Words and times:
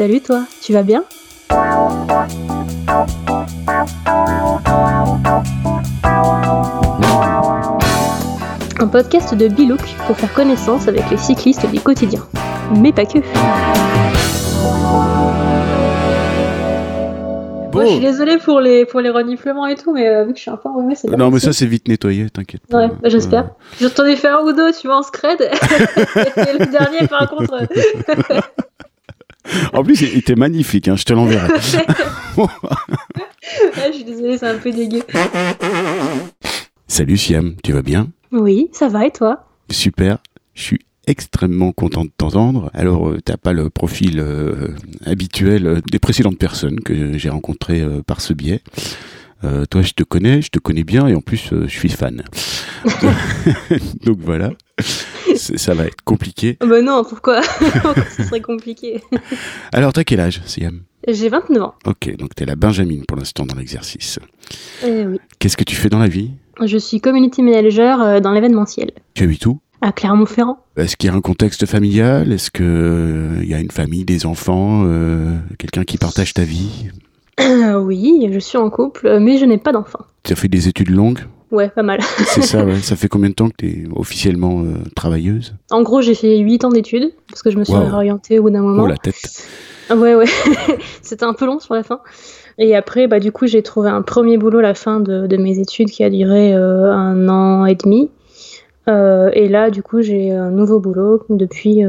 Salut 0.00 0.22
toi, 0.22 0.46
tu 0.62 0.72
vas 0.72 0.82
bien? 0.82 1.04
Un 8.78 8.86
podcast 8.90 9.34
de 9.34 9.48
Bilouk 9.48 9.82
pour 10.06 10.16
faire 10.16 10.32
connaissance 10.32 10.88
avec 10.88 11.02
les 11.10 11.18
cyclistes 11.18 11.70
du 11.70 11.80
quotidien. 11.80 12.26
Mais 12.78 12.94
pas 12.94 13.04
que. 13.04 13.18
Moi, 17.74 17.84
je 17.84 17.90
suis 17.90 18.00
désolée 18.00 18.38
pour 18.38 18.62
les, 18.62 18.86
pour 18.86 19.02
les 19.02 19.10
reniflements 19.10 19.66
et 19.66 19.74
tout, 19.74 19.92
mais 19.92 20.08
euh, 20.08 20.24
vu 20.24 20.32
que 20.32 20.38
je 20.38 20.42
suis 20.44 20.50
un 20.50 20.56
peu 20.56 20.70
enrhumée, 20.70 20.94
c'est 20.94 21.08
Non, 21.10 21.30
mais 21.30 21.40
ça, 21.40 21.52
c'est 21.52 21.66
vite 21.66 21.88
nettoyé, 21.88 22.30
t'inquiète. 22.30 22.62
Ouais, 22.72 22.88
bah, 22.88 23.10
j'espère. 23.10 23.50
Euh, 23.82 23.90
J'en 23.94 24.04
ai 24.06 24.16
fait 24.16 24.28
un 24.28 24.40
ou 24.40 24.52
deux, 24.54 24.72
tu 24.72 24.86
vois, 24.86 24.96
en 24.96 25.02
scred. 25.02 25.42
et 25.42 25.48
le 26.58 26.70
dernier, 26.70 27.06
par 27.06 27.28
contre. 27.28 27.66
En 29.72 29.82
plus, 29.82 30.00
il 30.02 30.18
était 30.18 30.34
magnifique, 30.34 30.88
hein, 30.88 30.96
je 30.96 31.04
te 31.04 31.12
l'enverrai. 31.12 31.48
je 32.36 33.92
suis 33.92 34.04
désolée, 34.04 34.38
c'est 34.38 34.48
un 34.48 34.58
peu 34.58 34.70
dégueu. 34.70 35.02
Salut 36.86 37.16
Siam, 37.16 37.54
tu 37.62 37.72
vas 37.72 37.82
bien? 37.82 38.08
Oui, 38.32 38.68
ça 38.72 38.88
va 38.88 39.06
et 39.06 39.10
toi? 39.10 39.46
Super, 39.70 40.18
je 40.54 40.62
suis 40.62 40.80
extrêmement 41.06 41.72
content 41.72 42.04
de 42.04 42.10
t'entendre. 42.16 42.70
Alors, 42.74 43.08
euh, 43.08 43.18
t'as 43.24 43.36
pas 43.36 43.52
le 43.52 43.70
profil 43.70 44.20
euh, 44.20 44.68
habituel 45.06 45.66
euh, 45.66 45.80
des 45.90 45.98
précédentes 45.98 46.38
personnes 46.38 46.80
que 46.80 47.18
j'ai 47.18 47.28
rencontrées 47.28 47.80
euh, 47.80 48.02
par 48.02 48.20
ce 48.20 48.32
biais. 48.32 48.60
Toi, 49.70 49.80
je 49.80 49.92
te 49.92 50.02
connais, 50.02 50.42
je 50.42 50.50
te 50.50 50.58
connais 50.58 50.84
bien 50.84 51.06
et 51.06 51.14
en 51.14 51.22
plus, 51.22 51.48
je 51.50 51.66
suis 51.66 51.88
fan. 51.88 52.22
Donc 54.04 54.18
voilà, 54.20 54.50
ça 55.36 55.74
va 55.74 55.84
être 55.84 56.02
compliqué. 56.04 56.56
Bah 56.60 56.82
non, 56.82 57.04
pourquoi 57.08 57.42
ce 57.42 58.24
serait 58.24 58.40
compliqué 58.40 59.02
Alors, 59.72 59.92
t'as 59.92 60.04
quel 60.04 60.20
âge, 60.20 60.42
Siam? 60.46 60.80
J'ai 61.08 61.28
29 61.28 61.62
ans. 61.62 61.74
Ok, 61.86 62.14
donc 62.16 62.34
t'es 62.34 62.44
la 62.44 62.56
Benjamine 62.56 63.04
pour 63.06 63.16
l'instant 63.16 63.46
dans 63.46 63.56
l'exercice. 63.56 64.18
Euh, 64.84 65.12
oui. 65.12 65.18
Qu'est-ce 65.38 65.56
que 65.56 65.64
tu 65.64 65.74
fais 65.74 65.88
dans 65.88 65.98
la 65.98 66.08
vie? 66.08 66.32
Je 66.62 66.76
suis 66.76 67.00
community 67.00 67.42
manager 67.42 68.02
euh, 68.02 68.20
dans 68.20 68.32
l'événementiel 68.32 68.90
Tu 69.14 69.24
habites 69.24 69.46
où? 69.46 69.60
À 69.80 69.92
Clermont-Ferrand. 69.92 70.58
Est-ce 70.76 70.96
qu'il 70.96 71.08
y 71.08 71.12
a 71.12 71.16
un 71.16 71.22
contexte 71.22 71.64
familial? 71.64 72.32
Est-ce 72.32 72.50
que 72.50 72.62
euh, 72.62 73.44
y 73.44 73.54
a 73.54 73.60
une 73.60 73.70
famille, 73.70 74.04
des 74.04 74.26
enfants, 74.26 74.82
euh, 74.84 75.38
quelqu'un 75.58 75.84
qui 75.84 75.96
partage 75.96 76.34
ta 76.34 76.42
vie? 76.42 76.90
Oui, 77.78 78.28
je 78.30 78.38
suis 78.38 78.58
en 78.58 78.68
couple, 78.68 79.18
mais 79.18 79.38
je 79.38 79.46
n'ai 79.46 79.56
pas 79.56 79.72
d'enfant. 79.72 80.00
Tu 80.22 80.34
as 80.34 80.36
fait 80.36 80.48
des 80.48 80.68
études 80.68 80.90
longues? 80.90 81.20
Ouais, 81.50 81.68
pas 81.68 81.82
mal. 81.82 82.00
C'est 82.02 82.42
ça, 82.42 82.64
ouais. 82.64 82.76
Ça 82.76 82.94
fait 82.96 83.08
combien 83.08 83.28
de 83.30 83.34
temps 83.34 83.48
que 83.48 83.56
tu 83.58 83.66
es 83.66 83.84
officiellement 83.94 84.60
euh, 84.62 84.74
travailleuse? 84.94 85.54
En 85.70 85.82
gros, 85.82 86.00
j'ai 86.00 86.14
fait 86.14 86.38
8 86.38 86.64
ans 86.64 86.68
d'études, 86.70 87.12
parce 87.28 87.42
que 87.42 87.50
je 87.50 87.58
me 87.58 87.64
suis 87.64 87.74
Wow. 87.74 87.84
réorientée 87.86 88.38
au 88.38 88.42
bout 88.44 88.50
d'un 88.50 88.62
moment. 88.62 88.84
Oh 88.84 88.86
la 88.86 88.96
tête. 88.96 89.16
Ah 89.88 89.96
Ouais, 89.96 90.14
ouais. 90.14 90.26
C'était 91.02 91.24
un 91.24 91.34
peu 91.34 91.46
long 91.46 91.58
sur 91.58 91.74
la 91.74 91.82
fin. 91.82 92.00
Et 92.58 92.76
après, 92.76 93.08
bah, 93.08 93.18
du 93.20 93.32
coup, 93.32 93.46
j'ai 93.46 93.62
trouvé 93.62 93.88
un 93.90 94.02
premier 94.02 94.36
boulot 94.38 94.58
à 94.58 94.62
la 94.62 94.74
fin 94.74 95.00
de, 95.00 95.26
de 95.26 95.36
mes 95.36 95.58
études 95.58 95.90
qui 95.90 96.04
a 96.04 96.10
duré 96.10 96.54
euh, 96.54 96.92
un 96.92 97.28
an 97.28 97.64
et 97.66 97.74
demi. 97.74 98.10
Euh, 98.88 99.30
et 99.32 99.48
là, 99.48 99.70
du 99.70 99.82
coup, 99.82 100.02
j'ai 100.02 100.30
un 100.32 100.50
nouveau 100.50 100.78
boulot 100.78 101.24
depuis. 101.30 101.84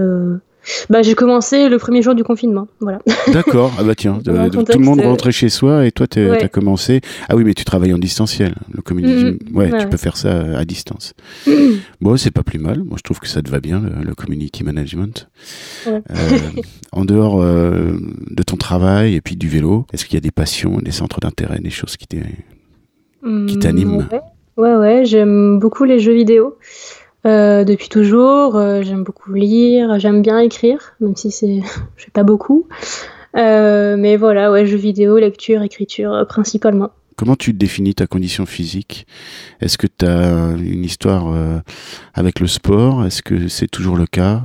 Euh, 0.72 0.86
Bah, 0.89 1.02
j'ai 1.02 1.14
commencé 1.16 1.69
le 1.69 1.77
premier 1.77 2.02
jour 2.02 2.16
du 2.16 2.23
confinement. 2.23 2.67
Voilà. 2.80 3.00
D'accord. 3.33 3.72
Ah 3.80 3.83
bah 3.83 3.95
tiens, 3.95 4.19
de- 4.23 4.50
tout 4.50 4.80
le 4.80 4.86
monde 4.86 5.00
euh, 5.00 5.08
rentrait 5.08 5.31
chez 5.31 5.50
soi 5.50 5.86
et 5.86 5.91
toi 5.91 6.08
tu 6.08 6.19
Ouais. 6.30 6.44
as 6.44 6.47
commencé. 6.50 7.02
Ah 7.30 7.36
oui, 7.36 7.44
mais 7.44 7.53
tu 7.53 7.64
travailles 7.66 7.94
en 7.94 7.97
distanciel. 7.97 8.55
Le 8.73 8.81
community, 8.81 9.25
Mhm. 9.25 9.55
ouais, 9.55 9.72
Ouais, 9.72 9.80
tu 9.80 9.88
peux 9.88 9.97
faire 9.97 10.17
ça 10.17 10.58
à 10.58 10.66
distance. 10.66 11.14
bon, 12.02 12.17
c'est 12.17 12.31
pas 12.31 12.44
plus 12.44 12.59
mal. 12.59 12.83
Moi, 12.83 12.95
je 12.97 13.03
trouve 13.03 13.19
que 13.19 13.27
ça 13.27 13.42
te 13.42 13.49
va 13.49 13.59
bien 13.59 13.80
le, 13.81 14.03
le 14.05 14.16
community 14.16 14.64
management. 14.64 15.30
Ouais. 15.88 16.02
Euh, 16.11 16.61
en 16.92 17.05
dehors 17.05 17.42
euh, 17.42 17.94
de 18.30 18.44
ton 18.44 18.58
travail 18.58 19.16
et 19.16 19.22
puis 19.22 19.36
du 19.36 19.47
vélo, 19.47 19.86
est-ce 19.94 20.05
qu'il 20.05 20.16
y 20.16 20.17
a 20.17 20.22
des 20.22 20.31
passions, 20.31 20.77
des 20.80 20.92
centres 20.92 21.19
d'intérêt, 21.19 21.59
des 21.59 21.69
choses 21.69 21.97
qui 21.97 22.08
t'est 22.08 22.23
Qui 23.47 23.59
t'anime. 23.59 24.08
Ouais, 24.11 24.19
ouais, 24.58 24.76
ouais, 24.76 25.05
j'aime 25.05 25.59
beaucoup 25.59 25.83
les 25.83 25.99
jeux 25.99 26.14
vidéo. 26.14 26.58
Euh, 27.26 27.64
depuis 27.64 27.89
toujours, 27.89 28.55
Euh, 28.55 28.82
j'aime 28.82 29.04
beaucoup 29.04 29.33
lire, 29.33 29.99
j'aime 29.99 30.21
bien 30.21 30.39
écrire, 30.39 30.93
même 30.99 31.15
si 31.15 31.32
c'est, 31.32 31.61
je 31.98 32.05
fais 32.05 32.11
pas 32.11 32.23
beaucoup. 32.23 32.67
Euh, 33.37 33.95
mais 33.98 34.17
voilà, 34.17 34.52
ouais, 34.52 34.65
jeux 34.65 34.77
vidéo, 34.77 35.17
lecture, 35.17 35.61
écriture, 35.61 36.26
principalement. 36.27 36.92
Comment 37.15 37.36
tu 37.36 37.54
définis 37.54 37.93
ta 37.93 38.08
condition 38.08 38.45
physique? 38.45 39.05
Est-ce 39.61 39.77
que 39.77 39.87
tu 39.87 40.05
as 40.05 40.55
une 40.58 40.83
histoire 40.83 41.32
avec 42.15 42.39
le 42.39 42.48
sport? 42.48 43.05
Est-ce 43.05 43.21
que 43.21 43.48
c'est 43.48 43.67
toujours 43.67 43.95
le 43.95 44.08
cas? 44.08 44.42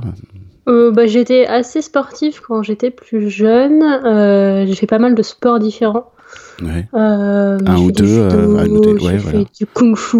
Euh, 0.67 0.91
bah, 0.91 1.07
j'étais 1.07 1.45
assez 1.45 1.81
sportive 1.81 2.41
quand 2.45 2.61
j'étais 2.61 2.91
plus 2.91 3.29
jeune. 3.29 3.83
Euh, 3.83 4.65
j'ai 4.65 4.75
fait 4.75 4.87
pas 4.87 4.99
mal 4.99 5.15
de 5.15 5.23
sports 5.23 5.59
différents. 5.59 6.11
Ouais. 6.61 6.85
Euh, 6.93 7.57
Un 7.65 7.75
j'ai 7.77 7.83
ou 7.83 7.91
deux, 7.91 8.17
euh, 8.19 8.29
judo, 8.29 8.57
à 8.57 8.65
noter. 8.67 8.89
Ouais, 8.93 8.97
j'ai 9.11 9.17
voilà. 9.17 9.39
fait 9.39 9.45
du 9.59 9.65
kung-fu. 9.67 10.17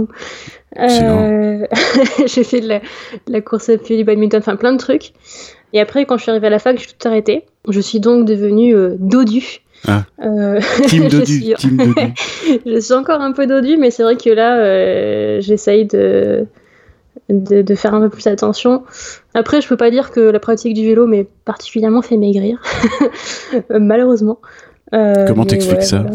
Euh, 0.80 1.66
j'ai 2.28 2.44
fait 2.44 2.62
de 2.62 2.68
la, 2.68 2.80
de 2.80 2.84
la 3.31 3.42
course 3.42 3.70
à 3.70 3.78
pied, 3.78 3.98
du 3.98 4.03
badminton, 4.03 4.40
enfin 4.40 4.56
plein 4.56 4.74
de 4.74 4.78
trucs. 4.78 5.14
Et 5.74 5.80
après, 5.81 6.06
quand 6.06 6.18
je 6.18 6.24
suis 6.24 6.31
arrivée 6.31 6.48
à 6.48 6.52
la 6.52 6.59
fac, 6.59 6.78
j'ai 6.80 6.86
tout 6.86 7.08
arrêté. 7.08 7.46
Je 7.68 7.80
suis 7.81 8.00
donc 8.00 8.25
devenue 8.25 8.75
euh, 8.75 8.96
dodu. 9.00 9.62
Ah. 9.88 10.06
Euh, 10.24 10.59
Team 10.88 11.03
je 11.09 11.18
Dodu, 11.18 11.25
suis- 11.42 11.53
team 11.56 11.78
Dodu. 11.78 12.14
je 12.66 12.80
suis 12.80 12.94
encore 12.94 13.22
un 13.22 13.31
peu 13.31 13.48
dodu, 13.48 13.78
mais 13.78 13.92
c'est 13.92 14.04
vrai 14.04 14.16
que 14.18 14.30
là, 14.30 14.58
euh, 14.59 15.42
j'essaye 15.42 15.86
de, 15.86 16.46
de, 17.30 17.62
de 17.62 17.75
faire 17.75 17.94
un 17.94 18.02
peu 18.02 18.09
plus 18.09 18.28
attention. 18.28 18.84
Après, 19.34 19.62
je 19.62 19.68
peux 19.68 19.78
pas 19.78 19.92
dire 19.92 20.12
que 20.12 20.19
la 20.19 20.40
pratique 20.40 20.74
du 20.74 20.86
vélo 20.86 21.06
m'est 21.08 21.28
particulièrement 21.46 22.02
fait 22.02 22.18
maigrir, 22.18 22.62
Euh, 23.72 23.80
malheureusement. 23.80 24.40
Euh, 24.94 25.25
Comment 25.28 25.46
t'expliques 25.46 25.80
ouais, 25.80 25.86
ça. 25.86 26.06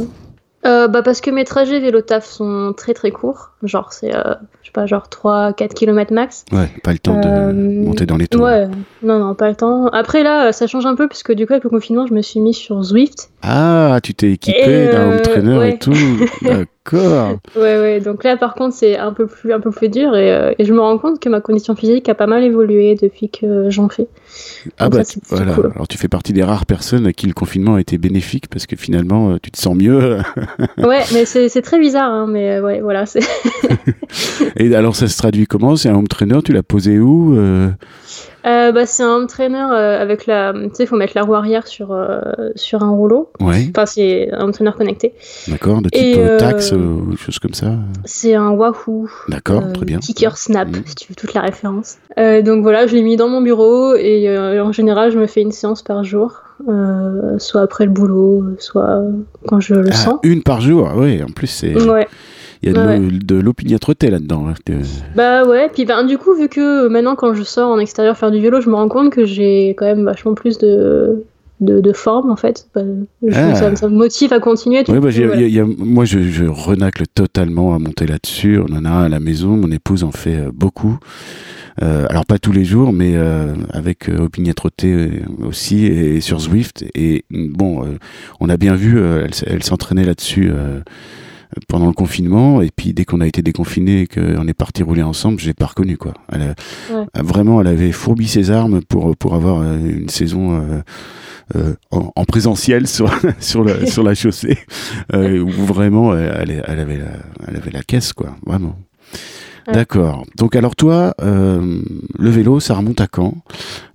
Euh, 0.64 0.88
bah 0.88 1.02
parce 1.02 1.20
que 1.20 1.30
mes 1.30 1.44
trajets 1.44 1.80
vélo-taf 1.80 2.24
sont 2.24 2.72
très 2.76 2.94
très 2.94 3.10
courts, 3.10 3.51
genre 3.64 3.92
c'est 3.92 4.14
euh, 4.14 4.34
je 4.62 4.66
sais 4.68 4.72
pas 4.72 4.86
genre 4.86 5.04
3-4 5.10 5.68
km 5.74 6.12
max. 6.12 6.44
Ouais, 6.52 6.68
pas 6.82 6.92
le 6.92 6.98
temps 6.98 7.20
de 7.20 7.26
Euh, 7.26 7.52
monter 7.52 8.06
dans 8.06 8.16
les 8.16 8.26
tours. 8.28 8.42
Ouais, 8.42 8.66
non 9.02 9.18
non 9.18 9.34
pas 9.34 9.48
le 9.48 9.54
temps. 9.56 9.86
Après 9.88 10.22
là 10.22 10.52
ça 10.52 10.66
change 10.66 10.86
un 10.86 10.94
peu 10.94 11.08
puisque 11.08 11.32
du 11.32 11.46
coup 11.46 11.52
avec 11.52 11.64
le 11.64 11.70
confinement 11.70 12.06
je 12.06 12.14
me 12.14 12.22
suis 12.22 12.40
mis 12.40 12.54
sur 12.54 12.82
Zwift. 12.82 13.30
Ah, 13.42 13.98
tu 14.02 14.14
t'es 14.14 14.32
équipé 14.32 14.88
d'un 14.92 15.06
home 15.06 15.12
euh, 15.12 15.18
trainer 15.20 15.58
ouais. 15.58 15.70
et 15.74 15.78
tout. 15.78 15.92
D'accord. 16.42 17.38
Ouais 17.54 17.78
ouais 17.80 18.00
donc 18.00 18.24
là 18.24 18.36
par 18.36 18.54
contre 18.54 18.74
c'est 18.74 18.98
un 18.98 19.12
peu 19.12 19.26
plus 19.28 19.52
un 19.52 19.60
peu 19.60 19.70
plus 19.70 19.88
dur 19.88 20.16
et, 20.16 20.54
et 20.58 20.64
je 20.64 20.72
me 20.72 20.80
rends 20.80 20.98
compte 20.98 21.20
que 21.20 21.28
ma 21.28 21.40
condition 21.40 21.76
physique 21.76 22.08
a 22.08 22.14
pas 22.16 22.26
mal 22.26 22.42
évolué 22.42 22.96
depuis 23.00 23.30
que 23.30 23.70
j'en 23.70 23.88
fais. 23.88 24.08
Ah 24.78 24.88
Donc 24.88 24.94
bah 24.98 25.04
ça, 25.04 25.20
voilà. 25.28 25.52
cool. 25.52 25.70
Alors 25.74 25.86
tu 25.86 25.96
fais 25.96 26.08
partie 26.08 26.32
des 26.32 26.42
rares 26.42 26.66
personnes 26.66 27.06
à 27.06 27.12
qui 27.12 27.26
le 27.28 27.34
confinement 27.34 27.76
a 27.76 27.80
été 27.80 27.98
bénéfique 27.98 28.48
parce 28.48 28.66
que 28.66 28.74
finalement 28.74 29.38
tu 29.40 29.50
te 29.52 29.58
sens 29.58 29.76
mieux. 29.76 30.18
Ouais 30.78 31.02
mais 31.12 31.24
c'est 31.24 31.62
très 31.62 31.78
bizarre 31.78 32.10
hein, 32.10 32.26
mais 32.28 32.58
ouais 32.60 32.80
voilà 32.80 33.06
c'est 33.06 33.20
Et 34.56 34.74
alors 34.74 34.96
ça 34.96 35.08
se 35.08 35.16
traduit 35.16 35.46
comment? 35.46 35.76
C'est 35.76 35.88
un 35.88 35.94
home 35.94 36.08
trainer? 36.08 36.38
Tu 36.44 36.52
l'as 36.52 36.62
posé 36.62 36.98
où 36.98 37.36
euh, 37.36 37.68
euh, 38.44 38.72
bah 38.72 38.86
c'est 38.86 39.02
un 39.04 39.14
home 39.16 39.26
trainer 39.28 39.64
euh, 39.72 40.00
avec 40.02 40.26
la 40.26 40.52
tu 40.52 40.70
sais 40.74 40.86
faut 40.86 40.96
mettre 40.96 41.12
la 41.14 41.22
roue 41.22 41.34
arrière 41.34 41.66
sur 41.66 41.92
euh, 41.92 42.20
sur 42.56 42.82
un 42.82 42.90
rouleau. 42.90 43.30
Ouais, 43.40 43.68
Enfin 43.74 43.86
c'est 43.86 44.30
un 44.32 44.44
home 44.44 44.52
trainer 44.52 44.72
connecté. 44.76 45.14
d'accord. 45.48 45.80
De 45.80 45.88
type 45.88 46.02
Et, 46.18 46.36
taxe 46.38 46.72
ou 46.72 47.16
choses 47.16 47.38
comme 47.38 47.54
ça? 47.54 47.74
C'est 48.04 48.34
un 48.34 48.50
Wahoo. 48.50 49.08
D'accord, 49.28 49.62
très 49.72 49.86
bien. 49.86 49.98
Kicker 49.98 50.36
Snap, 50.36 50.68
Mhm. 50.68 50.82
si 50.86 50.94
tu 50.96 51.08
veux 51.08 51.14
toute 51.14 51.34
la 51.34 51.40
référence. 51.42 51.96
Donc 52.16 52.62
voilà, 52.62 52.86
je 52.86 52.94
l'ai 52.94 53.02
mis 53.02 53.16
dans 53.16 53.28
mon 53.28 53.40
bureau 53.40 53.94
et 53.94 54.28
en 54.60 54.72
général, 54.72 55.12
je 55.12 55.18
me 55.18 55.26
fais 55.26 55.40
une 55.42 55.52
séance 55.52 55.82
par 55.82 56.02
jour, 56.04 56.42
soit 57.38 57.60
après 57.62 57.84
le 57.84 57.90
boulot, 57.92 58.44
soit 58.58 59.02
quand 59.46 59.60
je 59.60 59.74
le 59.74 59.88
Ah, 59.90 59.94
sens. 59.94 60.20
une 60.24 60.42
par 60.42 60.60
jour, 60.60 60.90
oui. 60.96 61.22
En 61.22 61.26
plus, 61.32 61.46
c'est 61.46 61.74
Ouais, 61.80 62.06
il 62.62 62.72
y 62.72 62.76
a 62.78 62.98
de 62.98 63.36
Ouais. 63.36 63.42
l'opiniâtreté 63.42 64.10
là-dedans. 64.10 64.46
hein, 64.48 64.54
bah 65.16 65.44
ouais, 65.46 65.68
puis 65.72 65.84
ben, 65.84 66.04
du 66.04 66.18
coup, 66.18 66.34
vu 66.34 66.48
que 66.48 66.88
maintenant 66.88 67.14
quand 67.16 67.34
je 67.34 67.42
sors 67.42 67.70
en 67.70 67.78
extérieur 67.78 68.16
faire 68.16 68.30
du 68.30 68.40
vélo, 68.40 68.60
je 68.60 68.68
me 68.70 68.74
rends 68.74 68.88
compte 68.88 69.10
que 69.12 69.24
j'ai 69.24 69.70
quand 69.70 69.86
même 69.86 70.04
vachement 70.04 70.34
plus 70.34 70.58
de, 70.58 71.24
de, 71.60 71.80
de 71.80 71.92
forme 71.92 72.30
en 72.30 72.36
fait. 72.36 72.66
Bah, 72.74 72.82
je- 73.26 73.34
Ah. 73.34 73.54
ça, 73.54 73.74
ça 73.76 73.88
me 73.88 73.96
motive 73.96 74.32
à 74.32 74.38
continuer. 74.40 74.84
Ouais, 74.88 75.00
bah, 75.00 75.10
j'ai- 75.10 75.26
Voilà. 75.26 75.40
il 75.42 75.42
y 75.42 75.44
a- 75.44 75.48
il 75.48 75.54
y 75.54 75.72
a- 75.72 75.84
moi, 75.84 76.04
je, 76.04 76.20
je 76.20 76.44
renacle 76.44 77.04
totalement 77.12 77.74
à 77.74 77.78
monter 77.78 78.06
là-dessus. 78.06 78.58
On 78.58 78.72
en 78.76 78.84
a 78.84 78.90
un 78.90 79.04
à 79.04 79.08
la 79.08 79.20
maison. 79.20 79.56
Mon 79.56 79.70
épouse 79.70 80.04
en 80.04 80.12
fait 80.12 80.36
euh, 80.36 80.50
beaucoup. 80.54 80.98
Euh, 81.82 82.04
alors 82.10 82.26
pas 82.26 82.38
tous 82.38 82.52
les 82.52 82.66
jours, 82.66 82.92
mais 82.92 83.12
euh, 83.16 83.54
avec 83.70 84.10
euh, 84.10 84.18
opiniâtreté 84.18 84.92
euh, 84.92 85.08
aussi 85.48 85.86
et, 85.86 86.20
sur 86.20 86.38
Zwift. 86.38 86.84
Et 86.94 87.24
bon, 87.30 87.82
euh, 87.84 87.86
on 88.40 88.50
a 88.50 88.58
bien 88.58 88.74
vu, 88.74 88.98
euh, 88.98 89.26
elle, 89.46 89.62
s'entraînait 89.62 90.04
là-dessus 90.04 90.50
euh, 90.52 90.80
pendant 91.68 91.86
le 91.86 91.92
confinement. 91.92 92.62
Et 92.62 92.70
puis 92.74 92.92
dès 92.92 93.04
qu'on 93.04 93.20
a 93.20 93.26
été 93.26 93.42
déconfiné 93.42 94.02
et 94.02 94.06
qu'on 94.06 94.46
est 94.48 94.54
parti 94.54 94.82
rouler 94.82 95.02
ensemble, 95.02 95.38
je 95.40 95.46
l'ai 95.46 95.54
pas 95.54 95.66
reconnu 95.66 95.96
quoi. 95.96 96.14
Elle 96.32 96.42
a- 96.42 96.54
Ouais. 96.94 97.06
a 97.14 97.22
vraiment, 97.22 97.60
elle 97.60 97.66
avait 97.68 97.92
fourbi 97.92 98.28
ses 98.28 98.50
armes 98.50 98.80
pour 98.82 99.16
pour 99.16 99.34
avoir 99.34 99.60
euh, 99.62 99.76
une 99.78 100.08
saison. 100.08 100.60
euh, 100.60 100.80
euh, 101.56 101.74
en, 101.90 102.10
en 102.14 102.24
présentiel 102.24 102.86
sur 102.86 103.10
sur 103.40 103.64
la 103.64 103.84
sur 103.86 104.02
la 104.04 104.14
chaussée 104.14 104.56
euh, 105.12 105.40
où 105.40 105.50
vraiment 105.50 106.16
elle, 106.16 106.62
elle, 106.66 106.78
avait 106.80 106.96
la, 106.96 107.10
elle 107.48 107.56
avait 107.56 107.70
la 107.72 107.82
caisse 107.82 108.12
quoi 108.14 108.36
vraiment 108.46 108.76
D'accord. 109.72 110.24
Donc 110.36 110.56
alors 110.56 110.74
toi, 110.74 111.14
euh, 111.22 111.80
le 112.18 112.30
vélo, 112.30 112.58
ça 112.58 112.74
remonte 112.74 113.00
à 113.00 113.06
quand? 113.06 113.34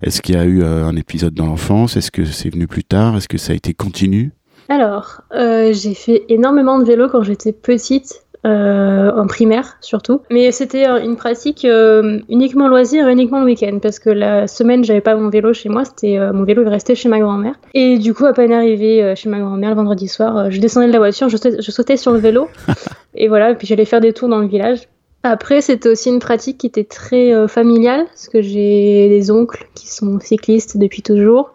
Est-ce 0.02 0.22
qu'il 0.22 0.34
y 0.34 0.38
a 0.38 0.44
eu 0.44 0.62
euh, 0.62 0.86
un 0.86 0.96
épisode 0.96 1.34
dans 1.34 1.44
l'enfance? 1.46 1.96
Est-ce 1.96 2.10
que 2.10 2.24
c'est 2.24 2.48
venu 2.48 2.66
plus 2.66 2.84
tard? 2.84 3.16
Est-ce 3.16 3.28
que 3.28 3.36
ça 3.38 3.52
a 3.52 3.56
été 3.56 3.74
continu? 3.74 4.32
Alors, 4.68 5.22
euh, 5.34 5.72
j'ai 5.72 5.94
fait 5.94 6.24
énormément 6.28 6.78
de 6.78 6.84
vélo 6.84 7.08
quand 7.08 7.22
j'étais 7.22 7.52
petite. 7.52 8.22
Euh, 8.46 9.10
en 9.16 9.26
primaire 9.26 9.78
surtout. 9.80 10.20
Mais 10.30 10.52
c'était 10.52 10.88
euh, 10.88 11.02
une 11.02 11.16
pratique 11.16 11.64
euh, 11.64 12.20
uniquement 12.28 12.68
loisir 12.68 13.08
uniquement 13.08 13.40
le 13.40 13.46
week-end 13.46 13.80
parce 13.82 13.98
que 13.98 14.10
la 14.10 14.46
semaine 14.46 14.84
j'avais 14.84 15.00
pas 15.00 15.16
mon 15.16 15.28
vélo 15.28 15.52
chez 15.52 15.68
moi, 15.68 15.84
c'était 15.84 16.20
mon 16.32 16.44
vélo 16.44 16.62
il 16.62 16.68
restait 16.68 16.94
chez 16.94 17.08
ma 17.08 17.18
grand-mère. 17.18 17.54
Et 17.74 17.98
du 17.98 18.14
coup 18.14 18.26
à 18.26 18.32
peine 18.32 18.52
arrivé 18.52 19.14
chez 19.16 19.28
ma 19.28 19.40
grand-mère 19.40 19.70
le 19.70 19.76
vendredi 19.76 20.06
soir, 20.06 20.52
je 20.52 20.60
descendais 20.60 20.86
de 20.86 20.92
la 20.92 20.98
voiture, 20.98 21.28
je, 21.28 21.36
je 21.36 21.70
sautais 21.72 21.96
sur 21.96 22.12
le 22.12 22.20
vélo 22.20 22.48
et 23.16 23.26
voilà, 23.26 23.56
puis 23.56 23.66
j'allais 23.66 23.84
faire 23.84 24.00
des 24.00 24.12
tours 24.12 24.28
dans 24.28 24.38
le 24.38 24.46
village. 24.46 24.88
Après, 25.24 25.60
c'était 25.60 25.88
aussi 25.88 26.10
une 26.10 26.20
pratique 26.20 26.58
qui 26.58 26.68
était 26.68 26.84
très 26.84 27.48
familiale, 27.48 28.04
parce 28.06 28.28
que 28.28 28.40
j'ai 28.40 29.08
des 29.08 29.32
oncles 29.32 29.66
qui 29.74 29.88
sont 29.88 30.20
cyclistes 30.20 30.76
depuis 30.76 31.02
toujours. 31.02 31.50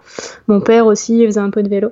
Mon 0.48 0.60
père 0.60 0.86
aussi 0.86 1.26
faisait 1.26 1.40
un 1.40 1.50
peu 1.50 1.64
de 1.64 1.70
vélo. 1.70 1.92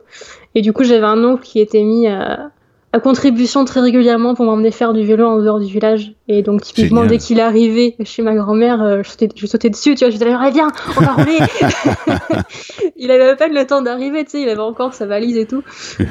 Et 0.55 0.61
du 0.61 0.73
coup, 0.73 0.83
j'avais 0.83 1.05
un 1.05 1.23
oncle 1.23 1.43
qui 1.43 1.59
était 1.59 1.83
mis 1.83 2.07
à, 2.07 2.51
à 2.93 2.99
contribution 2.99 3.63
très 3.63 3.79
régulièrement 3.79 4.35
pour 4.35 4.45
m'emmener 4.45 4.71
faire 4.71 4.91
du 4.91 5.05
vélo 5.05 5.25
en 5.25 5.41
dehors 5.41 5.59
du 5.59 5.71
village. 5.71 6.13
Et 6.27 6.41
donc, 6.41 6.61
typiquement, 6.61 7.05
dès 7.05 7.19
qu'il 7.19 7.39
arrivé 7.39 7.95
chez 8.03 8.21
ma 8.21 8.35
grand-mère, 8.35 8.81
euh, 8.81 9.01
je, 9.03 9.45
sautais, 9.45 9.69
dessus, 9.69 9.95
tu 9.95 10.03
vois, 10.03 10.09
je 10.09 10.17
disais, 10.17 10.29
allez, 10.29 10.51
viens, 10.51 10.67
on 10.97 11.01
va 11.01 11.13
rouler 11.13 11.37
Il 12.97 13.09
avait 13.11 13.29
à 13.29 13.35
peine 13.35 13.53
le 13.53 13.65
temps 13.65 13.81
d'arriver, 13.81 14.25
tu 14.25 14.31
sais, 14.31 14.41
il 14.41 14.49
avait 14.49 14.61
encore 14.61 14.93
sa 14.93 15.05
valise 15.05 15.37
et 15.37 15.45
tout. 15.45 15.63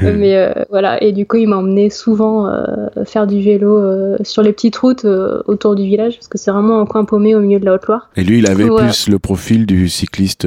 Mais 0.03 0.37
euh, 0.37 0.53
voilà, 0.71 1.03
et 1.03 1.13
du 1.13 1.27
coup, 1.27 1.37
il 1.37 1.49
m'a 1.49 1.59
emmené 1.59 1.91
souvent 1.91 2.47
euh, 2.47 2.65
faire 3.05 3.27
du 3.27 3.43
vélo 3.43 4.17
sur 4.25 4.43
les 4.43 4.53
petites 4.53 4.77
routes 4.77 5.05
autour 5.05 5.75
du 5.75 5.85
village, 5.85 6.15
parce 6.15 6.29
que 6.29 6.39
c'est 6.39 6.51
vraiment 6.51 6.81
un 6.81 6.87
coin 6.87 7.05
paumé 7.05 7.35
au 7.35 7.41
milieu 7.41 7.61
de 7.61 7.67
la 7.67 7.75
Haute-Loire. 7.75 8.11
Et 8.17 8.25
lui, 8.25 8.39
il 8.39 8.51
avait 8.51 8.67
plus 8.67 9.09
le 9.09 9.19
profil 9.19 9.67
du 9.67 9.89
cycliste 9.89 10.47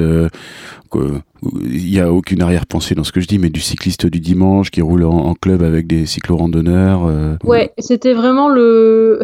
il 1.64 1.90
n'y 1.90 2.00
a 2.00 2.12
aucune 2.12 2.42
arrière-pensée 2.42 2.94
dans 2.94 3.04
ce 3.04 3.12
que 3.12 3.20
je 3.20 3.26
dis, 3.26 3.38
mais 3.38 3.50
du 3.50 3.60
cycliste 3.60 4.06
du 4.06 4.20
dimanche 4.20 4.70
qui 4.70 4.82
roule 4.82 5.04
en, 5.04 5.34
club 5.34 5.62
avec 5.62 5.86
des 5.86 6.06
cyclo-randonneurs. 6.06 7.04
Euh, 7.06 7.36
ouais, 7.44 7.72
c'était 7.78 8.14
vraiment 8.14 8.48
le. 8.48 9.20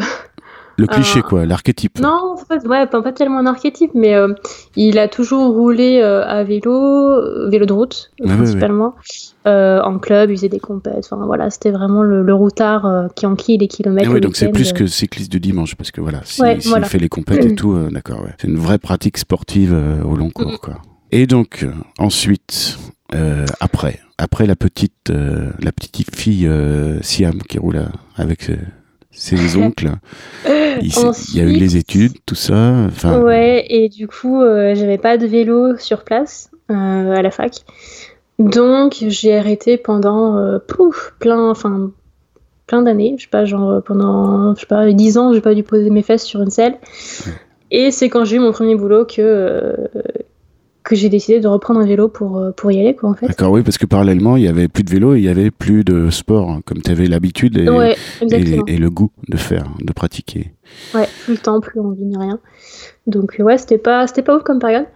Le 0.77 0.87
cliché, 0.89 1.21
quoi, 1.21 1.45
l'archétype. 1.45 2.01
Non, 2.01 2.35
en 2.35 2.37
fait, 2.37 2.67
ouais, 2.67 2.87
pas, 2.87 3.13
tellement 3.13 3.39
un 3.39 3.47
archétype, 3.47 3.91
mais 3.95 4.15
euh, 4.15 4.33
il 4.77 4.99
a 4.99 5.09
toujours 5.09 5.53
roulé 5.53 6.01
euh, 6.03 6.25
à 6.25 6.43
vélo, 6.43 7.49
vélo 7.49 7.67
de 7.67 7.73
route, 7.73 8.11
principalement, 8.23 8.95
en 9.45 9.99
club, 9.99 10.31
il 10.31 10.37
faisait 10.37 10.49
des 10.49 10.61
compètes. 10.61 11.09
Enfin, 11.11 11.25
voilà, 11.27 11.51
c'était 11.51 11.71
vraiment 11.71 12.03
le, 12.03 12.35
routard 12.35 13.09
qui 13.15 13.27
enquille 13.27 13.59
les 13.59 13.69
kilomètres. 13.69 14.11
Ah 14.15 14.21
donc 14.21 14.37
c'est 14.37 14.49
plus 14.49 14.73
que 14.73 14.87
cycliste 14.87 15.31
du 15.31 15.41
dimanche, 15.41 15.75
parce 15.75 15.91
que 15.91 16.01
voilà, 16.01 16.21
s'il 16.25 16.85
fait 16.85 16.99
les 16.99 17.09
compètes 17.09 17.45
et 17.45 17.55
tout, 17.55 17.77
d'accord, 17.91 18.23
ouais. 18.23 18.35
C'est 18.39 18.49
une 18.49 18.59
vraie 18.59 18.79
pratique 18.79 19.19
sportive 19.19 19.77
au 20.05 20.17
long 20.17 20.31
cours, 20.31 20.61
quoi. 20.63 20.77
Et 21.13 21.27
donc 21.27 21.63
euh, 21.63 21.73
ensuite, 21.99 22.79
euh, 23.15 23.45
après, 23.61 23.99
après 24.19 24.47
la 24.47 24.55
petite, 24.55 25.11
euh, 25.11 25.51
la 25.61 25.73
petite 25.73 26.15
fille 26.15 26.49
Siam 27.03 27.43
qui 27.43 27.59
roule 27.59 27.83
avec 28.17 28.51
ses 29.11 29.57
oncles, 29.63 29.91
il, 30.47 30.93
y 31.35 31.41
a 31.41 31.45
eu 31.45 31.53
les 31.53 31.77
études, 31.77 32.15
tout 32.27 32.37
ça. 32.37 32.89
Ouais, 33.21 33.67
et 33.69 33.89
du 33.89 34.07
coup, 34.07 34.41
j'avais 34.41 34.99
pas 34.99 35.17
de 35.17 35.27
vélo 35.27 35.77
sur 35.79 36.05
place 36.05 36.51
à 36.69 37.21
la 37.23 37.31
fac, 37.33 37.65
donc 38.39 38.99
j'ai 39.09 39.37
arrêté 39.37 39.77
pendant 39.77 40.61
pouf, 40.69 41.15
plein, 41.19 41.51
enfin 41.51 41.91
plein 42.69 42.83
d'années, 42.83 43.17
je 43.19 43.25
sais 43.25 43.29
pas, 43.29 43.45
genre 43.45 43.83
pendant, 43.83 44.55
je 44.55 44.61
sais 44.61 44.67
pas, 44.67 44.89
10 44.89 45.19
ans, 45.19 45.33
j'ai 45.33 45.41
pas 45.41 45.57
dû 45.57 45.65
poser 45.65 45.91
mes 45.91 46.03
fesses 46.03 46.23
sur 46.23 46.41
une 46.41 46.51
selle. 46.51 46.79
Et 47.73 47.91
c'est 47.91 48.09
quand 48.09 48.25
j'ai 48.25 48.37
eu 48.37 48.39
mon 48.39 48.53
premier 48.53 48.77
boulot 48.77 49.05
que, 49.05 49.75
que 50.91 50.97
j'ai 50.97 51.09
décidé 51.09 51.39
de 51.39 51.47
reprendre 51.47 51.79
un 51.79 51.87
vélo 51.87 52.09
pour, 52.09 52.39
euh, 52.39 52.51
pour 52.51 52.73
y 52.73 52.81
aller, 52.81 52.97
quoi, 52.97 53.11
en 53.11 53.15
fait. 53.15 53.29
D'accord, 53.29 53.53
oui, 53.53 53.63
parce 53.63 53.79
que 53.79 53.87
parallèlement, 53.87 54.37
il 54.37 54.43
y 54.43 54.49
avait 54.49 54.67
plus 54.67 54.83
de 54.83 54.91
vélo 54.91 55.15
et 55.15 55.19
il 55.19 55.25
y 55.25 55.29
avait 55.29 55.53
plus 55.53 55.85
de 55.85 56.11
sport, 56.11 56.51
hein, 56.51 56.63
comme 56.67 56.83
tu 56.83 56.91
avais 56.91 57.07
l'habitude 57.07 57.57
et, 57.57 57.95
et, 58.67 58.77
le 58.77 58.91
goût 58.91 59.13
de 59.29 59.37
faire, 59.37 59.67
de 59.81 59.93
pratiquer. 59.93 60.53
Ouais, 60.93 61.07
plus 61.23 61.35
le 61.35 61.39
temps, 61.39 61.61
plus 61.61 61.79
envie 61.79 62.05
ni 62.05 62.17
rien. 62.17 62.41
Donc, 63.07 63.37
ouais, 63.39 63.57
c'était 63.57 63.79
pas, 63.79 64.09
c'était 64.09 64.23
pas 64.23 64.37
ouf 64.37 64.43
comme 64.43 64.59
période. 64.59 64.87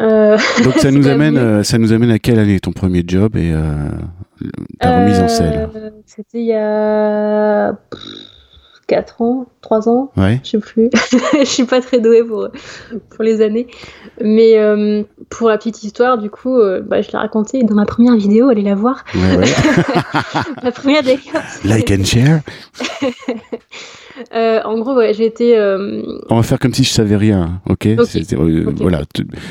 Euh... 0.00 0.38
Donc, 0.64 0.74
ça 0.78 0.90
nous, 0.90 1.06
amène, 1.06 1.36
euh, 1.36 1.62
ça 1.62 1.76
nous 1.76 1.92
amène 1.92 2.10
à 2.10 2.18
quelle 2.18 2.38
année 2.38 2.58
ton 2.58 2.72
premier 2.72 3.04
job 3.06 3.36
et 3.36 3.52
euh, 3.52 3.90
ta 4.80 5.00
remise 5.00 5.20
en 5.20 5.28
selle 5.28 5.68
C'était 6.06 6.40
il 6.40 6.46
y 6.46 6.54
a. 6.54 7.78
4 8.88 9.20
ans, 9.20 9.46
3 9.60 9.88
ans, 9.88 10.10
ouais. 10.16 10.40
je 10.42 10.50
sais 10.50 10.58
plus. 10.58 10.90
je 11.38 11.44
suis 11.44 11.64
pas 11.64 11.80
très 11.80 12.00
douée 12.00 12.24
pour, 12.24 12.48
pour 13.10 13.22
les 13.22 13.42
années. 13.42 13.66
Mais 14.20 14.58
euh, 14.58 15.02
pour 15.28 15.50
la 15.50 15.58
petite 15.58 15.82
histoire, 15.84 16.16
du 16.18 16.30
coup, 16.30 16.58
euh, 16.58 16.80
bah, 16.80 17.02
je 17.02 17.12
l'ai 17.12 17.18
raconté 17.18 17.62
dans 17.62 17.74
ma 17.74 17.84
première 17.84 18.16
vidéo, 18.16 18.48
allez 18.48 18.62
la 18.62 18.74
voir. 18.74 19.04
Ouais, 19.14 19.36
ouais. 19.36 19.44
la 20.62 20.72
première 20.72 21.02
des 21.02 21.18
Like 21.64 21.90
and 21.92 22.04
share. 22.04 22.40
Euh, 24.34 24.60
en 24.64 24.80
gros, 24.80 24.96
ouais, 24.96 25.14
j'ai 25.14 25.26
été. 25.26 25.56
On 26.28 26.34
va 26.34 26.42
faire 26.42 26.58
comme 26.58 26.74
si 26.74 26.82
je 26.82 26.90
savais 26.90 27.14
rien, 27.14 27.60
ok, 27.68 27.86
okay. 27.96 28.24
Voilà, 28.74 29.02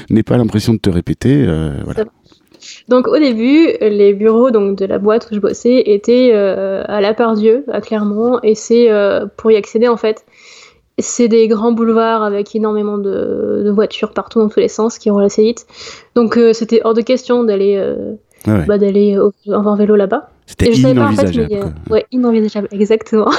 n'aie 0.09 0.23
pas 0.23 0.35
l'impression 0.35 0.73
de 0.73 0.77
te 0.77 0.89
répéter. 0.89 1.45
voilà. 1.85 2.03
Donc 2.87 3.07
au 3.07 3.17
début, 3.17 3.67
les 3.81 4.13
bureaux 4.13 4.51
donc 4.51 4.77
de 4.77 4.85
la 4.85 4.97
boîte 4.99 5.27
où 5.31 5.35
je 5.35 5.39
bossais 5.39 5.83
étaient 5.85 6.31
euh, 6.33 6.83
à 6.87 7.01
La 7.01 7.13
Part-Dieu, 7.13 7.65
à 7.71 7.81
Clermont, 7.81 8.39
et 8.43 8.55
c'est 8.55 8.91
euh, 8.91 9.25
pour 9.37 9.51
y 9.51 9.55
accéder 9.55 9.87
en 9.87 9.97
fait, 9.97 10.25
c'est 10.99 11.27
des 11.27 11.47
grands 11.47 11.71
boulevards 11.71 12.23
avec 12.23 12.55
énormément 12.55 12.97
de, 12.97 13.69
voitures 13.73 14.11
partout 14.11 14.39
dans 14.39 14.49
tous 14.49 14.59
les 14.59 14.67
sens 14.67 14.97
qui 14.97 15.09
roulent 15.09 15.23
assez 15.23 15.43
vite. 15.43 15.67
Donc 16.15 16.37
euh, 16.37 16.53
c'était 16.53 16.81
hors 16.83 16.93
de 16.93 17.01
question 17.01 17.43
d'aller 17.43 17.83
bah, 18.45 18.77
d'aller 18.77 19.17
en 19.47 19.75
vélo 19.75 19.95
là-bas. 19.95 20.29
C'était 20.47 20.71
inenvisageable. 20.71 21.49
Pas, 21.49 21.65
mais, 21.65 21.91
ouais, 21.91 22.05
inenvisageable, 22.11 22.69
exactement. 22.71 23.29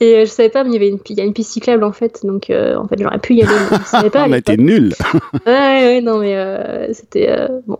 et 0.00 0.16
euh, 0.16 0.24
je 0.24 0.30
savais 0.30 0.48
pas, 0.48 0.64
mais 0.64 0.70
il 0.70 0.72
y 0.72 0.76
avait 0.76 0.88
une, 0.88 0.98
il 1.10 1.18
y 1.18 1.20
a 1.20 1.24
une 1.24 1.34
piste 1.34 1.52
cyclable 1.52 1.84
en 1.84 1.92
fait, 1.92 2.24
donc 2.24 2.48
euh, 2.48 2.74
en 2.76 2.88
fait 2.88 2.96
j'aurais 2.98 3.18
pu 3.18 3.34
y 3.34 3.42
aller. 3.42 3.52
Mais 3.70 3.76
je 3.76 3.84
savais 3.84 4.10
pas. 4.10 4.24
On 4.26 4.32
a 4.32 4.38
été 4.38 4.56
nuls. 4.56 4.94
ouais, 5.46 5.52
ouais, 5.52 6.00
non 6.00 6.18
mais 6.18 6.34
euh, 6.36 6.90
c'était 6.94 7.48
bon. 7.66 7.76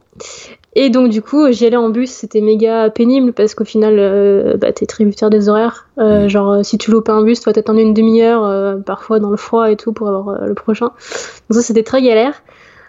Et 0.74 0.90
donc 0.90 1.08
du 1.08 1.22
coup 1.22 1.50
j'y 1.50 1.64
allais 1.66 1.76
en 1.76 1.88
bus, 1.88 2.10
c'était 2.10 2.42
méga 2.42 2.90
pénible 2.90 3.32
parce 3.32 3.54
qu'au 3.54 3.64
final 3.64 4.56
bah, 4.58 4.72
t'es 4.72 4.84
tributaire 4.84 5.30
des 5.30 5.48
horaires. 5.48 5.88
Mm. 5.96 6.28
Genre 6.28 6.64
si 6.64 6.76
tu 6.76 6.90
loupes 6.90 7.08
un 7.08 7.22
bus, 7.22 7.40
tu 7.40 7.44
vas 7.46 7.54
t'attendre 7.54 7.80
une 7.80 7.94
demi-heure, 7.94 8.82
parfois 8.84 9.18
dans 9.18 9.30
le 9.30 9.36
froid 9.38 9.70
et 9.70 9.76
tout 9.76 9.92
pour 9.92 10.08
avoir 10.08 10.46
le 10.46 10.54
prochain. 10.54 10.90
Donc 11.48 11.56
ça 11.56 11.62
c'était 11.62 11.82
très 11.82 12.02
galère. 12.02 12.42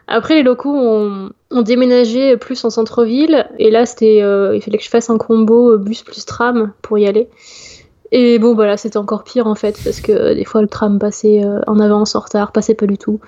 Après, 0.07 0.35
les 0.35 0.43
locaux 0.43 0.75
ont, 0.75 1.29
ont 1.53 1.61
déménagé 1.61 2.37
plus 2.37 2.63
en 2.65 2.69
centre-ville. 2.69 3.47
Et 3.59 3.71
là, 3.71 3.85
c'était, 3.85 4.17
il 4.17 4.61
fallait 4.61 4.77
que 4.77 4.83
je 4.83 4.89
fasse 4.89 5.09
un 5.09 5.17
combo 5.17 5.77
bus 5.77 6.03
plus 6.03 6.25
tram 6.25 6.73
pour 6.81 6.97
y 6.97 7.07
aller. 7.07 7.29
Et 8.15 8.37
bon, 8.37 8.53
voilà, 8.53 8.77
c'était 8.77 8.97
encore 8.97 9.23
pire 9.23 9.47
en 9.47 9.55
fait, 9.55 9.75
parce 9.83 9.99
que 9.99 10.11
euh, 10.11 10.35
des 10.35 10.45
fois 10.45 10.61
le 10.61 10.67
tram 10.67 10.99
passait 10.99 11.43
euh, 11.43 11.61
en 11.65 11.79
avance, 11.79 12.13
en 12.13 12.19
retard, 12.19 12.51
passait 12.51 12.75
pas 12.75 12.85
du 12.85 12.99
tout. 12.99 13.19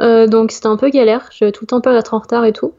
Euh, 0.00 0.26
donc 0.26 0.52
c'était 0.52 0.68
un 0.68 0.78
peu 0.78 0.88
galère, 0.88 1.28
j'avais 1.32 1.52
tout 1.52 1.64
le 1.64 1.66
temps 1.66 1.82
peur 1.82 1.92
d'être 1.92 2.14
en 2.14 2.18
retard 2.18 2.46
et 2.46 2.54
tout. 2.54 2.72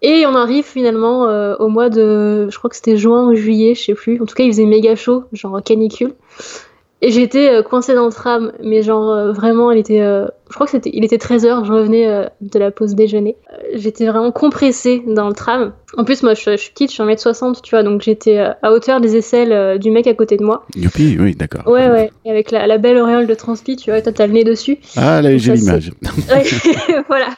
Et 0.00 0.24
on 0.26 0.34
arrive 0.34 0.64
finalement 0.64 1.26
au 1.60 1.68
mois 1.68 1.88
de, 1.88 2.48
je 2.50 2.58
crois 2.58 2.68
que 2.68 2.74
c'était 2.74 2.96
juin 2.96 3.28
ou 3.28 3.36
juillet, 3.36 3.76
je 3.76 3.84
sais 3.84 3.94
plus. 3.94 4.20
En 4.20 4.26
tout 4.26 4.34
cas, 4.34 4.42
il 4.42 4.50
faisait 4.50 4.64
méga 4.64 4.96
chaud, 4.96 5.24
genre 5.32 5.62
canicule. 5.62 6.14
Et 7.04 7.10
j'étais 7.10 7.50
euh, 7.50 7.62
coincée 7.62 7.94
dans 7.94 8.06
le 8.06 8.12
tram, 8.12 8.52
mais 8.62 8.82
genre 8.82 9.10
euh, 9.10 9.32
vraiment, 9.32 9.72
il 9.72 9.78
était, 9.78 10.00
euh, 10.00 10.28
je 10.48 10.54
crois 10.54 10.66
que 10.66 10.70
c'était, 10.70 10.90
il 10.94 11.04
était 11.04 11.16
13h, 11.16 11.64
je 11.64 11.72
revenais 11.72 12.28
de 12.40 12.58
la 12.60 12.70
pause 12.70 12.94
déjeuner. 12.94 13.36
j'étais 13.74 14.06
vraiment 14.06 14.30
compressée 14.30 15.02
dans 15.08 15.26
le 15.26 15.34
tram. 15.34 15.72
En 15.96 16.04
plus, 16.04 16.22
moi, 16.22 16.34
je, 16.34 16.56
suis 16.56 16.70
petite, 16.70 16.90
je 16.90 16.94
suis 16.94 17.02
1m60, 17.02 17.60
tu 17.60 17.70
vois, 17.70 17.82
donc 17.82 18.02
j'étais 18.02 18.38
à 18.38 18.72
hauteur 18.72 19.00
des 19.00 19.16
aisselles 19.16 19.80
du 19.80 19.90
mec 19.90 20.06
à 20.06 20.14
côté 20.14 20.36
de 20.36 20.44
moi. 20.44 20.64
Youpi, 20.76 21.16
oui, 21.18 21.34
d'accord. 21.34 21.66
Ouais, 21.66 21.90
ouais, 21.90 22.12
et 22.24 22.30
avec 22.30 22.52
la, 22.52 22.78
belle 22.78 22.98
auréole 22.98 23.26
de 23.26 23.34
transpi, 23.34 23.76
tu 23.76 23.90
vois, 23.90 24.00
toi, 24.00 24.12
t'as 24.12 24.28
le 24.28 24.34
nez 24.34 24.44
dessus. 24.44 24.78
Ah, 24.96 25.20
là, 25.20 25.36
j'ai 25.36 25.54
l'image. 25.54 25.90
voilà, 27.08 27.30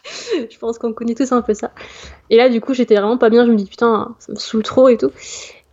je 0.51 0.59
pense 0.59 0.79
qu'on 0.79 0.93
connaît 0.93 1.15
tous 1.15 1.33
un 1.33 1.41
peu 1.41 1.55
ça. 1.55 1.71
Et 2.29 2.37
là, 2.37 2.51
du 2.51 2.61
coup, 2.61 2.75
j'étais 2.75 2.97
vraiment 2.97 3.17
pas 3.17 3.31
bien, 3.31 3.47
je 3.47 3.51
me 3.51 3.57
dis, 3.57 3.67
putain, 3.67 4.15
ça 4.19 4.33
me 4.33 4.39
saoule 4.39 4.63
trop 4.63 4.89
et 4.89 4.99
tout. 4.99 5.11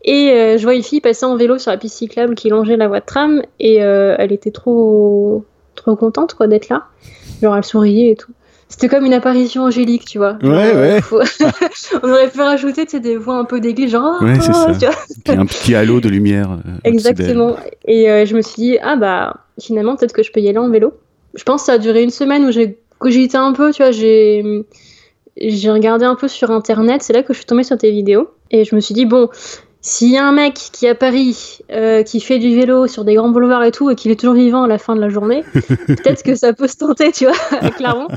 Et 0.03 0.31
euh, 0.31 0.57
je 0.57 0.63
vois 0.63 0.73
une 0.73 0.83
fille 0.83 1.01
passer 1.01 1.25
en 1.25 1.35
vélo 1.35 1.57
sur 1.57 1.71
la 1.71 1.77
piste 1.77 1.97
cyclable 1.97 2.35
qui 2.35 2.49
longeait 2.49 2.77
la 2.77 2.87
voie 2.87 2.99
de 2.99 3.05
tram 3.05 3.41
et 3.59 3.83
euh, 3.83 4.15
elle 4.17 4.31
était 4.31 4.51
trop 4.51 5.45
trop 5.75 5.95
contente 5.95 6.33
quoi 6.33 6.47
d'être 6.47 6.69
là. 6.69 6.85
Genre 7.41 7.55
elle 7.55 7.63
souriait 7.63 8.11
et 8.11 8.15
tout. 8.15 8.31
C'était 8.67 8.87
comme 8.87 9.05
une 9.05 9.13
apparition 9.13 9.63
angélique, 9.63 10.05
tu 10.05 10.17
vois. 10.17 10.37
ouais, 10.41 10.73
ouais. 10.73 11.01
On 12.03 12.09
aurait 12.09 12.29
pu 12.29 12.39
rajouter 12.39 12.85
des 12.85 13.17
voix 13.17 13.35
un 13.35 13.43
peu 13.43 13.59
d'église, 13.59 13.91
genre. 13.91 14.21
Ouais, 14.21 14.39
c'est 14.39 14.53
ça. 14.53 14.71
Tu 15.25 15.31
un 15.31 15.45
petit 15.45 15.75
halo 15.75 15.99
de 15.99 16.07
lumière. 16.07 16.51
Euh, 16.51 16.71
Exactement. 16.85 17.57
Et 17.85 18.05
je 18.25 18.33
me 18.33 18.41
suis 18.41 18.61
dit, 18.61 18.77
ah 18.81 18.95
bah, 18.95 19.41
finalement, 19.59 19.97
peut-être 19.97 20.13
que 20.13 20.23
je 20.23 20.31
peux 20.31 20.39
y 20.39 20.47
aller 20.47 20.57
en 20.57 20.69
vélo. 20.69 20.93
Je 21.33 21.43
pense 21.43 21.63
que 21.63 21.65
ça 21.65 21.73
a 21.73 21.77
duré 21.79 22.01
une 22.01 22.11
semaine 22.11 22.45
où 22.45 22.51
j'ai 22.51 22.79
cogité 22.97 23.35
un 23.35 23.51
peu, 23.51 23.73
tu 23.73 23.83
vois. 23.83 23.91
J'ai 23.91 24.63
j'ai 25.37 25.71
regardé 25.71 26.05
un 26.05 26.15
peu 26.15 26.29
sur 26.29 26.49
internet. 26.51 27.01
C'est 27.03 27.11
là 27.11 27.23
que 27.23 27.33
je 27.33 27.39
suis 27.39 27.45
tombée 27.45 27.63
sur 27.63 27.77
tes 27.77 27.91
vidéos. 27.91 28.29
Et 28.51 28.63
je 28.63 28.73
me 28.73 28.79
suis 28.79 28.93
dit, 28.93 29.05
bon, 29.05 29.29
s'il 29.81 30.11
y 30.11 30.17
a 30.17 30.25
un 30.25 30.31
mec 30.31 30.53
qui 30.53 30.87
à 30.87 30.95
Paris 30.95 31.59
euh, 31.71 32.03
qui 32.03 32.19
fait 32.19 32.37
du 32.37 32.55
vélo 32.55 32.87
sur 32.87 33.03
des 33.03 33.15
grands 33.15 33.29
boulevards 33.29 33.63
et 33.63 33.71
tout 33.71 33.89
et 33.89 33.95
qu'il 33.95 34.11
est 34.11 34.19
toujours 34.19 34.35
vivant 34.35 34.63
à 34.63 34.67
la 34.67 34.77
fin 34.77 34.95
de 34.95 35.01
la 35.01 35.09
journée, 35.09 35.43
peut-être 35.87 36.23
que 36.23 36.35
ça 36.35 36.53
peut 36.53 36.67
se 36.67 36.77
tenter, 36.77 37.11
tu 37.11 37.25
vois, 37.25 37.69
clairement. 37.77 38.07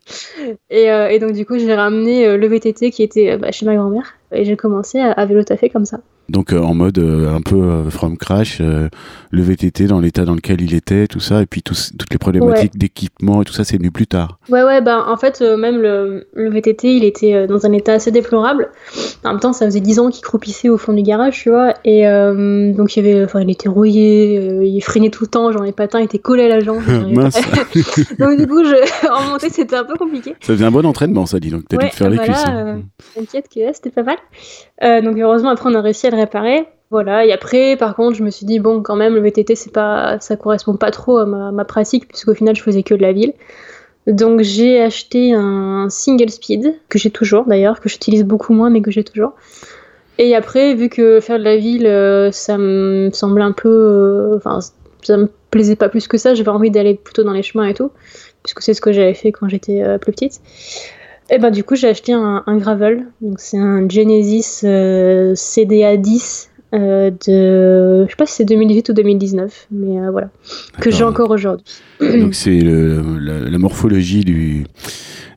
et, 0.70 0.90
euh, 0.90 1.08
et, 1.08 1.18
donc 1.18 1.32
du 1.32 1.44
coup 1.44 1.58
j'ai 1.58 1.74
ramené 1.74 2.26
euh, 2.26 2.36
le 2.38 2.46
VTT 2.48 2.90
qui 2.90 3.02
était 3.02 3.36
bah, 3.36 3.52
chez 3.52 3.66
ma 3.66 3.74
grand-mère 3.74 4.14
et 4.32 4.44
j'ai 4.44 4.56
commencé 4.56 4.98
à, 4.98 5.12
à 5.12 5.26
vélo 5.26 5.42
taffer 5.42 5.68
comme 5.68 5.84
ça. 5.84 6.00
Donc 6.28 6.52
euh, 6.52 6.60
en 6.60 6.74
mode 6.74 6.98
euh, 6.98 7.34
un 7.34 7.42
peu 7.42 7.56
euh, 7.56 7.90
from 7.90 8.16
crash, 8.16 8.60
le 8.60 9.42
VTT 9.42 9.86
dans 9.86 10.00
l'état 10.00 10.24
dans 10.24 10.34
lequel 10.34 10.60
il 10.60 10.74
était, 10.74 11.06
tout 11.06 11.20
ça, 11.20 11.42
et 11.42 11.46
puis 11.46 11.62
toutes 11.62 11.92
les 12.10 12.18
problématiques 12.18 12.78
d'équipement 12.78 13.42
et 13.42 13.44
tout 13.44 13.52
ça, 13.52 13.64
c'est 13.64 13.76
venu 13.76 13.90
plus 13.90 14.06
tard. 14.06 14.38
Ouais, 14.48 14.62
ouais, 14.62 14.80
bah 14.80 15.04
en 15.08 15.16
fait, 15.16 15.40
même 15.40 15.80
le, 15.80 16.26
le, 16.34 16.50
VTT, 16.50 16.96
il 16.96 17.04
était 17.04 17.46
dans 17.46 17.66
un 17.66 17.72
état 17.72 17.92
assez 17.94 18.10
déplorable. 18.10 18.70
En 19.24 19.30
même 19.30 19.40
temps, 19.40 19.52
ça 19.52 19.66
faisait 19.66 19.80
10 19.80 19.98
ans 19.98 20.10
qu'il 20.10 20.22
croupissait 20.22 20.68
au 20.68 20.78
fond 20.78 20.92
du 20.92 21.02
garage, 21.02 21.42
tu 21.42 21.50
vois, 21.50 21.74
et 21.84 22.04
donc 22.04 22.96
il 22.96 23.00
avait, 23.00 23.24
enfin, 23.24 23.40
il 23.40 23.50
était 23.50 23.68
rouillé, 23.68 24.62
il 24.62 24.80
freinait 24.80 25.10
tout 25.10 25.24
le 25.24 25.28
temps, 25.28 25.52
genre 25.52 25.62
les 25.62 25.72
patins 25.72 25.98
étaient 25.98 26.18
collés 26.18 26.44
à 26.44 26.48
la 26.48 26.60
jambe. 26.60 26.82
donc 28.18 28.38
du 28.38 28.46
coup, 28.46 28.64
je... 28.64 29.08
en 29.12 29.32
montée, 29.32 29.50
c'était 29.50 29.76
un 29.76 29.84
peu 29.84 29.96
compliqué. 29.96 30.34
Ça 30.40 30.54
faisait 30.54 30.64
un 30.64 30.70
bon 30.70 30.86
entraînement, 30.86 31.26
ça 31.26 31.40
dit, 31.40 31.50
donc 31.50 31.64
t'as 31.68 31.76
dû 31.76 31.90
te 31.90 31.96
faire 31.96 32.10
les 32.10 32.18
cuisses. 32.18 32.46
Hein. 32.46 32.82
T'inquiète 33.14 33.48
que 33.54 33.60
c'était 33.72 33.90
pas 33.90 34.02
mal. 34.02 34.16
Donc 34.80 35.18
heureusement, 35.18 35.50
après, 35.50 35.70
on 35.70 35.74
a 35.74 35.80
réussi 35.80 36.06
à 36.06 36.10
réparer. 36.10 36.66
Voilà, 36.90 37.26
et 37.26 37.32
après, 37.32 37.76
par 37.76 37.96
contre, 37.96 38.16
je 38.16 38.22
me 38.22 38.30
suis 38.30 38.46
dit, 38.46 38.60
bon, 38.60 38.80
quand 38.82 38.94
même, 38.94 39.14
le 39.14 39.20
VTT, 39.20 39.56
c'est 39.56 39.72
pas, 39.72 40.18
ça 40.20 40.36
correspond 40.36 40.76
pas 40.76 40.90
trop 40.90 41.18
à 41.18 41.26
ma, 41.26 41.64
pratique, 41.64 42.06
puisqu'au 42.06 42.34
final, 42.34 42.54
je 42.54 42.62
faisais 42.62 42.82
que 42.82 42.94
de 42.94 43.02
la 43.02 43.12
ville. 43.12 43.32
Donc, 44.06 44.42
j'ai 44.42 44.80
acheté 44.80 45.32
un 45.32 45.88
single 45.90 46.30
speed, 46.30 46.74
que 46.88 46.98
j'ai 46.98 47.10
toujours 47.10 47.46
d'ailleurs, 47.46 47.80
que 47.80 47.88
j'utilise 47.88 48.22
beaucoup 48.22 48.52
moins, 48.52 48.70
mais 48.70 48.82
que 48.82 48.90
j'ai 48.90 49.02
toujours. 49.02 49.32
Et 50.18 50.34
après, 50.36 50.74
vu 50.74 50.88
que 50.88 51.20
faire 51.20 51.38
de 51.38 51.44
la 51.44 51.56
ville, 51.56 51.86
euh, 51.86 52.30
ça 52.30 52.58
me 52.58 53.10
semblait 53.12 53.42
un 53.42 53.52
peu. 53.52 53.68
Euh, 53.68 54.36
enfin, 54.36 54.60
ça 55.02 55.16
me 55.16 55.28
plaisait 55.50 55.76
pas 55.76 55.88
plus 55.88 56.06
que 56.06 56.16
ça, 56.16 56.34
j'avais 56.34 56.48
envie 56.50 56.70
d'aller 56.70 56.94
plutôt 56.94 57.24
dans 57.24 57.32
les 57.32 57.42
chemins 57.42 57.66
et 57.66 57.74
tout, 57.74 57.90
puisque 58.42 58.62
c'est 58.62 58.74
ce 58.74 58.80
que 58.80 58.92
j'avais 58.92 59.14
fait 59.14 59.32
quand 59.32 59.48
j'étais 59.48 59.82
euh, 59.82 59.98
plus 59.98 60.12
petite. 60.12 60.40
Et 61.30 61.38
ben 61.38 61.50
du 61.50 61.64
coup 61.64 61.74
j'ai 61.74 61.88
acheté 61.88 62.12
un, 62.12 62.42
gravel, 62.58 63.06
donc 63.20 63.40
c'est 63.40 63.58
un 63.58 63.88
Genesis 63.88 64.64
CDA 65.34 65.96
10 65.96 66.50
euh, 66.74 67.10
de, 67.26 68.04
je 68.04 68.10
sais 68.10 68.16
pas 68.16 68.26
si 68.26 68.34
c'est 68.34 68.44
2018 68.44 68.88
ou 68.88 68.92
2019, 68.94 69.68
mais 69.70 70.00
euh, 70.00 70.10
voilà, 70.10 70.30
que 70.80 70.90
j'ai 70.90 71.04
encore 71.04 71.30
aujourd'hui. 71.30 71.64
Donc 72.00 72.34
c'est 72.34 72.58
la, 72.60 73.58
morphologie 73.58 74.24
du, 74.24 74.66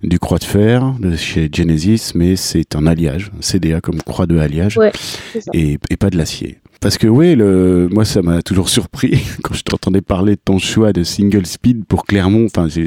du 0.02 0.18
croix 0.18 0.40
de 0.40 0.44
fer 0.44 0.96
de 1.00 1.16
chez 1.16 1.48
Genesis, 1.54 2.14
mais 2.16 2.36
c'est 2.36 2.76
un 2.76 2.88
alliage, 2.88 3.32
un 3.38 3.42
CDA 3.42 3.82
comme 3.82 4.02
croix 4.02 4.26
de 4.26 4.40
alliage, 4.40 4.80
et, 5.54 5.78
et, 5.92 5.98
pas 5.98 6.10
de 6.10 6.18
l'acier. 6.18 6.58
Parce 6.80 6.98
que 6.98 7.08
oui, 7.08 7.36
le, 7.36 7.90
moi 7.92 8.06
ça 8.06 8.22
m'a 8.22 8.42
toujours 8.42 8.70
surpris 8.70 9.24
quand 9.44 9.54
je 9.54 9.64
t'entendais 9.64 10.02
parler 10.02 10.36
de 10.36 10.42
ton 10.44 10.60
choix 10.60 10.94
de 10.94 11.04
single 11.04 11.46
speed 11.46 11.86
pour 11.86 12.06
Clermont. 12.06 12.46
Enfin, 12.46 12.68
c'est 12.70 12.84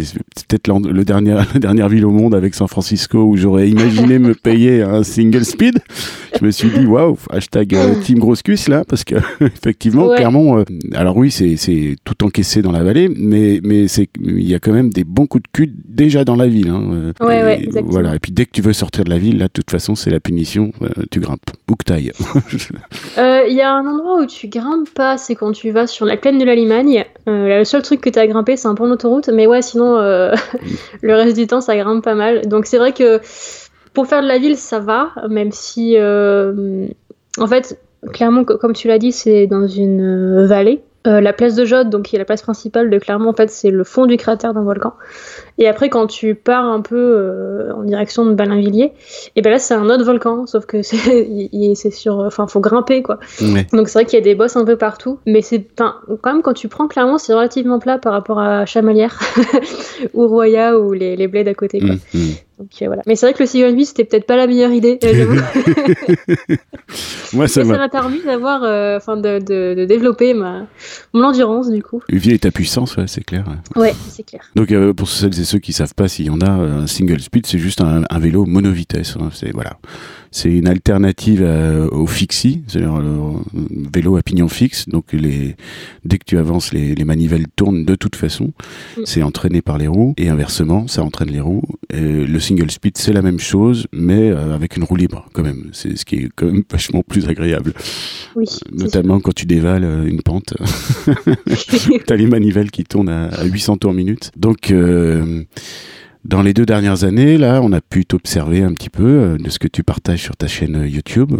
peut-être 0.48 0.68
le 0.68 1.04
dernier, 1.04 1.34
la 1.54 1.60
dernière 1.60 1.88
ville 1.88 2.04
au 2.04 2.10
monde 2.10 2.34
avec 2.34 2.54
San 2.54 2.68
Francisco 2.68 3.22
où 3.24 3.36
j'aurais 3.36 3.68
imaginé 3.68 4.18
me 4.18 4.34
payer 4.34 4.82
un 4.82 5.02
single 5.02 5.44
speed. 5.44 5.78
Je 6.38 6.44
me 6.44 6.50
suis 6.50 6.70
dit 6.70 6.86
waouh, 6.86 7.18
hashtag 7.30 7.74
euh, 7.74 7.94
Team 8.02 8.18
Grosse 8.18 8.42
Cuisse 8.42 8.68
là, 8.68 8.84
parce 8.86 9.04
que 9.04 9.16
effectivement 9.40 10.08
Clermont. 10.14 10.58
Euh, 10.58 10.64
alors 10.94 11.16
oui, 11.16 11.30
c'est 11.30 11.96
tout 12.04 12.24
encaissé 12.24 12.62
dans 12.62 12.72
la 12.72 12.82
vallée, 12.82 13.08
mais 13.14 13.60
mais 13.62 13.88
c'est 13.88 14.08
il 14.20 14.48
y 14.48 14.54
a 14.54 14.58
quand 14.58 14.72
même 14.72 14.90
des 14.90 15.04
bons 15.04 15.26
coups 15.26 15.42
de 15.42 15.48
cul 15.52 15.74
déjà 15.86 16.24
dans 16.24 16.36
la 16.36 16.46
ville. 16.46 16.68
Hein, 16.68 16.82
euh, 16.92 17.12
ouais, 17.20 17.42
ouais, 17.42 17.62
exactement. 17.64 17.90
Voilà. 17.90 18.14
Et 18.14 18.18
puis 18.18 18.32
dès 18.32 18.46
que 18.46 18.52
tu 18.52 18.62
veux 18.62 18.72
sortir 18.72 19.04
de 19.04 19.10
la 19.10 19.18
ville, 19.18 19.38
là, 19.38 19.46
de 19.46 19.52
toute 19.52 19.70
façon, 19.70 19.94
c'est 19.94 20.10
la 20.10 20.20
punition. 20.20 20.72
tu 21.10 21.20
grimpes. 21.20 21.40
Bouquetaille. 21.66 22.12
Il 23.16 23.54
y 23.54 23.60
a 23.60 23.74
un 23.74 23.79
endroit 23.86 24.20
où 24.20 24.26
tu 24.26 24.48
grimpes 24.48 24.92
pas, 24.94 25.18
c'est 25.18 25.34
quand 25.34 25.52
tu 25.52 25.70
vas 25.70 25.86
sur 25.86 26.06
la 26.06 26.16
plaine 26.16 26.38
de 26.38 26.44
la 26.44 26.54
Limagne. 26.54 27.04
Euh, 27.28 27.58
le 27.58 27.64
seul 27.64 27.82
truc 27.82 28.00
que 28.00 28.10
tu 28.10 28.18
as 28.18 28.26
grimpé, 28.26 28.56
c'est 28.56 28.68
un 28.68 28.74
pont 28.74 28.88
d'autoroute, 28.88 29.28
mais 29.28 29.46
ouais, 29.46 29.62
sinon, 29.62 29.96
euh, 29.96 30.34
le 31.02 31.14
reste 31.14 31.36
du 31.36 31.46
temps, 31.46 31.60
ça 31.60 31.76
grimpe 31.76 32.04
pas 32.04 32.14
mal. 32.14 32.46
Donc 32.46 32.66
c'est 32.66 32.78
vrai 32.78 32.92
que 32.92 33.20
pour 33.94 34.06
faire 34.06 34.22
de 34.22 34.28
la 34.28 34.38
ville, 34.38 34.56
ça 34.56 34.78
va, 34.78 35.10
même 35.28 35.52
si, 35.52 35.96
euh, 35.96 36.86
en 37.38 37.46
fait, 37.46 37.78
clairement, 38.12 38.44
comme 38.44 38.72
tu 38.72 38.88
l'as 38.88 38.98
dit, 38.98 39.12
c'est 39.12 39.46
dans 39.46 39.66
une 39.66 40.46
vallée. 40.46 40.82
Euh, 41.06 41.22
la 41.22 41.32
place 41.32 41.54
de 41.54 41.64
Jode, 41.64 41.88
donc 41.88 42.02
qui 42.02 42.16
est 42.16 42.18
la 42.18 42.26
place 42.26 42.42
principale 42.42 42.90
de 42.90 42.98
Clermont, 42.98 43.30
en 43.30 43.32
fait, 43.32 43.50
c'est 43.50 43.70
le 43.70 43.84
fond 43.84 44.04
du 44.04 44.18
cratère 44.18 44.52
d'un 44.52 44.62
volcan. 44.62 44.92
Et 45.58 45.68
après, 45.68 45.88
quand 45.88 46.06
tu 46.06 46.34
pars 46.34 46.64
un 46.64 46.80
peu 46.80 46.96
euh, 46.96 47.72
en 47.74 47.82
direction 47.82 48.26
de 48.26 48.34
Balinvilliers, 48.34 48.92
et 49.36 49.42
ben 49.42 49.50
là, 49.50 49.58
c'est 49.58 49.74
un 49.74 49.88
autre 49.88 50.04
volcan, 50.04 50.46
sauf 50.46 50.66
que 50.66 50.82
c'est 50.82 51.90
sur, 51.90 52.18
enfin, 52.18 52.46
faut 52.46 52.60
grimper 52.60 53.02
quoi. 53.02 53.18
Donc 53.72 53.88
c'est 53.88 53.98
vrai 53.98 54.04
qu'il 54.04 54.18
y 54.18 54.22
a 54.22 54.24
des 54.24 54.34
bosses 54.34 54.56
un 54.56 54.64
peu 54.64 54.76
partout, 54.76 55.18
mais 55.26 55.42
c'est, 55.42 55.64
quand 55.76 55.94
même, 56.24 56.42
quand 56.42 56.54
tu 56.54 56.68
prends 56.68 56.88
Clermont, 56.88 57.18
c'est 57.18 57.34
relativement 57.34 57.78
plat 57.78 57.98
par 57.98 58.12
rapport 58.12 58.38
à 58.38 58.66
Chamalières 58.66 59.18
ou 60.14 60.26
Roya 60.26 60.78
ou 60.78 60.92
les, 60.92 61.16
les 61.16 61.28
bleds 61.28 61.48
à 61.48 61.54
côté. 61.54 61.80
Quoi. 61.80 61.94
Mmh, 61.94 62.18
mmh. 62.18 62.30
Donc, 62.60 62.70
euh, 62.82 62.86
voilà. 62.88 63.02
Mais 63.06 63.16
c'est 63.16 63.24
vrai 63.24 63.32
que 63.32 63.42
le 63.42 63.70
8, 63.70 63.86
c'était 63.86 64.04
peut-être 64.04 64.26
pas 64.26 64.36
la 64.36 64.46
meilleure 64.46 64.70
idée. 64.70 64.98
Moi, 67.32 67.48
ça 67.48 67.64
m'a 67.64 67.88
permis 67.88 68.20
d'avoir, 68.22 68.64
euh, 68.64 68.98
enfin, 68.98 69.16
de, 69.16 69.38
de, 69.38 69.74
de, 69.74 69.86
développer 69.86 70.34
ma, 70.34 70.66
mon 71.14 71.24
endurance, 71.24 71.70
du 71.70 71.82
coup. 71.82 72.02
Vie 72.10 72.32
et 72.32 72.38
ta 72.38 72.50
puissance, 72.50 72.98
ouais, 72.98 73.06
c'est 73.06 73.24
clair. 73.24 73.46
Ouais, 73.76 73.94
c'est 74.10 74.24
clair. 74.24 74.42
Donc, 74.56 74.72
euh, 74.72 74.92
pour 74.92 75.08
celles 75.08 75.40
et 75.40 75.44
ceux 75.50 75.58
qui 75.58 75.72
savent 75.72 75.94
pas 75.94 76.08
s'il 76.08 76.26
y 76.26 76.30
en 76.30 76.40
a, 76.40 76.48
un 76.48 76.86
single 76.86 77.20
speed, 77.20 77.46
c'est 77.46 77.58
juste 77.58 77.80
un, 77.80 78.04
un 78.08 78.18
vélo 78.18 78.46
monovitesse. 78.46 79.16
Hein, 79.20 79.30
c'est, 79.32 79.52
voilà. 79.52 79.78
C'est 80.30 80.50
une 80.50 80.68
alternative 80.68 81.42
au 81.90 82.06
fixie, 82.06 82.62
c'est-à-dire 82.66 82.98
le 82.98 83.88
vélo 83.92 84.16
à 84.16 84.22
pignon 84.22 84.48
fixe. 84.48 84.88
Donc 84.88 85.12
les, 85.12 85.56
dès 86.04 86.18
que 86.18 86.24
tu 86.24 86.38
avances, 86.38 86.72
les, 86.72 86.94
les 86.94 87.04
manivelles 87.04 87.46
tournent 87.56 87.84
de 87.84 87.94
toute 87.94 88.16
façon. 88.16 88.52
Mm. 88.96 89.02
C'est 89.04 89.22
entraîné 89.22 89.62
par 89.62 89.78
les 89.78 89.86
roues 89.86 90.14
et 90.16 90.28
inversement, 90.28 90.86
ça 90.88 91.02
entraîne 91.02 91.30
les 91.30 91.40
roues. 91.40 91.62
Et 91.92 92.24
le 92.26 92.40
single 92.40 92.70
speed, 92.70 92.96
c'est 92.96 93.12
la 93.12 93.22
même 93.22 93.38
chose, 93.38 93.86
mais 93.92 94.30
euh, 94.30 94.54
avec 94.54 94.76
une 94.76 94.84
roue 94.84 94.96
libre 94.96 95.28
quand 95.32 95.42
même. 95.42 95.70
C'est 95.72 95.96
ce 95.96 96.04
qui 96.04 96.16
est 96.16 96.28
quand 96.34 96.46
même 96.46 96.62
vachement 96.70 97.02
plus 97.02 97.28
agréable. 97.28 97.72
Oui. 98.36 98.46
Notamment 98.72 99.20
quand 99.20 99.34
tu 99.34 99.46
dévales 99.46 99.84
euh, 99.84 100.06
une 100.06 100.22
pente, 100.22 100.54
t'as 102.06 102.16
les 102.16 102.26
manivelles 102.26 102.70
qui 102.70 102.84
tournent 102.84 103.08
à, 103.08 103.26
à 103.26 103.44
800 103.44 103.78
tours 103.78 103.92
minute. 103.92 104.30
Donc 104.36 104.70
euh, 104.70 105.44
dans 106.24 106.42
les 106.42 106.52
deux 106.52 106.66
dernières 106.66 107.04
années, 107.04 107.38
là, 107.38 107.60
on 107.62 107.72
a 107.72 107.80
pu 107.80 108.04
t'observer 108.04 108.62
un 108.62 108.72
petit 108.72 108.90
peu 108.90 109.04
euh, 109.04 109.38
de 109.38 109.48
ce 109.48 109.58
que 109.58 109.68
tu 109.68 109.82
partages 109.82 110.22
sur 110.22 110.36
ta 110.36 110.48
chaîne 110.48 110.76
euh, 110.76 110.88
YouTube. 110.88 111.32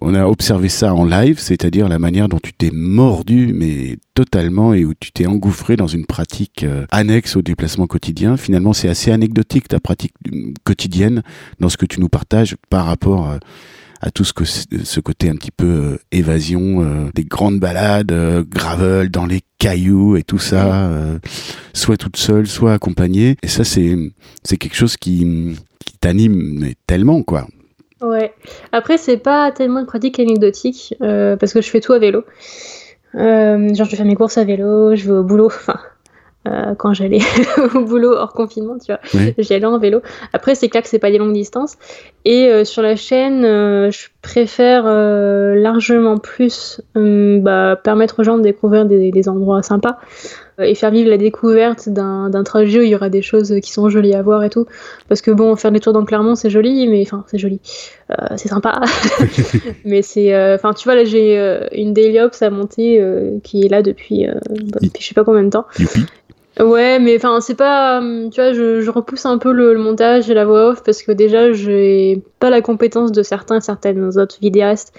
On 0.00 0.14
a 0.14 0.26
observé 0.26 0.68
ça 0.68 0.94
en 0.94 1.04
live, 1.04 1.40
c'est-à-dire 1.40 1.88
la 1.88 1.98
manière 1.98 2.28
dont 2.28 2.38
tu 2.40 2.52
t'es 2.52 2.70
mordu, 2.72 3.52
mais 3.52 3.98
totalement, 4.14 4.72
et 4.72 4.84
où 4.84 4.94
tu 4.94 5.10
t'es 5.10 5.26
engouffré 5.26 5.74
dans 5.74 5.88
une 5.88 6.06
pratique 6.06 6.62
euh, 6.62 6.86
annexe 6.92 7.34
au 7.34 7.42
déplacement 7.42 7.88
quotidien. 7.88 8.36
Finalement, 8.36 8.72
c'est 8.72 8.88
assez 8.88 9.10
anecdotique 9.10 9.66
ta 9.66 9.80
pratique 9.80 10.14
quotidienne 10.62 11.22
dans 11.58 11.68
ce 11.68 11.76
que 11.76 11.86
tu 11.86 11.98
nous 11.98 12.08
partages 12.08 12.56
par 12.70 12.86
rapport 12.86 13.38
à 14.00 14.10
tout 14.10 14.24
ce, 14.24 14.32
que, 14.32 14.44
ce 14.44 15.00
côté 15.00 15.28
un 15.28 15.34
petit 15.34 15.50
peu 15.50 15.66
euh, 15.66 15.98
évasion, 16.12 16.82
euh, 16.82 17.10
des 17.14 17.24
grandes 17.24 17.58
balades, 17.58 18.12
euh, 18.12 18.44
gravel 18.48 19.10
dans 19.10 19.26
les 19.26 19.40
cailloux 19.58 20.16
et 20.16 20.22
tout 20.22 20.38
ça, 20.38 20.88
soit 21.72 21.96
toute 21.96 22.16
seule, 22.16 22.46
soit 22.46 22.72
accompagnée. 22.72 23.36
Et 23.42 23.48
ça, 23.48 23.64
c'est 23.64 23.96
c'est 24.44 24.56
quelque 24.56 24.76
chose 24.76 24.96
qui, 24.96 25.56
qui 25.84 25.98
t'anime 25.98 26.72
tellement, 26.86 27.22
quoi. 27.24 27.48
Ouais. 28.00 28.32
Après, 28.70 28.98
c'est 28.98 29.16
pas 29.16 29.50
tellement 29.50 29.80
une 29.80 29.86
pratique 29.86 30.20
anecdotique, 30.20 30.94
parce 31.00 31.52
que 31.52 31.60
je 31.60 31.68
fais 31.68 31.80
tout 31.80 31.92
à 31.92 31.98
vélo. 31.98 32.24
genre, 33.14 33.86
je 33.90 33.96
fais 33.96 34.04
mes 34.04 34.14
courses 34.14 34.38
à 34.38 34.44
vélo, 34.44 34.94
je 34.94 35.06
vais 35.06 35.18
au 35.18 35.24
boulot, 35.24 35.46
enfin, 35.52 35.80
euh, 36.48 36.74
quand 36.74 36.94
j'allais 36.94 37.20
au 37.74 37.84
boulot 37.84 38.14
hors 38.14 38.32
confinement, 38.32 38.78
tu 38.78 38.92
vois. 38.92 39.00
J'y 39.38 39.54
allais 39.54 39.66
en 39.66 39.78
vélo. 39.78 40.00
Après, 40.32 40.54
c'est 40.54 40.68
clair 40.68 40.82
que 40.82 40.88
c'est 40.88 40.98
pas 40.98 41.10
des 41.10 41.18
longues 41.18 41.32
distances. 41.32 41.76
Et 42.24 42.48
euh, 42.48 42.64
sur 42.64 42.82
la 42.82 42.96
chaîne, 42.96 43.44
euh, 43.44 43.90
je 43.90 44.08
préfère 44.22 44.84
largement 44.84 46.18
plus 46.18 46.80
bah, 46.94 47.76
permettre 47.82 48.20
aux 48.20 48.24
gens 48.24 48.38
de 48.38 48.42
découvrir 48.42 48.84
des, 48.84 49.10
des 49.10 49.28
endroits 49.28 49.62
sympas 49.62 49.98
et 50.60 50.74
faire 50.74 50.90
vivre 50.90 51.08
la 51.08 51.18
découverte 51.18 51.88
d'un 51.88 52.42
trajet 52.44 52.80
où 52.80 52.82
il 52.82 52.88
y 52.88 52.94
aura 52.96 53.08
des 53.08 53.22
choses 53.22 53.54
qui 53.62 53.72
sont 53.72 53.88
jolies 53.88 54.14
à 54.14 54.22
voir 54.22 54.42
et 54.42 54.50
tout. 54.50 54.66
Parce 55.08 55.22
que 55.22 55.30
bon, 55.30 55.54
faire 55.54 55.70
des 55.70 55.78
tours 55.78 55.92
dans 55.92 56.04
Clermont, 56.04 56.34
c'est 56.34 56.50
joli, 56.50 56.88
mais 56.88 57.02
enfin, 57.02 57.24
c'est 57.28 57.38
joli. 57.38 57.60
c'est 58.36 58.48
sympa. 58.48 58.80
mais 59.84 60.02
c'est. 60.02 60.54
Enfin, 60.54 60.74
tu 60.74 60.84
vois, 60.84 60.96
là, 60.96 61.04
j'ai 61.04 61.38
une 61.72 61.94
Daily 61.94 62.18
Ops 62.20 62.42
à 62.42 62.50
monter 62.50 63.00
qui 63.44 63.64
est 63.64 63.68
là 63.68 63.82
depuis, 63.82 64.26
depuis 64.50 64.90
je 65.00 65.06
sais 65.06 65.14
pas 65.14 65.24
combien 65.24 65.44
de 65.44 65.50
temps. 65.50 65.66
Ouais, 66.58 66.98
mais 66.98 67.16
enfin, 67.16 67.40
c'est 67.40 67.54
pas. 67.54 67.98
Hum, 67.98 68.30
tu 68.30 68.40
vois, 68.40 68.52
je, 68.52 68.80
je 68.80 68.90
repousse 68.90 69.26
un 69.26 69.38
peu 69.38 69.52
le, 69.52 69.76
montage 69.78 70.28
et 70.28 70.34
la 70.34 70.44
voix 70.44 70.70
off 70.70 70.82
parce 70.82 71.02
que 71.02 71.12
déjà, 71.12 71.52
j'ai 71.52 72.22
pas 72.40 72.50
la 72.50 72.60
compétence 72.60 73.12
de 73.12 73.22
certains, 73.22 73.60
certaines 73.60 74.18
autres 74.18 74.38
vidéastes 74.40 74.92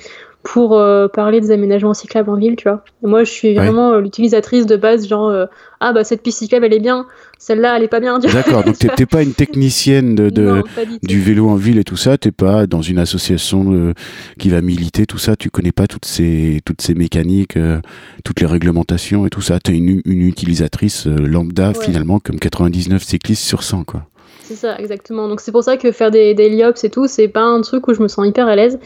pour 0.43 0.77
euh, 0.77 1.07
parler 1.09 1.41
des 1.41 1.51
aménagements 1.51 1.93
cyclables 1.93 2.29
en 2.29 2.35
ville, 2.35 2.55
tu 2.55 2.69
vois. 2.69 2.83
moi, 3.01 3.25
je 3.25 3.31
suis 3.31 3.55
vraiment 3.55 3.91
euh, 3.91 3.99
l'utilisatrice 3.99 4.65
de 4.65 4.77
base, 4.77 5.07
genre, 5.07 5.27
euh, 5.27 5.45
ah 5.81 5.91
bah 5.91 6.05
cette 6.05 6.23
piste 6.23 6.39
cyclable, 6.39 6.65
elle 6.65 6.73
est 6.73 6.79
bien, 6.79 7.07
celle-là, 7.39 7.77
elle 7.77 7.84
est 7.84 7.88
pas 7.88 8.01
bien. 8.01 8.19
D'accord, 8.19 8.65
donc 8.65 8.77
t'es 8.98 9.05
pas 9.05 9.24
une 9.24 9.34
technicienne 9.34 10.13
de, 10.13 10.29
de 10.29 10.62
du, 11.01 11.22
vélo 11.22 11.48
en 11.48 11.55
ville 11.55 11.79
et 11.79 11.86
tout 11.86 11.96
ça, 11.96 12.17
t'es 12.17 12.34
pas 12.34 12.67
dans 12.67 12.81
une 12.81 13.00
association 13.00 13.72
euh, 13.72 13.93
qui 14.38 14.50
va 14.50 14.62
militer, 14.62 15.05
tout 15.05 15.17
ça, 15.17 15.38
tu 15.38 15.50
connais 15.50 15.72
pas 15.72 15.88
toutes 15.88 16.03
ces, 16.03 16.60
toutes 16.65 16.81
ces 16.81 16.96
mécaniques, 16.96 17.55
euh, 17.55 17.79
toutes 18.25 18.41
les 18.41 18.46
réglementations 18.46 19.25
et 19.25 19.29
tout 19.29 19.41
ça, 19.41 19.60
t'es 19.62 19.72
une, 19.72 20.01
une 20.03 20.22
utilisatrice 20.22 21.08
euh, 21.08 21.15
lambda 21.15 21.74
finalement, 21.74 22.19
comme 22.19 22.39
99 22.39 23.01
cyclistes 23.01 23.43
sur 23.43 23.63
100, 23.63 23.86
quoi. 23.86 24.03
C'est 24.43 24.55
ça, 24.55 24.77
exactement. 24.77 25.29
Donc 25.29 25.39
c'est 25.39 25.53
pour 25.53 25.63
ça 25.63 25.77
que 25.77 25.93
faire 25.93 26.12
des, 26.12 26.34
des 26.34 26.50
liops 26.50 26.84
et 26.84 26.89
tout, 26.89 27.08
c'est 27.08 27.29
pas 27.29 27.43
un 27.43 27.62
truc 27.62 27.88
où 27.88 27.93
je 27.93 28.01
me 28.01 28.10
sens 28.10 28.27
hyper 28.27 28.48
à 28.48 28.55
l'aise. 28.58 28.79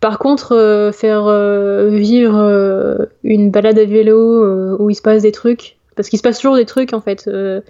Par 0.00 0.20
contre, 0.20 0.92
faire 0.94 1.24
vivre 1.90 3.08
une 3.24 3.50
balade 3.50 3.78
à 3.78 3.84
vélo 3.86 4.76
où 4.78 4.90
il 4.90 4.94
se 4.94 5.02
passe 5.02 5.22
des 5.22 5.32
trucs, 5.32 5.77
parce 5.98 6.08
qu'il 6.08 6.18
se 6.18 6.22
passe 6.22 6.38
toujours 6.38 6.54
des 6.54 6.64
trucs 6.64 6.92
en 6.92 7.00
fait. 7.00 7.24
Euh, 7.26 7.60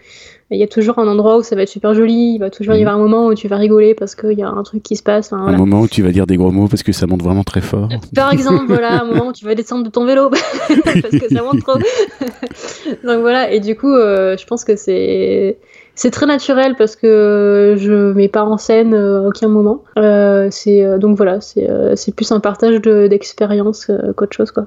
il 0.50 0.58
y 0.58 0.62
a 0.62 0.66
toujours 0.66 0.98
un 0.98 1.08
endroit 1.08 1.38
où 1.38 1.42
ça 1.42 1.56
va 1.56 1.62
être 1.62 1.68
super 1.68 1.94
joli, 1.94 2.34
il 2.34 2.38
va 2.38 2.50
toujours 2.50 2.74
y 2.74 2.82
mhm. 2.82 2.86
avoir 2.86 3.00
un 3.00 3.08
moment 3.08 3.26
où 3.26 3.34
tu 3.34 3.48
vas 3.48 3.56
rigoler 3.56 3.94
parce 3.94 4.14
qu'il 4.14 4.38
y 4.38 4.42
a 4.42 4.48
un 4.48 4.62
truc 4.62 4.82
qui 4.82 4.96
se 4.96 5.02
passe. 5.02 5.32
Un 5.32 5.56
moment 5.56 5.80
où 5.80 5.88
tu 5.88 6.02
vas 6.02 6.10
dire 6.10 6.26
des 6.26 6.36
gros 6.36 6.50
mots 6.50 6.68
parce 6.68 6.82
que 6.82 6.92
ça 6.92 7.06
monte 7.06 7.22
vraiment 7.22 7.42
très 7.42 7.62
fort. 7.62 7.88
Par 8.14 8.32
exemple, 8.32 8.64
voilà, 8.68 9.02
un 9.02 9.06
moment 9.06 9.28
où 9.28 9.32
tu 9.32 9.46
vas 9.46 9.54
descendre 9.54 9.84
de 9.84 9.90
ton 9.90 10.04
vélo 10.04 10.30
parce 10.84 11.00
que 11.00 11.34
ça 11.34 11.42
monte 11.42 11.60
trop. 11.62 11.78
donc 13.04 13.20
voilà, 13.20 13.50
et 13.50 13.60
du 13.60 13.76
coup, 13.76 13.92
euh, 13.94 14.36
je 14.36 14.46
pense 14.46 14.64
que 14.64 14.76
c'est 14.76 15.56
c'est 15.94 16.10
très 16.10 16.26
naturel 16.26 16.76
parce 16.76 16.96
que 16.96 17.74
je 17.78 18.12
mets 18.12 18.28
pas 18.28 18.44
en 18.44 18.58
scène 18.58 18.94
à 18.94 19.22
aucun 19.22 19.48
moment. 19.48 19.84
Euh, 19.98 20.48
c'est 20.50 20.98
donc 20.98 21.16
voilà, 21.16 21.40
c'est 21.40 22.14
plus 22.14 22.30
un 22.30 22.40
partage 22.40 22.80
d'expérience 22.82 23.90
qu'autre 24.16 24.36
chose 24.36 24.50
quoi. 24.50 24.66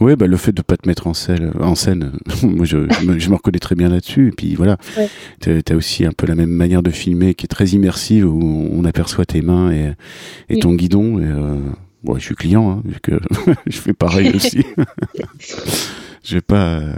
Oui, 0.00 0.14
bah, 0.14 0.26
le 0.26 0.36
fait 0.36 0.52
de 0.52 0.62
pas 0.62 0.76
te 0.76 0.86
mettre 0.88 1.06
en 1.06 1.14
scène, 1.14 1.52
en 1.58 1.74
scène 1.74 2.12
moi 2.42 2.64
je, 2.64 2.88
je, 3.18 3.28
me, 3.28 3.34
reconnais 3.34 3.58
très 3.58 3.74
bien 3.74 3.88
là-dessus. 3.88 4.28
Et 4.28 4.32
puis 4.32 4.54
voilà, 4.54 4.76
tu 5.40 5.50
as, 5.50 5.74
aussi 5.74 6.04
un 6.04 6.12
peu 6.12 6.26
la 6.26 6.34
même 6.34 6.50
manière 6.50 6.82
de 6.82 6.90
filmer 6.90 7.34
qui 7.34 7.46
est 7.46 7.48
très 7.48 7.66
immersive 7.68 8.26
où 8.26 8.68
on 8.72 8.84
aperçoit 8.84 9.26
tes 9.26 9.42
mains 9.42 9.72
et, 9.72 9.92
et 10.48 10.58
ton 10.60 10.74
guidon. 10.74 11.18
Et, 11.18 11.24
euh, 11.24 11.58
je 12.16 12.20
suis 12.22 12.34
client, 12.34 12.70
hein, 12.70 12.82
vu 12.84 13.00
que 13.02 13.20
je 13.66 13.78
fais 13.78 13.92
pareil 13.92 14.30
aussi. 14.34 14.64
Je 16.24 16.34
vais 16.34 16.40
pas. 16.40 16.78
Euh, 16.78 16.92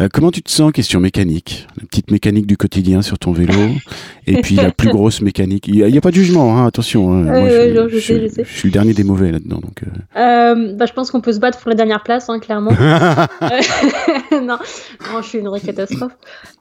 euh, 0.00 0.08
comment 0.12 0.30
tu 0.30 0.42
te 0.42 0.50
sens 0.50 0.72
Question 0.72 1.00
mécanique. 1.00 1.66
La 1.76 1.86
petite 1.86 2.10
mécanique 2.10 2.46
du 2.46 2.56
quotidien 2.56 3.02
sur 3.02 3.18
ton 3.18 3.32
vélo. 3.32 3.52
et 4.26 4.40
puis 4.42 4.56
la 4.56 4.70
plus 4.70 4.88
grosse 4.88 5.20
mécanique. 5.20 5.68
Il 5.68 5.84
n'y 5.84 5.98
a, 5.98 6.00
pas 6.00 6.10
de 6.10 6.16
jugement, 6.16 6.56
hein, 6.56 6.66
attention. 6.66 7.12
Hein. 7.12 7.22
Moi, 7.22 7.48
je, 7.88 7.98
suis 7.98 8.68
le 8.68 8.72
dernier 8.72 8.94
des 8.94 9.04
mauvais 9.04 9.30
là-dedans. 9.30 9.60
Donc, 9.60 9.82
euh. 10.16 10.72
bah, 10.74 10.86
je 10.86 10.92
pense 10.92 11.10
qu'on 11.10 11.20
peut 11.20 11.32
se 11.32 11.40
battre 11.40 11.58
pour 11.58 11.68
la 11.68 11.76
dernière 11.76 12.02
place, 12.02 12.28
hein, 12.28 12.38
clairement. 12.38 12.72
non, 14.32 14.58
je 15.22 15.26
suis 15.26 15.38
une 15.38 15.48
vraie 15.48 15.60
catastrophe. 15.60 16.12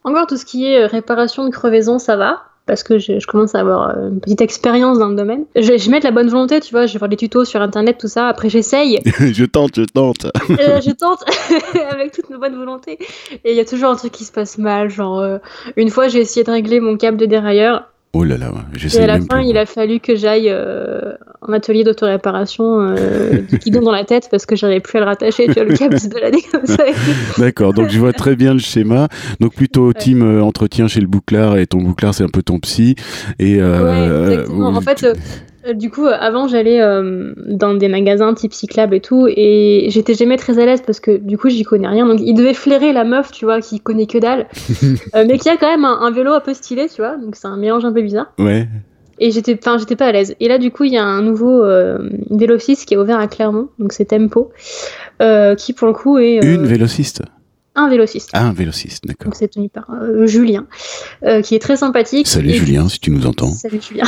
Encore 0.03 0.27
tout 0.27 0.37
ce 0.37 0.45
qui 0.45 0.65
est 0.65 0.85
réparation 0.85 1.45
de 1.45 1.49
crevaison, 1.49 1.99
ça 1.99 2.15
va 2.15 2.52
parce 2.65 2.83
que 2.83 2.97
je, 2.97 3.25
commence 3.25 3.55
à 3.55 3.59
avoir 3.59 3.89
euh, 3.89 4.09
une 4.09 4.19
petite 4.19 4.41
expérience 4.41 4.97
dans 4.97 5.09
le 5.09 5.15
domaine. 5.15 5.45
Je, 5.55 5.77
je 5.77 5.89
mets 5.89 5.99
de 5.99 6.05
la 6.05 6.11
bonne 6.11 6.29
volonté, 6.29 6.59
tu 6.61 6.71
vois, 6.71 6.85
je 6.85 6.93
vais 6.93 6.99
voir 6.99 7.09
des 7.09 7.17
tutos 7.17 7.45
sur 7.45 7.61
internet, 7.61 7.97
tout 7.99 8.07
ça, 8.07 8.27
après 8.27 8.49
j'essaye. 8.49 9.01
je 9.05 9.45
tente, 9.45 9.75
je 9.75 9.83
tente. 9.83 10.25
Euh, 10.49 10.81
je 10.85 10.91
tente 10.91 11.23
avec 11.89 12.13
toute 12.13 12.29
ma 12.29 12.37
bonne 12.37 12.55
volonté. 12.55 12.97
Et 13.43 13.51
il 13.51 13.57
y 13.57 13.59
a 13.59 13.65
toujours 13.65 13.89
un 13.89 13.95
truc 13.95 14.11
qui 14.11 14.23
se 14.23 14.31
passe 14.31 14.57
mal, 14.57 14.89
genre 14.89 15.19
euh, 15.19 15.37
une 15.75 15.89
fois 15.89 16.07
j'ai 16.07 16.19
essayé 16.19 16.43
de 16.43 16.51
régler 16.51 16.79
mon 16.79 16.95
câble 16.95 17.17
de 17.17 17.25
dérailleur, 17.25 17.89
Oh 18.15 18.23
là 18.23 18.37
là, 18.37 18.51
Et 18.93 18.99
à 18.99 19.07
la 19.07 19.19
fin, 19.19 19.41
il 19.41 19.57
a 19.57 19.65
fallu 19.65 19.99
que 19.99 20.15
j'aille 20.15 20.47
euh, 20.47 21.13
en 21.41 21.51
atelier 21.51 21.83
d'autoréparation, 21.83 22.79
euh, 22.79 23.41
du 23.49 23.57
guidon 23.57 23.81
dans 23.81 23.91
la 23.91 24.03
tête 24.03 24.27
parce 24.29 24.45
que 24.45 24.55
j'arrivais 24.55 24.81
plus 24.81 24.97
à 24.97 24.99
le 24.99 25.07
rattacher. 25.07 25.47
Tu 25.47 25.53
vois, 25.53 25.63
le 25.63 25.75
câble 25.75 25.99
se 25.99 26.09
baladait 26.09 26.43
comme 26.51 26.67
ça. 26.67 26.83
D'accord, 27.39 27.73
donc 27.73 27.89
je 27.89 27.97
vois 27.97 28.13
très 28.13 28.35
bien 28.35 28.53
le 28.53 28.59
schéma. 28.59 29.07
Donc 29.39 29.55
plutôt 29.55 29.93
team 29.93 30.21
euh, 30.21 30.43
entretien 30.43 30.87
chez 30.87 31.01
le 31.01 31.07
bouclard 31.07 31.57
et 31.57 31.65
ton 31.65 31.79
bouclard, 31.81 32.13
c'est 32.13 32.23
un 32.23 32.29
peu 32.29 32.43
ton 32.43 32.59
psy. 32.59 32.95
Et, 33.39 33.57
euh, 33.59 34.27
ouais, 34.27 34.33
exactement. 34.33 34.67
en 34.67 34.81
fait, 34.81 35.03
euh, 35.03 35.15
du 35.73 35.89
coup, 35.89 36.05
euh, 36.05 36.15
avant, 36.19 36.47
j'allais 36.47 36.81
euh, 36.81 37.33
dans 37.47 37.73
des 37.73 37.87
magasins 37.87 38.33
type 38.33 38.53
cyclable 38.53 38.95
et 38.95 38.99
tout, 38.99 39.27
et 39.27 39.85
j'étais 39.89 40.13
jamais 40.13 40.37
très 40.37 40.59
à 40.59 40.65
l'aise 40.65 40.81
parce 40.81 40.99
que 40.99 41.15
du 41.15 41.37
coup, 41.37 41.49
j'y 41.49 41.63
connais 41.63 41.87
rien. 41.87 42.05
Donc, 42.05 42.19
il 42.21 42.33
devait 42.33 42.53
flairer 42.53 42.91
la 42.91 43.03
meuf, 43.05 43.31
tu 43.31 43.45
vois, 43.45 43.61
qui 43.61 43.79
connaît 43.79 44.07
que 44.07 44.17
dalle, 44.17 44.47
mais 45.15 45.37
qui 45.37 45.49
a 45.49 45.57
quand 45.57 45.69
même 45.69 45.85
un, 45.85 46.11
vélo 46.11 46.33
un 46.33 46.41
peu 46.41 46.53
stylé, 46.53 46.87
tu 46.89 47.01
vois. 47.01 47.17
Donc, 47.17 47.35
c'est 47.35 47.47
un 47.47 47.57
mélange 47.57 47.85
un 47.85 47.93
peu 47.93 48.01
bizarre. 48.01 48.33
Ouais. 48.39 48.67
Et 49.19 49.31
j'étais, 49.31 49.57
enfin, 49.57 49.77
j'étais 49.77 49.95
pas 49.95 50.07
à 50.07 50.11
l'aise. 50.11 50.35
Et 50.39 50.47
là, 50.47 50.57
du 50.57 50.71
coup, 50.71 50.83
il 50.83 50.91
y 50.91 50.97
a 50.97 51.05
un 51.05 51.21
nouveau 51.21 51.63
vélociste 52.29 52.85
qui 52.85 52.95
est 52.95 52.97
ouvert 52.97 53.19
à 53.19 53.27
Clermont, 53.27 53.69
donc 53.79 53.93
c'est 53.93 54.05
Tempo, 54.05 54.51
qui 55.57 55.73
pour 55.73 55.87
le 55.87 55.93
coup 55.93 56.17
est. 56.17 56.43
Une 56.43 56.65
vélociste 56.65 57.21
un 57.75 57.89
vélociste. 57.89 58.29
Ah, 58.33 58.45
un 58.45 58.53
vélociste, 58.53 59.03
d'accord. 59.05 59.25
Donc 59.25 59.35
c'est 59.35 59.47
tenu 59.47 59.67
par 59.67 59.89
euh, 59.91 60.27
Julien, 60.27 60.67
euh, 61.23 61.41
qui 61.41 61.55
est 61.55 61.59
très 61.59 61.77
sympathique. 61.77 62.27
Salut 62.27 62.53
Julien, 62.53 62.87
si 62.87 62.99
tu 62.99 63.09
nous 63.09 63.25
entends. 63.25 63.51
Salut 63.51 63.79
Julien, 63.81 64.05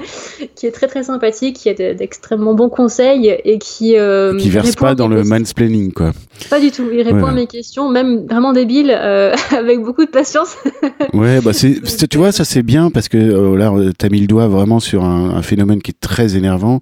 qui 0.54 0.66
est 0.66 0.70
très 0.70 0.86
très 0.86 1.02
sympathique, 1.02 1.56
qui 1.56 1.68
a 1.68 1.74
d'extrêmement 1.94 2.54
bons 2.54 2.68
conseils 2.68 3.36
et 3.44 3.58
qui. 3.58 3.96
Euh, 3.96 4.38
qui 4.38 4.50
verse 4.50 4.76
pas 4.76 4.94
dans 4.94 5.08
le 5.08 5.24
mansplaining, 5.24 5.92
quoi. 5.92 6.12
Pas 6.48 6.60
du 6.60 6.70
tout. 6.70 6.88
Il 6.92 7.02
répond 7.02 7.26
à 7.26 7.32
mes 7.32 7.48
questions, 7.48 7.88
même 7.88 8.26
vraiment 8.26 8.52
débiles, 8.52 8.90
avec 9.50 9.80
beaucoup 9.82 10.04
de 10.04 10.10
patience. 10.10 10.56
ouais, 11.12 11.40
bah 11.40 11.52
c'est, 11.52 12.08
tu 12.08 12.18
vois, 12.18 12.30
ça 12.30 12.44
c'est 12.44 12.62
bien 12.62 12.90
parce 12.90 13.08
que 13.08 13.18
là, 13.56 13.72
t'as 13.98 14.10
mis 14.10 14.20
le 14.20 14.28
doigt 14.28 14.46
vraiment 14.46 14.78
sur 14.78 15.04
un, 15.04 15.30
un, 15.30 15.42
phénomène 15.42 15.82
qui 15.82 15.90
est 15.90 16.00
très 16.00 16.36
énervant 16.36 16.80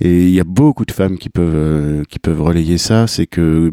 et 0.00 0.22
il 0.22 0.34
y 0.34 0.40
a 0.40 0.44
beaucoup 0.44 0.86
de 0.86 0.92
femmes 0.92 1.18
qui 1.18 1.28
peuvent 1.28 2.04
qui 2.08 2.18
peuvent 2.18 2.40
relayer 2.40 2.78
ça, 2.78 3.06
c'est 3.06 3.26
que 3.26 3.72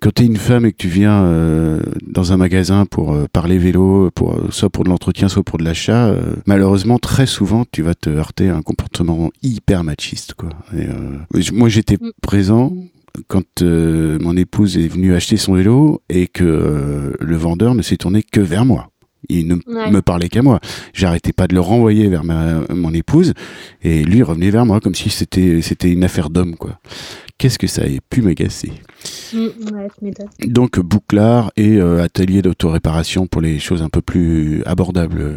quand 0.00 0.14
tu 0.14 0.22
es 0.22 0.26
une 0.26 0.36
femme 0.36 0.64
et 0.66 0.72
que 0.72 0.78
tu 0.78 0.88
viens 0.88 1.22
euh, 1.24 1.80
dans 2.06 2.32
un 2.32 2.36
magasin 2.36 2.86
pour 2.86 3.12
euh, 3.12 3.26
parler 3.32 3.58
vélo, 3.58 4.10
pour 4.14 4.34
euh, 4.34 4.48
soit 4.50 4.70
pour 4.70 4.84
de 4.84 4.88
l'entretien, 4.88 5.28
soit 5.28 5.42
pour 5.42 5.58
de 5.58 5.64
l'achat, 5.64 6.14
malheureusement 6.46 6.98
très 6.98 7.26
souvent 7.26 7.64
tu 7.70 7.82
vas 7.82 7.94
te 7.94 8.10
heurter 8.10 8.48
à 8.48 8.56
un 8.56 8.62
comportement 8.62 9.30
hyper 9.42 9.84
machiste 9.84 10.34
quoi. 10.34 10.48
Et, 10.76 10.86
moi 11.52 11.68
j'étais 11.68 11.96
mm. 12.00 12.12
présent 12.22 12.72
quand 13.28 13.62
mon 13.62 14.36
épouse 14.36 14.78
est 14.78 14.88
venue 14.88 15.14
acheter 15.14 15.36
son 15.36 15.54
vélo 15.54 16.00
et 16.08 16.26
que 16.26 17.16
le 17.18 17.36
vendeur 17.36 17.74
ne 17.74 17.82
s'est 17.82 17.96
tourné 17.96 18.22
que 18.22 18.40
vers 18.40 18.64
moi. 18.64 18.88
Il 19.28 19.46
ne 19.48 19.56
me 19.90 20.00
parlait 20.00 20.28
qu'à 20.28 20.42
moi. 20.42 20.60
J'arrêtais 20.94 21.32
pas 21.32 21.46
de 21.46 21.54
le 21.54 21.60
renvoyer 21.60 22.08
vers 22.08 22.24
ma, 22.24 22.60
mon 22.74 22.92
épouse 22.94 23.34
et 23.82 24.02
lui 24.02 24.22
revenait 24.22 24.50
vers 24.50 24.64
moi 24.64 24.80
comme 24.80 24.94
si 24.94 25.10
c'était 25.10 25.60
c'était 25.62 25.90
une 25.90 26.04
affaire 26.04 26.30
d'homme 26.30 26.56
quoi 26.56 26.80
qu'est-ce 27.40 27.58
que 27.58 27.66
ça 27.66 27.86
ait 27.86 28.00
pu 28.10 28.20
m'agacer. 28.20 28.70
Mm, 29.32 29.48
Donc 30.46 30.78
bouclard 30.78 31.50
et 31.56 31.78
euh, 31.78 32.02
atelier 32.02 32.42
d'autoréparation 32.42 33.26
pour 33.26 33.40
les 33.40 33.58
choses 33.58 33.82
un 33.82 33.88
peu 33.88 34.02
plus 34.02 34.62
abordables. 34.66 35.36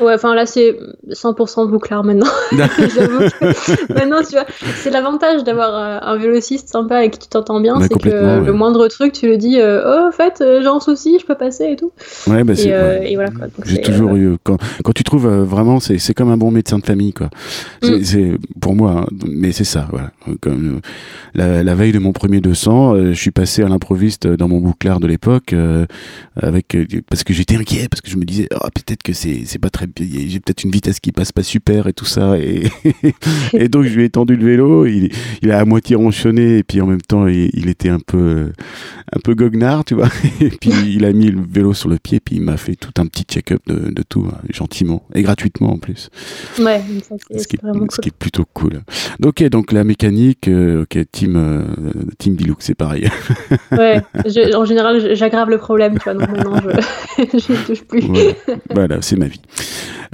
Ouais, 0.00 0.14
enfin 0.14 0.34
là 0.34 0.46
c'est 0.46 0.78
100% 1.10 1.68
bouclard 1.68 2.04
maintenant. 2.04 2.30
maintenant 2.52 4.22
tu 4.22 4.32
vois, 4.32 4.46
c'est 4.76 4.90
l'avantage 4.90 5.42
d'avoir 5.42 5.74
euh, 5.74 5.98
un 6.00 6.16
vélociste 6.16 6.68
sympa 6.68 6.98
avec 6.98 7.12
qui 7.12 7.18
tu 7.18 7.28
t'entends 7.28 7.60
bien, 7.60 7.78
c'est 7.80 8.00
que 8.00 8.44
le 8.44 8.52
moindre 8.52 8.86
truc 8.86 9.12
tu 9.12 9.26
le 9.26 9.36
dis, 9.36 9.60
euh, 9.60 9.82
oh 9.84 10.08
en 10.08 10.12
fait 10.12 10.36
j'ai 10.38 10.66
un 10.66 10.80
souci, 10.80 11.18
je 11.20 11.26
peux 11.26 11.34
passer 11.34 11.72
et 11.72 11.76
tout. 11.76 11.90
Ouais, 12.28 12.44
bah, 12.44 12.54
et, 12.56 13.12
et, 13.12 13.16
voilà 13.16 13.30
J'ai 13.64 13.80
toujours 13.82 14.14
eu 14.14 14.36
quand, 14.44 14.58
quand 14.84 14.92
tu 14.92 15.02
trouves 15.02 15.28
vraiment 15.28 15.80
c'est 15.80 16.14
comme 16.14 16.30
un 16.30 16.38
bon 16.38 16.52
médecin 16.52 16.78
de 16.78 16.86
famille 16.86 17.12
quoi. 17.12 17.28
C'est 17.82 18.16
mm. 18.16 18.38
pour 18.60 18.74
moi, 18.76 19.02
hein, 19.02 19.06
mais 19.26 19.50
c'est 19.52 19.64
ça. 19.64 19.88
Voilà. 19.90 20.12
Comme, 20.40 20.80
la, 21.34 21.62
la, 21.62 21.74
veille 21.74 21.92
de 21.92 21.98
mon 21.98 22.12
premier 22.12 22.40
200, 22.40 23.12
je 23.12 23.12
suis 23.12 23.30
passé 23.30 23.62
à 23.62 23.68
l'improviste 23.68 24.26
dans 24.26 24.48
mon 24.48 24.60
bouclard 24.60 25.00
de 25.00 25.06
l'époque 25.06 25.54
avec 26.36 26.76
parce 27.08 27.24
que 27.24 27.32
j'étais 27.32 27.56
inquiet 27.56 27.88
parce 27.88 28.00
que 28.00 28.10
je 28.10 28.16
me 28.16 28.24
disais 28.24 28.48
oh, 28.54 28.68
peut-être 28.74 29.02
que 29.02 29.12
c'est 29.12 29.42
c'est 29.44 29.58
pas 29.58 29.70
très 29.70 29.86
j'ai 29.96 30.40
peut-être 30.40 30.64
une 30.64 30.70
vitesse 30.70 31.00
qui 31.00 31.12
passe 31.12 31.32
pas 31.32 31.42
super 31.42 31.86
et 31.86 31.92
tout 31.92 32.04
ça. 32.04 32.38
Et, 32.38 32.64
et 33.52 33.68
donc 33.68 33.84
je 33.84 33.94
lui 33.94 34.04
ai 34.04 34.10
tendu 34.10 34.36
le 34.36 34.44
vélo. 34.44 34.86
Il, 34.86 35.10
il, 35.42 35.50
a 35.50 35.58
à 35.58 35.64
moitié 35.64 35.96
ronchonné 35.96 36.58
et 36.58 36.62
puis 36.62 36.80
en 36.80 36.86
même 36.86 37.00
temps 37.00 37.26
il, 37.26 37.68
était 37.68 37.88
un 37.88 37.98
peu, 37.98 38.52
un 39.12 39.20
peu 39.20 39.34
goguenard, 39.34 39.84
tu 39.84 39.94
vois. 39.94 40.08
Et 40.40 40.50
puis 40.50 40.72
il 40.86 41.04
a 41.04 41.12
mis 41.12 41.30
le 41.30 41.42
vélo 41.42 41.74
sur 41.74 41.88
le 41.88 41.98
pied 41.98 42.20
puis 42.20 42.36
il 42.36 42.42
m'a 42.42 42.56
fait 42.56 42.74
tout 42.74 42.92
un 42.98 43.06
petit 43.06 43.24
check-up 43.24 43.60
de, 43.66 43.90
de, 43.90 44.02
tout, 44.02 44.26
hein, 44.30 44.38
gentiment 44.50 45.04
et 45.14 45.22
gratuitement 45.22 45.72
en 45.72 45.78
plus. 45.78 46.08
Ouais, 46.58 46.82
ce, 47.36 47.46
qui 47.46 47.56
est, 47.56 47.60
ce 47.90 48.00
qui 48.00 48.08
est 48.08 48.16
plutôt 48.16 48.44
cool. 48.52 48.82
Ok, 49.22 49.42
donc 49.44 49.72
la 49.72 49.84
mécanique, 49.84 50.48
euh, 50.48 50.84
ok, 50.90 51.06
team, 51.12 51.36
euh, 51.36 51.62
team 52.18 52.34
Bilouk, 52.34 52.58
c'est 52.60 52.74
pareil. 52.74 53.08
ouais, 53.72 54.02
en 54.54 54.64
général 54.64 55.14
j'aggrave 55.14 55.50
le 55.50 55.58
problème, 55.58 55.98
tu 55.98 56.04
vois. 56.04 56.14
Donc 56.14 56.28
maintenant 56.28 56.56
je, 56.62 57.22
ne 57.52 57.66
touche 57.66 57.82
plus. 57.82 58.02
Voilà, 58.70 59.00
c'est 59.00 59.16
ma 59.16 59.26
vie. 59.26 59.40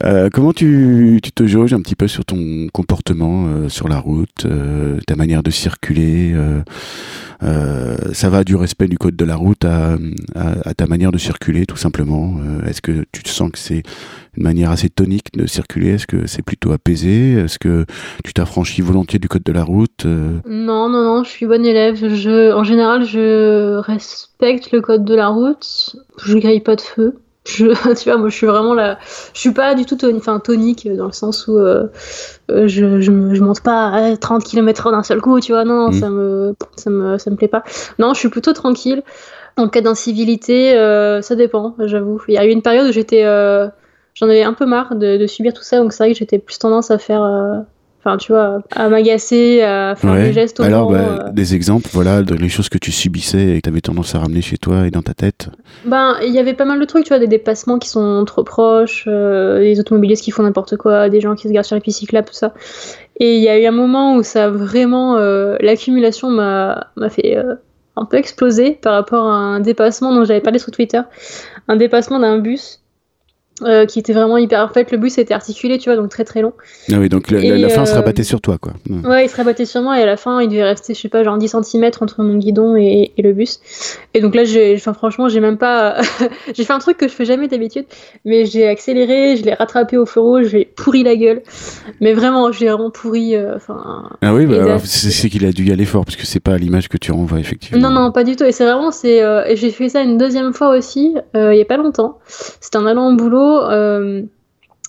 Euh, 0.05 0.29
comment 0.31 0.53
tu, 0.53 1.21
tu, 1.23 1.33
te 1.33 1.47
jauges 1.47 1.73
un 1.73 1.81
petit 1.81 1.95
peu 1.95 2.07
sur 2.07 2.25
ton 2.25 2.67
comportement 2.73 3.47
euh, 3.47 3.69
sur 3.71 3.89
la 3.89 3.99
route, 3.99 4.45
euh, 4.45 4.99
ta 5.07 5.17
manière 5.17 5.43
de 5.43 5.51
circuler 5.51 6.35
Ça 8.13 8.29
va 8.29 8.45
du 8.45 8.57
respect 8.57 8.89
du 8.89 8.99
code 8.99 9.17
de 9.17 9.25
la 9.25 9.37
route 9.37 9.65
à, 9.65 9.97
à, 10.35 10.75
ta 10.75 10.87
manière 10.87 11.13
de 11.13 11.19
circuler, 11.19 11.67
tout 11.67 11.77
simplement. 11.77 12.37
Est-ce 12.67 12.83
que 12.83 13.05
tu 13.13 13.23
te 13.23 13.29
sens 13.29 13.51
que 13.51 13.59
c'est 13.59 13.83
une 14.37 14.43
manière 14.43 14.71
assez 14.71 14.89
tonique 14.89 15.33
de 15.35 15.47
circuler 15.47 15.95
Est-ce 15.95 16.07
que 16.07 16.27
c'est 16.27 16.43
plutôt 16.43 16.73
apaisé? 16.73 17.33
Est-ce 17.35 17.59
que 17.59 17.85
tu 18.25 18.33
t'affranchis 18.33 18.83
volontiers 18.83 19.19
du 19.19 19.29
code 19.29 19.43
de 19.43 19.53
la 19.53 19.65
route 19.65 20.05
Non, 20.05 20.89
non, 20.89 21.03
non, 21.03 21.25
je 21.25 21.31
suis 21.31 21.47
bonne 21.47 21.65
élève. 21.65 21.97
Je, 21.97 22.53
en 22.53 22.65
général, 22.65 23.05
je 23.05 23.77
respecte 23.79 24.73
le 24.73 24.81
code 24.81 25.05
de 25.05 25.15
la 25.15 25.29
route. 25.29 25.97
Je 26.25 26.39
grille 26.39 26.61
pas 26.61 26.77
de 26.77 26.81
feu. 26.81 27.15
Je, 27.47 27.67
tu 27.95 28.11
vois, 28.11 28.19
moi, 28.19 28.29
je 28.29 28.37
suis 28.37 28.47
vraiment 28.47 28.75
là. 28.75 28.99
Je 29.33 29.41
suis 29.41 29.53
pas 29.53 29.75
du 29.75 29.85
tout 29.87 29.97
enfin, 30.05 30.41
tonique 30.41 30.89
dans 30.95 31.07
le 31.07 31.13
sens 31.13 31.47
où 31.47 31.57
euh, 31.59 31.87
euh, 32.51 32.69
je, 32.69 33.01
je, 33.01 33.11
me, 33.11 33.35
je 33.35 33.43
monte 33.43 33.61
pas 33.61 33.89
à 33.89 34.17
30 34.17 34.45
km/h 34.45 34.91
d'un 34.91 35.03
seul 35.03 35.21
coup, 35.21 35.41
tu 35.41 35.53
vois. 35.53 35.65
Non, 35.65 35.91
mm. 35.91 35.93
ça, 35.93 36.11
me, 36.11 36.55
ça, 36.77 36.91
me, 36.91 37.19
ça 37.19 37.31
me 37.31 37.37
plaît 37.37 37.49
pas. 37.49 37.63
Non, 37.99 38.15
je 38.15 38.19
suis 38.19 38.29
plutôt 38.29 38.53
tranquille. 38.53 39.03
En 39.57 39.69
cas 39.69 39.81
d'incivilité, 39.81 40.75
euh, 40.75 41.23
ça 41.23 41.35
dépend, 41.35 41.75
j'avoue. 41.79 42.21
Il 42.29 42.35
y 42.35 42.39
a 42.39 42.45
eu 42.45 42.51
une 42.51 42.63
période 42.63 42.89
où 42.89 42.93
j'étais. 42.93 43.25
J'en 44.17 44.27
avais 44.27 44.43
un 44.43 44.55
peu 44.55 44.67
marre 44.67 44.97
de, 44.97 45.17
de, 45.17 45.27
subir 45.27 45.53
tout 45.53 45.63
ça, 45.63 45.79
donc 45.79 45.93
c'est 45.93 46.03
vrai 46.03 46.13
que 46.13 46.19
j'étais 46.19 46.39
plus 46.39 46.59
tendance 46.59 46.91
à 46.91 46.99
faire 46.99 47.23
enfin 48.07 48.17
tu 48.19 48.33
vois, 48.33 48.63
à 48.75 48.89
m'agacer, 48.89 49.63
à 49.63 49.95
faire 49.97 50.15
des 50.15 50.33
gestes. 50.33 50.61
Au 50.61 50.63
Alors, 50.63 50.91
bah, 50.91 50.99
euh. 50.99 51.31
des 51.33 51.55
exemples, 51.55 51.89
voilà, 51.93 52.23
de 52.23 52.35
les 52.35 52.49
choses 52.49 52.69
que 52.69 52.79
tu 52.79 52.93
subissais 52.93 53.49
et 53.49 53.57
que 53.57 53.63
tu 53.63 53.69
avais 53.69 53.81
tendance 53.81 54.15
à 54.15 54.21
ramener 54.21 54.43
chez 54.43 54.59
toi 54.59 54.87
et 54.87 54.91
dans 54.91 55.03
ta 55.03 55.15
tête. 55.15 55.49
Ben, 55.85 56.17
il 56.23 56.33
y 56.33 56.39
avait 56.39 56.55
pas 56.55 56.65
mal 56.65 56.79
de 56.79 56.85
trucs, 56.85 57.05
tu 57.05 57.09
vois, 57.09 57.19
des 57.19 57.27
dépassements 57.27 57.79
qui 57.79 57.89
sont 57.89 58.25
trop 58.25 58.45
proches, 58.45 59.05
euh, 59.09 59.61
des 59.61 59.81
automobilistes 59.81 60.23
qui 60.23 60.31
font 60.31 60.45
n'importe 60.45 60.77
quoi, 60.77 61.09
des 61.09 61.21
gens 61.21 61.35
qui 61.35 61.49
se 61.49 61.53
gardent 61.53 61.67
sur 61.67 61.75
les 61.75 61.83
pistes 61.83 61.99
cyclables, 61.99 62.29
tout 62.29 62.35
ça. 62.35 62.55
Et 63.19 63.37
il 63.37 63.43
y 63.43 63.49
a 63.49 63.59
eu 63.59 63.67
un 63.67 63.73
moment 63.73 64.15
où 64.15 64.23
ça 64.23 64.51
vraiment, 64.51 65.17
euh, 65.17 65.57
l'accumulation 65.61 66.31
m'a 66.31 66.87
fait 67.11 67.37
un 67.97 68.05
peu 68.05 68.19
exploser 68.19 68.73
par 68.73 68.93
rapport 68.93 69.27
à 69.27 69.35
un 69.35 69.61
dépassement 69.61 70.15
dont 70.15 70.25
j'avais 70.25 70.41
parlé 70.41 70.59
sur 70.59 70.71
Twitter, 70.71 71.01
un 71.67 71.77
dépassement 71.77 72.21
d'un 72.21 72.39
bus 72.39 72.83
euh, 73.63 73.87
qui 73.87 73.99
était 73.99 74.13
vraiment 74.13 74.37
hyper. 74.37 74.61
En 74.61 74.69
fait, 74.69 74.93
le 74.93 74.99
bus 74.99 75.17
était 75.17 75.33
articulé, 75.33 75.79
tu 75.79 75.89
vois, 75.89 75.97
donc 75.97 76.11
très 76.11 76.25
très 76.25 76.43
long. 76.43 76.53
Ah 76.93 76.97
oui, 76.99 77.09
donc 77.09 77.31
la, 77.31 77.69
fin 77.71 77.87
se 77.87 77.93
euh, 77.93 77.95
rabattait 77.95 78.23
sur 78.23 78.43
toi, 78.43 78.59
quoi. 78.59 78.75
Ouais, 79.03 79.25
il 79.25 79.31
se 79.31 79.37
rabattait 79.37 79.65
sur 79.65 79.81
moi 79.81 79.99
et 79.99 80.03
à 80.03 80.07
la 80.07 80.19
fin, 80.19 80.43
il 80.43 80.51
devait 80.51 80.63
rester, 80.63 80.93
je 80.93 81.01
sais 81.01 81.09
pas, 81.09 81.25
genre 81.25 81.39
10 81.39 81.57
cm 81.63 81.91
entre 82.03 82.23
mon 82.23 82.37
guidon 82.37 82.77
et, 82.77 83.15
le 83.17 83.33
bus. 83.33 83.61
Et 84.13 84.21
donc 84.21 84.35
là, 84.35 84.43
enfin, 84.75 84.93
franchement, 84.93 85.31
j'ai 85.31 85.41
même 85.41 85.57
pas. 85.57 85.97
j'ai 86.55 86.65
fait 86.65 86.73
un 86.75 86.79
truc 86.81 86.99
que 86.99 87.09
je 87.09 87.15
fais 87.15 87.25
jamais 87.25 87.49
d'habitude, 87.49 87.87
mais 88.27 88.45
j'ai 88.45 88.69
accéléré, 88.69 89.39
je 89.39 89.45
l'ai 89.45 89.55
rattrapé 89.55 89.97
au 89.97 90.05
feu 90.05 90.21
rouge, 90.21 90.49
j'ai 90.49 90.67
pourri 90.67 91.03
la 91.03 91.17
gueule. 91.17 91.41
Mais 92.03 92.13
vraiment, 92.13 92.53
j'ai 92.53 92.69
vraiment 92.69 92.91
pourri. 92.91 93.37
Euh, 93.37 93.57
enfin. 93.57 94.11
ah 94.21 94.35
oui, 94.35 94.45
bah, 94.45 94.79
c'est 94.85 95.31
qu'il 95.31 95.47
a 95.47 95.53
dû 95.53 95.65
y 95.65 95.73
aller 95.73 95.87
fort, 95.87 96.05
parce 96.05 96.17
que 96.17 96.27
c'est 96.27 96.41
pas 96.41 96.59
l'image 96.59 96.91
que 96.91 96.99
tu 96.99 97.11
renvoies, 97.11 97.39
effectivement. 97.39 97.89
Non, 97.89 97.91
non, 97.91 98.13
pas 98.13 98.25
du 98.25 98.37
tout. 98.37 98.45
Et 98.45 98.53
c'est 98.53 98.67
vraiment, 98.67 98.91
c'est. 98.91 99.23
j'ai 99.57 99.71
fait 99.71 99.89
ça 99.89 100.03
une 100.03 100.19
deuxième 100.19 100.53
fois 100.53 100.77
aussi, 100.77 101.15
il 101.35 101.57
y 101.57 101.63
a 101.63 101.65
pas 101.65 101.79
longtemps. 101.79 102.19
C'était 102.61 102.77
en 102.77 102.85
allant 102.85 103.11
au 103.11 103.17
boulot 103.17 103.46
euh, 103.47 104.23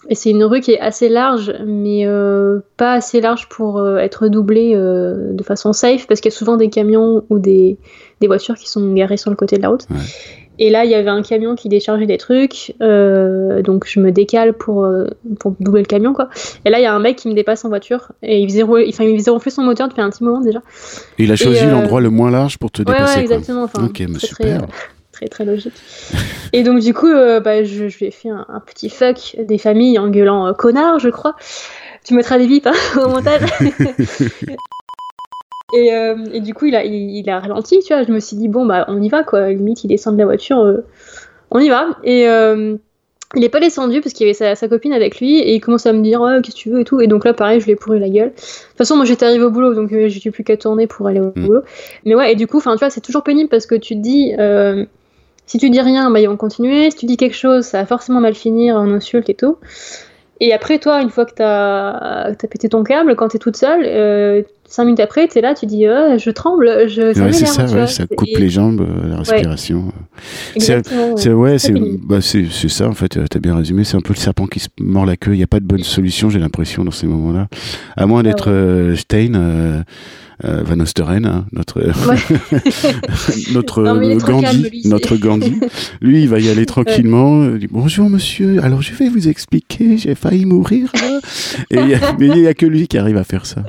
et 0.10 0.16
c'est 0.16 0.30
une 0.30 0.44
rue 0.44 0.62
qui 0.62 0.72
est 0.72 0.80
assez 0.80 1.10
large, 1.10 1.54
mais 1.66 2.06
euh, 2.06 2.60
pas 2.78 2.94
assez 2.94 3.20
large 3.20 3.50
pour 3.50 3.80
euh, 3.80 3.98
être 3.98 4.28
doublée 4.28 4.76
de 4.76 5.44
façon 5.44 5.74
safe, 5.74 6.08
parce 6.08 6.22
qu'il 6.22 6.32
y 6.32 6.36
a 6.36 6.38
souvent 6.38 6.58
des 6.58 6.70
camions 6.70 7.24
ou 7.30 7.40
des, 7.40 7.78
des, 8.22 8.28
voitures 8.28 8.56
qui 8.56 8.70
sont 8.70 8.94
garées 8.94 9.18
sur 9.18 9.30
le 9.30 9.36
côté 9.36 9.58
de 9.58 9.62
la 9.62 9.70
route. 9.70 9.88
Et 10.60 10.72
là, 10.72 10.86
il 10.86 10.92
y 10.92 10.96
avait 10.96 11.12
un 11.12 11.22
camion 11.22 11.54
qui 11.54 11.70
déchargeait 11.70 12.08
des 12.08 12.18
trucs, 12.18 12.74
donc 12.80 13.86
je 13.88 14.00
me 14.00 14.12
décale 14.12 14.54
pour, 14.54 14.88
pour 15.40 15.54
doubler 15.60 15.82
le 15.82 15.88
camion, 15.88 16.14
quoi. 16.14 16.30
Et 16.66 16.70
là, 16.70 16.80
il 16.80 16.84
y 16.84 16.88
a 16.88 16.94
un 16.94 17.00
mec 17.00 17.18
qui 17.18 17.28
me 17.28 17.34
dépasse 17.34 17.64
en 17.66 17.70
voiture, 17.70 18.12
et 18.24 18.40
il 18.40 18.50
faisait, 18.50 18.64
enfin, 18.64 19.04
il 19.04 19.20
faisait 19.20 19.32
ronfler 19.32 19.52
son 19.52 19.64
moteur 19.64 19.88
depuis 19.88 20.02
un 20.02 20.10
petit 20.10 20.24
moment 20.24 20.42
déjà. 20.42 20.62
il 21.20 21.32
a 21.32 21.36
choisi 21.36 21.66
l'endroit 21.66 22.02
le 22.02 22.10
moins 22.10 22.32
large 22.32 22.58
pour 22.58 22.72
te 22.72 22.82
dépasser. 22.82 23.18
Ouais, 23.18 23.22
exactement. 23.22 23.64
ok, 23.66 24.04
super 24.20 24.68
très 24.68 24.97
très 25.26 25.46
logique. 25.46 25.74
Et 26.54 26.64
donc 26.64 26.80
du 26.80 26.94
coup, 26.94 27.08
euh, 27.08 27.40
bah, 27.40 27.64
je, 27.64 27.86
lui 27.86 28.06
ai 28.06 28.12
fait 28.12 28.30
un, 28.30 28.62
petit 28.66 28.90
fuck 28.90 29.36
des 29.40 29.58
familles 29.58 30.00
en 30.00 30.10
gueulant 30.10 30.48
euh, 30.48 30.54
connard, 30.54 31.00
je 31.00 31.10
crois. 31.10 31.36
Tu 32.04 32.14
mettras 32.14 32.38
des 32.38 32.48
bips 32.48 32.68
hein, 32.68 32.74
au 33.04 33.10
montage. 33.10 33.42
et, 35.74 35.94
euh, 35.94 36.16
et, 36.32 36.40
du 36.40 36.54
coup, 36.54 36.66
il 36.66 36.76
a, 36.76 36.86
il, 36.86 37.30
a 37.30 37.40
ralenti, 37.40 37.80
tu 37.80 37.94
vois. 37.94 38.04
Je 38.04 38.12
me 38.12 38.20
suis 38.20 38.38
dit, 38.38 38.48
bon, 38.48 38.66
bah 38.66 38.86
on 38.88 39.02
y 39.02 39.10
va, 39.10 39.24
quoi. 39.24 39.50
Limite, 39.50 39.84
il 39.84 39.88
descend 39.88 40.14
de 40.14 40.20
la 40.20 40.26
voiture, 40.26 40.82
on 41.52 41.60
y 41.60 41.70
va. 41.70 41.98
Et 42.04 42.28
il 43.36 43.44
est 43.44 43.50
pas 43.50 43.60
descendu 43.60 44.00
parce 44.00 44.14
qu'il 44.14 44.26
y 44.26 44.30
avait 44.30 44.56
sa, 44.56 44.68
copine 44.68 44.94
avec 44.94 45.20
lui 45.20 45.38
et 45.38 45.54
il 45.54 45.60
commence 45.60 45.86
à 45.86 45.92
me 45.92 46.02
dire 46.02 46.22
qu'est-ce 46.42 46.56
que 46.56 46.60
tu 46.60 46.70
veux 46.70 46.82
et 46.82 46.86
tout 46.86 47.02
et 47.02 47.08
donc 47.08 47.26
là 47.26 47.34
pareil 47.34 47.60
je 47.60 47.66
lui 47.66 47.74
ai 47.74 47.76
pourri 47.76 48.00
la 48.00 48.08
gueule 48.08 48.30
de 48.30 48.36
toute 48.36 48.78
façon 48.78 48.96
moi 48.96 49.04
j'étais 49.04 49.26
arrivé 49.26 49.44
au 49.44 49.52
boulot 49.52 49.74
donc 49.74 49.90
j'ai 50.08 50.32
plus 50.32 50.46
qu'à 50.46 50.56
tourner 50.56 50.88
pour 50.88 51.08
aller 51.08 51.20
au 51.20 51.34
mm. 51.36 51.46
boulot 51.46 51.62
mais 52.06 52.16
ouais 52.16 52.32
et 52.32 52.36
du 52.36 52.48
coup 52.48 52.62
tu 52.62 52.70
vois 52.70 52.90
c'est 52.90 53.02
toujours 53.02 53.24
pénible 53.24 53.50
parce 53.50 53.66
que 53.66 53.76
tu 53.76 53.96
te 53.96 54.00
dis 54.00 54.34
euh, 54.40 54.86
si 55.48 55.58
tu 55.58 55.70
dis 55.70 55.82
rien, 55.82 56.12
bah, 56.12 56.20
ils 56.20 56.28
vont 56.28 56.38
continuer. 56.38 56.92
Si 56.92 56.98
tu 56.98 57.06
dis 57.06 57.18
quelque 57.18 57.36
chose, 57.36 57.66
ça 57.66 57.80
va 57.80 57.86
forcément 57.86 58.20
mal 58.20 58.36
finir 58.36 58.76
en 58.76 58.92
insulte 58.92 59.30
et 59.30 59.34
tout. 59.34 59.58
Et 60.40 60.54
après, 60.54 60.78
toi, 60.78 61.02
une 61.02 61.10
fois 61.10 61.26
que 61.26 61.34
t'as 61.34 62.28
as 62.30 62.48
pété 62.50 62.70
ton 62.70 62.84
câble, 62.84 63.16
quand 63.16 63.30
t'es 63.30 63.40
toute 63.40 63.58
seule, 63.58 63.84
euh, 63.86 64.44
cinq 64.68 64.86
minutes 64.86 65.00
après, 65.00 65.28
t'es 65.28 65.42
là, 65.42 65.56
tu 65.56 65.66
dis 65.66 65.88
oh, 65.88 66.18
je 66.18 66.30
tremble, 66.30 66.88
je. 66.88 67.14
Ça 67.14 67.32
c'est 67.32 67.46
ça, 67.48 67.66
ouais, 67.66 67.88
ça 67.88 68.06
coupe 68.06 68.38
les 68.38 68.50
jambes, 68.50 68.82
euh, 68.82 69.10
la 69.10 69.18
respiration. 69.18 69.92
C'est 70.58 71.34
ouais, 71.34 71.58
c'est 71.58 71.74
bah, 71.74 72.20
ça 72.22 72.88
en 72.88 72.94
fait. 72.94 73.18
T'as 73.30 73.40
bien 73.40 73.56
résumé. 73.56 73.84
C'est 73.84 73.98
un 73.98 74.02
peu 74.02 74.14
le 74.14 74.20
serpent 74.20 74.46
qui 74.46 74.60
se 74.60 74.68
mord 74.80 75.06
la 75.08 75.18
queue. 75.18 75.34
Il 75.34 75.38
n'y 75.38 75.44
a 75.44 75.48
pas 75.48 75.60
de 75.60 75.66
bonne 75.66 75.84
solution, 75.84 76.30
j'ai 76.30 76.40
l'impression 76.40 76.84
dans 76.84 76.92
ces 76.92 77.08
moments-là, 77.08 77.48
à 77.96 78.06
moins 78.06 78.22
d'être 78.22 78.52
euh, 78.52 78.96
Stein 78.96 79.34
euh, 79.34 79.82
Van 80.44 80.80
Osteren, 80.80 81.26
hein, 81.26 81.46
notre 81.52 81.82
notre 83.54 83.84
Gandhi, 84.20 84.82
notre 84.86 85.18
Gandhi. 85.18 85.60
Lui, 86.02 86.24
il 86.24 86.30
va 86.30 86.40
y 86.40 86.50
aller 86.50 86.66
tranquillement. 86.66 87.46
Il 87.46 87.60
dit 87.60 87.68
bonjour 87.70 88.10
monsieur. 88.10 88.64
Alors 88.64 88.82
je 88.82 88.94
vais 88.94 89.10
vous 89.10 89.28
expliquer. 89.28 89.98
J'ai 89.98 90.16
failli 90.16 90.46
mourir 90.46 90.92
là. 90.94 91.20
Et 91.72 91.96
mais 92.20 92.28
il 92.28 92.42
n'y 92.42 92.48
a 92.48 92.54
que 92.54 92.66
lui 92.66 92.88
qui 92.88 92.98
arrive 92.98 93.18
à 93.18 93.24
faire 93.24 93.46
ça. 93.46 93.64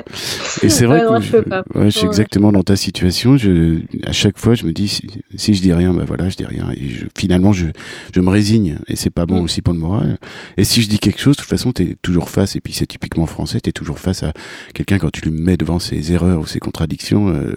Et 0.63 0.69
c'est 0.69 0.87
vrai 0.87 1.01
que 1.01 1.21
je, 1.23 1.37
ouais, 1.79 1.91
je, 1.91 1.91
suis 1.91 2.07
exactement 2.07 2.53
dans 2.53 2.63
ta 2.63 2.77
situation. 2.77 3.37
Je, 3.37 3.81
à 4.05 4.13
chaque 4.13 4.39
fois, 4.39 4.55
je 4.55 4.65
me 4.65 4.73
dis 4.73 4.89
si, 4.89 5.55
je 5.55 5.63
dis 5.63 5.73
rien, 5.73 5.93
ben 5.93 6.05
voilà, 6.05 6.29
je 6.29 6.37
dis 6.37 6.45
rien. 6.45 6.69
Et 6.75 6.91
finalement, 7.17 7.53
je, 7.53 7.67
je 8.15 8.21
me 8.21 8.31
résigne. 8.31 8.79
Et 8.89 8.97
c'est 8.97 9.11
pas 9.11 9.27
bon 9.27 9.41
mm. 9.41 9.45
aussi 9.45 9.63
pour 9.63 9.75
le 9.75 9.81
moral. 9.81 10.19
Et 10.57 10.65
si 10.65 10.83
je 10.83 10.89
dis 10.89 10.99
quelque 10.99 11.21
chose, 11.21 11.37
de 11.37 11.43
toute 11.43 11.51
façon, 11.51 11.73
tu 11.73 11.83
es 11.83 11.97
toujours 12.03 12.31
face. 12.31 12.57
Et 12.57 12.61
puis 12.61 12.73
c'est 12.73 12.87
typiquement 12.87 13.27
français. 13.27 13.61
Tu 13.61 13.71
es 13.71 13.73
toujours 13.73 13.99
face 13.99 14.23
à 14.23 14.33
quelqu'un 14.75 14.99
quand 14.99 15.11
tu 15.11 15.23
lui 15.23 15.31
mets 15.31 15.57
devant 15.57 15.79
ses 15.79 16.13
erreurs 16.13 16.41
ou 16.41 16.47
ses 16.47 16.58
contradictions, 16.59 17.29
euh, 17.29 17.57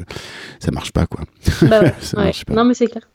ça 0.60 0.72
marche 0.72 0.92
pas 0.92 1.06
quoi. 1.06 1.22
Bah 1.64 1.82
marche 2.16 2.46
pas. 2.46 2.54
Non 2.54 2.64
mais 2.64 2.74
c'est 2.74 2.88
clair. 2.88 3.08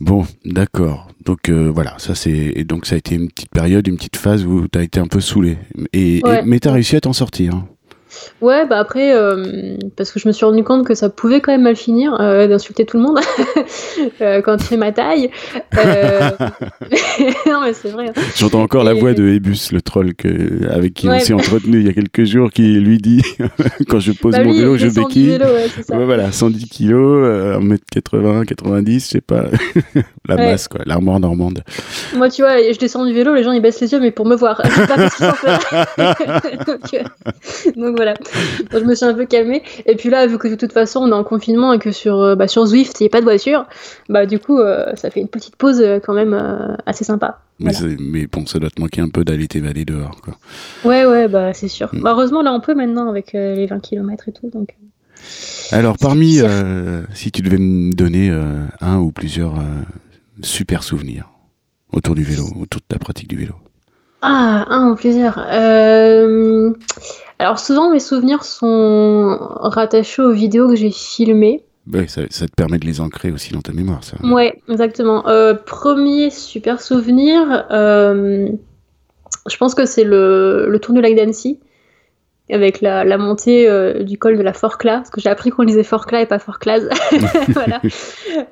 Bon, 0.00 0.26
d'accord. 0.44 1.08
Donc 1.24 1.48
euh, 1.48 1.70
voilà, 1.74 1.94
ça 1.98 2.14
c'est 2.14 2.64
donc 2.64 2.86
ça 2.86 2.94
a 2.94 2.98
été 2.98 3.14
une 3.14 3.28
petite 3.28 3.50
période, 3.50 3.86
une 3.86 3.96
petite 3.96 4.16
phase 4.16 4.44
où 4.44 4.68
tu 4.68 4.78
as 4.78 4.82
été 4.82 5.00
un 5.00 5.06
peu 5.06 5.20
saoulé. 5.20 5.58
Et, 5.92 6.22
mais 6.44 6.60
tu 6.60 6.68
as 6.68 6.72
réussi 6.72 6.96
à 6.96 7.00
t'en 7.00 7.12
sortir. 7.12 7.54
Hein. 7.54 7.68
Ouais, 8.40 8.66
bah 8.66 8.78
après, 8.78 9.14
euh, 9.14 9.76
parce 9.96 10.12
que 10.12 10.18
je 10.18 10.28
me 10.28 10.32
suis 10.32 10.44
rendu 10.44 10.62
compte 10.64 10.86
que 10.86 10.94
ça 10.94 11.08
pouvait 11.08 11.40
quand 11.40 11.52
même 11.52 11.62
mal 11.62 11.76
finir 11.76 12.16
euh, 12.20 12.46
d'insulter 12.46 12.84
tout 12.84 12.98
le 12.98 13.04
monde 13.04 13.18
euh, 14.20 14.42
quand 14.42 14.56
tu 14.58 14.64
fais 14.64 14.76
ma 14.76 14.92
taille. 14.92 15.30
non, 17.46 17.62
mais 17.62 17.72
c'est 17.72 17.88
vrai. 17.88 18.08
Hein. 18.08 18.20
J'entends 18.36 18.62
encore 18.62 18.84
la 18.84 18.92
voix 18.92 19.14
de 19.14 19.26
Ebus, 19.28 19.72
le 19.72 19.80
troll 19.80 20.14
que, 20.14 20.68
avec 20.70 20.94
qui 20.94 21.08
on 21.08 21.18
s'est 21.18 21.32
entretenu 21.32 21.80
il 21.80 21.86
y 21.86 21.88
a 21.88 21.92
quelques 21.92 22.24
jours, 22.24 22.50
qui 22.50 22.74
lui 22.80 22.98
dit 22.98 23.22
quand 23.88 24.00
je 24.00 24.12
pose 24.12 24.32
bah 24.32 24.44
mon 24.44 24.52
vélo, 24.52 24.76
je 24.76 24.88
béquille. 24.88 25.38
ouais, 25.38 26.04
voilà, 26.04 26.30
110 26.30 26.68
kilos, 26.68 27.60
1m80, 27.60 28.44
90, 28.44 29.04
je 29.04 29.08
sais 29.08 29.20
pas. 29.20 29.44
la 30.28 30.36
masse, 30.36 30.68
quoi, 30.68 30.80
l'armoire 30.84 31.20
normande. 31.20 31.62
Moi, 32.14 32.28
tu 32.28 32.42
vois, 32.42 32.58
je 32.58 32.78
descends 32.78 33.06
du 33.06 33.14
vélo, 33.14 33.34
les 33.34 33.42
gens 33.42 33.52
ils 33.52 33.62
baissent 33.62 33.80
les 33.80 33.92
yeux, 33.92 34.00
mais 34.00 34.10
pour 34.10 34.26
me 34.26 34.36
voir. 34.36 34.60
pas 34.60 34.96
donc, 36.66 36.94
donc 37.76 37.96
voilà, 37.96 38.03
je 38.72 38.78
me 38.78 38.94
suis 38.94 39.04
un 39.04 39.14
peu 39.14 39.24
calmée. 39.24 39.62
Et 39.86 39.96
puis 39.96 40.10
là, 40.10 40.26
vu 40.26 40.38
que 40.38 40.48
de 40.48 40.54
toute 40.54 40.72
façon 40.72 41.00
on 41.00 41.08
est 41.08 41.14
en 41.14 41.24
confinement 41.24 41.72
et 41.72 41.78
que 41.78 41.92
sur, 41.92 42.20
euh, 42.20 42.34
bah, 42.34 42.48
sur 42.48 42.66
Zwift 42.66 43.00
il 43.00 43.04
n'y 43.04 43.06
a 43.06 43.10
pas 43.10 43.20
de 43.20 43.24
voiture, 43.24 43.66
bah 44.08 44.26
du 44.26 44.38
coup 44.38 44.58
euh, 44.58 44.94
ça 44.96 45.10
fait 45.10 45.20
une 45.20 45.28
petite 45.28 45.56
pause 45.56 45.80
euh, 45.80 45.98
quand 46.00 46.14
même 46.14 46.34
assez 46.86 47.04
sympa. 47.04 47.40
Mais, 47.60 47.72
mais, 48.00 48.26
bon, 48.26 48.46
ça 48.46 48.58
doit 48.58 48.70
te 48.70 48.80
manquer 48.80 49.00
un 49.00 49.08
peu 49.08 49.24
d'aller 49.24 49.46
t'évader 49.46 49.84
dehors. 49.84 50.20
Quoi. 50.20 50.34
Ouais, 50.84 51.06
ouais, 51.06 51.28
bah 51.28 51.54
c'est 51.54 51.68
sûr. 51.68 51.88
Mm. 51.92 52.06
heureusement 52.06 52.42
là 52.42 52.52
on 52.52 52.60
peut 52.60 52.74
maintenant 52.74 53.08
avec 53.08 53.32
les 53.32 53.66
20 53.66 53.80
km 53.80 54.28
et 54.28 54.32
tout. 54.32 54.50
Donc... 54.50 54.76
Alors 55.70 55.96
parmi, 55.98 56.40
si 57.14 57.32
tu 57.32 57.42
devais 57.42 57.58
me 57.58 57.92
donner 57.92 58.30
un 58.80 58.98
ou 58.98 59.12
plusieurs 59.12 59.54
super 60.42 60.82
souvenirs 60.82 61.30
autour 61.92 62.14
du 62.14 62.24
vélo, 62.24 62.44
autour 62.60 62.80
de 62.80 62.86
ta 62.88 62.98
pratique 62.98 63.28
du 63.28 63.36
vélo. 63.36 63.54
Ah, 64.26 64.64
un 64.70 64.94
plusieurs. 64.94 65.38
Euh... 65.52 66.72
Alors 67.38 67.58
souvent 67.58 67.90
mes 67.90 68.00
souvenirs 68.00 68.42
sont 68.44 69.36
rattachés 69.40 70.22
aux 70.22 70.32
vidéos 70.32 70.68
que 70.68 70.76
j'ai 70.76 70.90
filmées. 70.90 71.62
Oui, 71.92 72.08
ça, 72.08 72.22
te 72.26 72.54
permet 72.56 72.78
de 72.78 72.86
les 72.86 73.02
ancrer 73.02 73.30
aussi 73.30 73.52
dans 73.52 73.60
ta 73.60 73.72
mémoire, 73.72 74.02
ça. 74.02 74.16
Ouais, 74.24 74.62
exactement. 74.70 75.28
Euh, 75.28 75.52
premier 75.52 76.30
super 76.30 76.80
souvenir, 76.80 77.66
euh, 77.70 78.48
je 79.46 79.56
pense 79.58 79.74
que 79.74 79.84
c'est 79.84 80.04
le, 80.04 80.68
le, 80.70 80.78
tour 80.78 80.94
du 80.94 81.02
lac 81.02 81.14
d'Annecy 81.14 81.60
avec 82.50 82.82
la, 82.82 83.04
la 83.04 83.16
montée 83.16 83.68
euh, 83.68 84.02
du 84.02 84.18
col 84.18 84.36
de 84.36 84.42
la 84.42 84.52
Forclaz, 84.52 84.98
parce 84.98 85.10
que 85.10 85.20
j'ai 85.20 85.30
appris 85.30 85.50
qu'on 85.50 85.64
disait 85.64 85.82
Forclaz 85.82 86.22
et 86.22 86.26
pas 86.26 86.38
Forclaz. 86.38 86.88
voilà. 87.48 87.80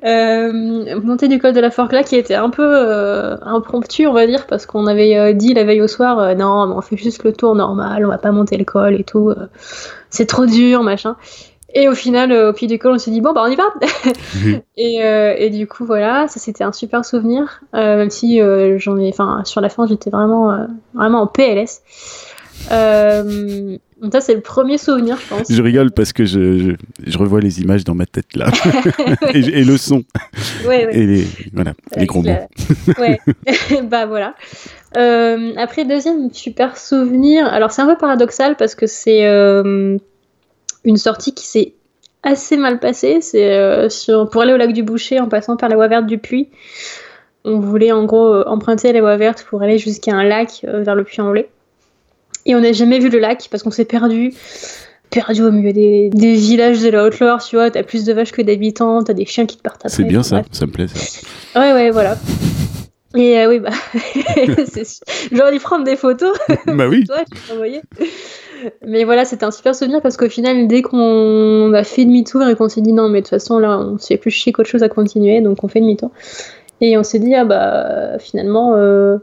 Euh, 0.04 1.00
montée 1.00 1.28
du 1.28 1.38
col 1.38 1.52
de 1.52 1.60
la 1.60 1.70
Forclaz 1.70 2.04
qui 2.04 2.16
était 2.16 2.34
un 2.34 2.50
peu 2.50 2.62
euh, 2.64 3.36
impromptue, 3.42 4.06
on 4.06 4.12
va 4.12 4.26
dire, 4.26 4.46
parce 4.46 4.66
qu'on 4.66 4.86
avait 4.86 5.16
euh, 5.16 5.32
dit 5.32 5.54
la 5.54 5.64
veille 5.64 5.80
au 5.80 5.88
soir, 5.88 6.36
non, 6.36 6.66
mais 6.66 6.74
on 6.74 6.80
fait 6.80 6.96
juste 6.96 7.24
le 7.24 7.32
tour 7.32 7.54
normal, 7.54 8.04
on 8.04 8.08
va 8.08 8.18
pas 8.18 8.32
monter 8.32 8.56
le 8.56 8.64
col 8.64 8.94
et 8.94 9.04
tout, 9.04 9.32
c'est 10.10 10.26
trop 10.26 10.46
dur, 10.46 10.82
machin. 10.82 11.16
Et 11.74 11.88
au 11.88 11.94
final, 11.94 12.32
au 12.32 12.52
pied 12.52 12.68
du 12.68 12.78
col, 12.78 12.92
on 12.94 12.98
s'est 12.98 13.10
dit 13.10 13.20
bon 13.20 13.32
bah 13.32 13.42
on 13.44 13.50
y 13.50 13.56
va. 13.56 13.64
et, 14.76 14.98
et, 14.98 15.50
du 15.50 15.66
coup 15.66 15.84
voilà, 15.84 16.28
ça 16.28 16.38
c'était 16.38 16.64
un 16.64 16.72
super 16.72 17.04
souvenir, 17.04 17.60
même 17.72 18.10
si 18.10 18.40
j'en 18.76 18.98
ai, 18.98 19.08
enfin 19.08 19.42
sur 19.44 19.60
la 19.60 19.68
fin 19.68 19.86
j'étais 19.86 20.10
vraiment 20.10 20.66
vraiment 20.94 21.22
en 21.22 21.26
PLS. 21.26 21.82
Euh, 22.70 23.76
ça, 24.10 24.20
c'est 24.20 24.34
le 24.34 24.40
premier 24.40 24.78
souvenir, 24.78 25.16
je 25.16 25.28
pense. 25.28 25.52
Je 25.52 25.62
rigole 25.62 25.92
parce 25.92 26.12
que 26.12 26.24
je, 26.24 26.74
je, 27.06 27.18
revois 27.18 27.40
les 27.40 27.60
images 27.60 27.84
dans 27.84 27.94
ma 27.94 28.04
tête 28.04 28.34
là. 28.34 28.50
et, 29.32 29.62
le 29.62 29.76
son. 29.76 30.02
Ouais, 30.66 30.86
ouais. 30.86 30.90
Et 30.92 31.06
les, 31.06 31.26
voilà, 31.52 31.72
les 31.96 32.06
gros 32.06 32.20
mots. 32.20 32.34
Ouais, 32.98 33.20
bah 33.84 34.06
voilà. 34.06 34.34
Euh, 34.96 35.52
après, 35.56 35.84
deuxième 35.84 36.32
super 36.32 36.76
souvenir. 36.76 37.46
Alors, 37.46 37.70
c'est 37.70 37.82
un 37.82 37.86
peu 37.86 37.96
paradoxal 37.96 38.56
parce 38.56 38.74
que 38.74 38.88
c'est 38.88 39.24
euh, 39.24 39.96
une 40.84 40.96
sortie 40.96 41.32
qui 41.32 41.46
s'est 41.46 41.74
assez 42.24 42.56
mal 42.56 42.80
passée. 42.80 43.20
C'est 43.20 43.52
euh, 43.52 43.88
pour 44.32 44.42
aller 44.42 44.52
au 44.52 44.56
lac 44.56 44.72
du 44.72 44.82
Boucher 44.82 45.20
en 45.20 45.28
passant 45.28 45.56
par 45.56 45.68
la 45.68 45.76
voie 45.76 45.86
verte 45.86 46.06
du 46.06 46.18
Puy. 46.18 46.48
On 47.44 47.60
voulait 47.60 47.92
en 47.92 48.04
gros 48.04 48.42
emprunter 48.48 48.92
la 48.92 49.00
voie 49.00 49.16
verte 49.16 49.46
pour 49.48 49.62
aller 49.62 49.78
jusqu'à 49.78 50.12
un 50.12 50.24
lac 50.24 50.64
vers 50.64 50.96
le 50.96 51.04
Puy-en-Velay. 51.04 51.48
Et 52.46 52.54
on 52.54 52.60
n'a 52.60 52.72
jamais 52.72 52.98
vu 52.98 53.08
le 53.08 53.18
lac 53.18 53.48
parce 53.50 53.62
qu'on 53.62 53.70
s'est 53.70 53.84
perdu. 53.84 54.34
Perdu 55.10 55.42
au 55.42 55.52
milieu 55.52 55.72
des, 55.74 56.08
des 56.10 56.32
villages 56.32 56.80
de 56.80 56.88
la 56.88 57.04
Haute-Loire, 57.04 57.44
tu 57.44 57.56
vois, 57.56 57.70
t'as 57.70 57.82
plus 57.82 58.04
de 58.04 58.14
vaches 58.14 58.32
que 58.32 58.40
d'habitants, 58.40 59.02
t'as 59.02 59.12
des 59.12 59.26
chiens 59.26 59.44
qui 59.44 59.58
te 59.58 59.62
partent 59.62 59.84
après. 59.84 59.94
C'est 59.94 60.04
bien 60.04 60.22
ça, 60.22 60.42
ça 60.52 60.64
me 60.64 60.72
plaît 60.72 60.86
ça. 60.88 61.60
Ouais, 61.60 61.74
ouais, 61.74 61.90
voilà. 61.90 62.16
Et 63.14 63.38
euh, 63.38 63.48
oui, 63.48 63.58
bah, 63.58 63.70
j'aurais 65.32 65.52
dû 65.52 65.60
prendre 65.60 65.84
des 65.84 65.96
photos. 65.96 66.34
bah 66.66 66.88
oui. 66.88 67.04
Toi, 67.06 67.18
mais 68.86 69.04
voilà, 69.04 69.24
c'était 69.24 69.44
un 69.44 69.50
super 69.50 69.74
souvenir 69.74 70.00
parce 70.00 70.16
qu'au 70.16 70.28
final, 70.28 70.66
dès 70.66 70.82
qu'on 70.82 71.72
a 71.74 71.84
fait 71.84 72.04
demi-tour 72.04 72.42
et 72.44 72.54
qu'on 72.54 72.68
s'est 72.68 72.80
dit 72.80 72.92
non, 72.92 73.08
mais 73.08 73.18
de 73.18 73.24
toute 73.24 73.30
façon, 73.30 73.58
là, 73.58 73.78
on 73.78 73.98
s'est 73.98 74.16
plus 74.16 74.30
chier 74.30 74.52
qu'autre 74.52 74.68
chose 74.68 74.82
à 74.82 74.88
continuer, 74.88 75.40
donc 75.40 75.62
on 75.62 75.68
fait 75.68 75.80
demi-tour. 75.80 76.10
Et 76.80 76.96
on 76.96 77.02
s'est 77.02 77.18
dit, 77.18 77.34
ah 77.34 77.44
bah, 77.44 78.18
finalement, 78.18 78.74
euh, 78.76 79.18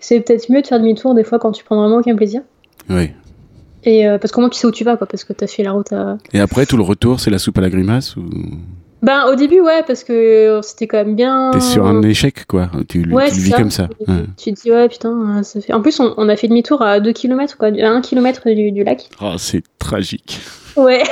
c'est 0.00 0.20
peut-être 0.20 0.50
mieux 0.50 0.62
de 0.62 0.66
faire 0.66 0.80
demi-tour 0.80 1.14
des 1.14 1.24
fois 1.24 1.38
quand 1.38 1.52
tu 1.52 1.64
prends 1.64 1.76
vraiment 1.76 1.98
aucun 1.98 2.16
plaisir. 2.16 2.42
Oui. 2.88 3.10
Et 3.84 4.06
euh, 4.06 4.18
parce 4.18 4.32
qu'au 4.32 4.40
moins 4.40 4.50
tu 4.50 4.58
sais 4.58 4.66
où 4.66 4.70
tu 4.70 4.84
vas, 4.84 4.96
quoi, 4.96 5.06
parce 5.06 5.24
que 5.24 5.32
tu 5.32 5.44
as 5.44 5.46
fait 5.46 5.62
la 5.62 5.72
route 5.72 5.92
à... 5.92 6.18
Et 6.32 6.40
après, 6.40 6.66
tout 6.66 6.76
le 6.76 6.82
retour, 6.82 7.20
c'est 7.20 7.30
la 7.30 7.38
soupe 7.38 7.58
à 7.58 7.60
la 7.60 7.70
grimace 7.70 8.16
ou... 8.16 8.24
Ben, 9.02 9.24
au 9.32 9.34
début, 9.34 9.60
ouais, 9.60 9.82
parce 9.86 10.04
que 10.04 10.12
euh, 10.12 10.62
c'était 10.62 10.86
quand 10.86 10.98
même 10.98 11.16
bien. 11.16 11.52
T'es 11.54 11.60
sur 11.60 11.86
un 11.86 12.02
échec, 12.02 12.46
quoi. 12.46 12.70
Tu, 12.86 13.02
le 13.02 13.18
vis 13.30 13.52
comme 13.52 13.70
ça. 13.70 13.88
Tu 14.36 14.52
te 14.52 14.60
dis, 14.60 14.70
ouais, 14.70 14.88
putain, 14.90 15.42
ça 15.42 15.58
fait. 15.62 15.72
En 15.72 15.80
plus, 15.80 16.00
on, 16.00 16.28
a 16.28 16.36
fait 16.36 16.48
demi-tour 16.48 16.82
à 16.82 17.00
2 17.00 17.10
km, 17.14 17.56
quoi, 17.56 17.68
à 17.68 17.88
1 17.88 18.02
km 18.02 18.50
du, 18.50 18.72
du 18.72 18.84
lac. 18.84 19.08
Oh, 19.22 19.32
c'est 19.38 19.62
tragique. 19.78 20.40
Ouais. 20.80 21.02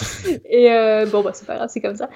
et 0.50 0.72
euh, 0.72 1.06
bon, 1.06 1.22
bah, 1.22 1.30
c'est 1.32 1.46
pas 1.46 1.56
grave, 1.56 1.68
c'est 1.72 1.80
comme 1.80 1.96
ça. 1.96 2.08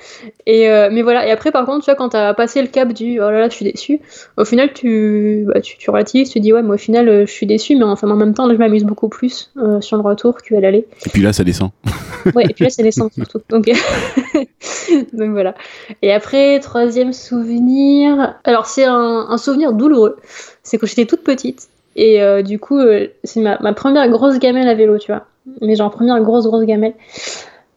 Et, 0.45 0.69
euh, 0.69 0.89
mais 0.91 1.03
voilà, 1.03 1.27
et 1.27 1.31
après, 1.31 1.53
par 1.53 1.65
contre, 1.67 1.85
tu 1.85 1.91
vois, 1.91 1.95
quand 1.95 2.11
t'as 2.11 2.35
passé 2.35 2.61
le 2.61 2.69
cap 2.69 2.93
du 2.93 3.21
oh 3.21 3.31
là 3.31 3.41
là, 3.41 3.49
je 3.49 3.55
suis 3.55 3.65
déçu, 3.65 4.01
au 4.37 4.45
final, 4.45 4.73
tu, 4.73 5.45
bah, 5.47 5.61
tu, 5.61 5.79
tu 5.79 5.91
relativises, 5.91 6.31
tu 6.31 6.41
dis, 6.41 6.53
ouais, 6.53 6.63
moi, 6.63 6.75
au 6.75 6.79
final, 6.79 7.09
euh, 7.09 7.27
je 7.27 7.31
suis 7.31 7.47
déçu, 7.47 7.77
mais 7.77 7.85
enfin, 7.85 8.11
en 8.11 8.17
même 8.17 8.35
temps, 8.35 8.47
là, 8.47 8.55
je 8.55 8.59
m'amuse 8.59 8.85
beaucoup 8.85 9.09
plus 9.09 9.53
sur 9.81 9.97
le 9.97 10.03
retour 10.03 10.39
qu'à 10.39 10.61
l'aller. 10.61 10.87
Et 11.07 11.11
puis 11.11 11.23
là, 11.23 11.33
ça 11.33 11.45
descend. 11.45 11.71
ouais, 12.35 12.45
et 12.45 12.55
puis 12.55 12.65
là, 12.65 12.71
ça 12.71 12.83
descend 12.83 13.13
surtout. 13.13 13.41
Donc, 13.49 13.67
Donc 15.13 15.31
voilà. 15.31 15.55
Et 16.03 16.13
après, 16.13 16.59
troisième 16.61 17.13
souvenir. 17.13 18.35
Alors, 18.45 18.67
c'est 18.67 18.85
un, 18.85 19.27
un 19.29 19.39
souvenir 19.39 19.73
douloureux. 19.73 20.17
C'est 20.63 20.79
quand 20.79 20.87
j'étais 20.87 21.07
toute 21.07 21.23
petite. 21.23 21.69
Et 21.97 22.21
du 22.43 22.59
coup, 22.59 22.79
c'est 23.25 23.41
ma, 23.41 23.59
ma 23.61 23.73
première 23.73 24.09
grosse 24.11 24.39
gamelle 24.39 24.69
à 24.69 24.75
vélo, 24.75 24.99
tu 24.99 25.11
vois 25.11 25.27
mais 25.61 25.77
genre 25.77 25.91
première 25.91 26.21
grosse 26.21 26.47
grosse 26.47 26.65
gamelle. 26.65 26.95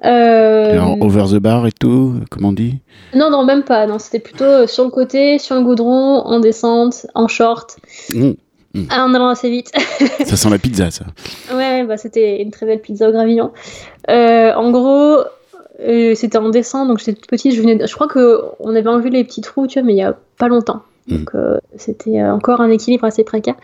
Euh... 0.05 0.79
over 1.01 1.25
the 1.29 1.39
bar 1.39 1.67
et 1.67 1.71
tout, 1.73 2.15
comment 2.29 2.49
on 2.49 2.53
dit? 2.53 2.79
Non, 3.13 3.29
non, 3.29 3.43
même 3.43 3.63
pas. 3.63 3.86
Non, 3.86 3.99
c'était 3.99 4.19
plutôt 4.19 4.45
euh, 4.45 4.67
sur 4.67 4.86
le 4.86 4.91
côté, 4.91 5.39
sur 5.39 5.55
le 5.55 5.62
goudron, 5.62 6.21
en 6.21 6.39
descente, 6.39 7.05
en 7.15 7.27
short. 7.27 7.77
Mmh, 8.13 8.32
mmh. 8.75 8.84
En 8.91 9.13
allant 9.13 9.27
assez 9.27 9.49
vite. 9.49 9.71
ça 10.25 10.38
sent 10.38 10.49
la 10.49 10.58
pizza, 10.58 10.89
ça. 10.89 11.05
Ouais, 11.53 11.84
bah, 11.84 11.97
c'était 11.97 12.41
une 12.41 12.51
très 12.51 12.65
belle 12.65 12.79
pizza 12.79 13.10
au 13.10 13.12
gravillon. 13.12 13.51
Euh, 14.10 14.53
en 14.53 14.71
gros, 14.71 15.19
euh, 15.82 16.15
c'était 16.15 16.38
en 16.38 16.49
descente, 16.49 16.88
donc 16.88 16.99
j'étais 16.99 17.13
toute 17.13 17.27
petite. 17.27 17.53
Je, 17.53 17.62
venais 17.62 17.86
je 17.86 17.93
crois 17.93 18.08
qu'on 18.08 18.75
avait 18.75 18.88
enlevé 18.88 19.10
les 19.10 19.25
petits 19.25 19.41
trous, 19.41 19.67
tu 19.67 19.79
vois, 19.79 19.86
mais 19.86 19.93
il 19.93 19.97
y 19.97 20.03
a 20.03 20.15
pas 20.38 20.47
longtemps. 20.47 20.82
Mm. 21.09 21.17
Donc 21.17 21.31
euh, 21.35 21.57
c'était 21.75 22.19
euh, 22.19 22.33
encore 22.33 22.61
un 22.61 22.69
équilibre 22.69 23.05
assez 23.05 23.23
précaire. 23.23 23.55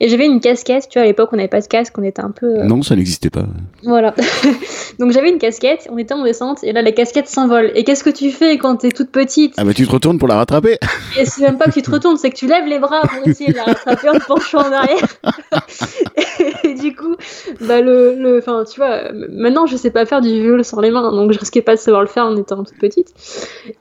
Et 0.00 0.08
j'avais 0.08 0.26
une 0.26 0.40
casquette, 0.40 0.88
tu 0.88 0.98
vois, 0.98 1.04
à 1.04 1.06
l'époque 1.06 1.30
on 1.32 1.36
n'avait 1.36 1.48
pas 1.48 1.60
de 1.60 1.66
casque, 1.66 1.96
on 1.98 2.02
était 2.02 2.22
un 2.22 2.30
peu... 2.30 2.60
Euh, 2.60 2.64
non, 2.64 2.82
ça 2.82 2.96
n'existait 2.96 3.30
pas. 3.30 3.44
Voilà. 3.82 4.14
Donc 4.98 5.12
j'avais 5.12 5.30
une 5.30 5.38
casquette, 5.38 5.88
on 5.90 5.98
était 5.98 6.14
en 6.14 6.22
descente, 6.22 6.64
et 6.64 6.72
là 6.72 6.82
la 6.82 6.92
casquette 6.92 7.28
s'envole. 7.28 7.72
Et 7.74 7.84
qu'est-ce 7.84 8.04
que 8.04 8.10
tu 8.10 8.30
fais 8.30 8.58
quand 8.58 8.76
t'es 8.76 8.90
toute 8.90 9.10
petite? 9.10 9.54
Ah 9.56 9.64
bah 9.64 9.74
tu 9.74 9.86
te 9.86 9.92
retournes 9.92 10.18
pour 10.18 10.28
la 10.28 10.36
rattraper 10.36 10.78
Et 11.18 11.26
c'est 11.26 11.42
même 11.42 11.58
pas 11.58 11.66
que 11.66 11.72
tu 11.72 11.82
te 11.82 11.90
retournes, 11.90 12.16
c'est 12.16 12.30
que 12.30 12.36
tu 12.36 12.46
lèves 12.46 12.66
les 12.66 12.78
bras 12.78 13.02
pour 13.02 13.26
essayer 13.26 13.52
de 13.52 13.56
la 13.56 13.64
rattraper 13.64 14.08
en 14.08 14.14
te 14.14 14.26
penchant 14.26 14.60
en 14.60 14.72
arrière. 14.72 15.06
et 16.64 16.74
du 16.74 16.94
coup, 16.94 17.16
bah 17.60 17.80
le... 17.80 18.14
le 18.14 18.38
enfin, 18.38 18.64
tu 18.64 18.80
vois, 18.80 19.12
maintenant 19.30 19.66
je 19.66 19.76
sais 19.76 19.90
pas 19.90 20.06
faire 20.06 20.20
du 20.20 20.28
vélo 20.28 20.62
sans 20.62 20.80
les 20.80 20.90
mains, 20.90 21.10
donc 21.12 21.32
je 21.32 21.38
risquais 21.38 21.62
pas 21.62 21.74
de 21.74 21.80
savoir 21.80 22.02
le 22.02 22.08
faire 22.08 22.24
en 22.24 22.36
étant 22.36 22.62
toute 22.64 22.78
petite. 22.78 23.08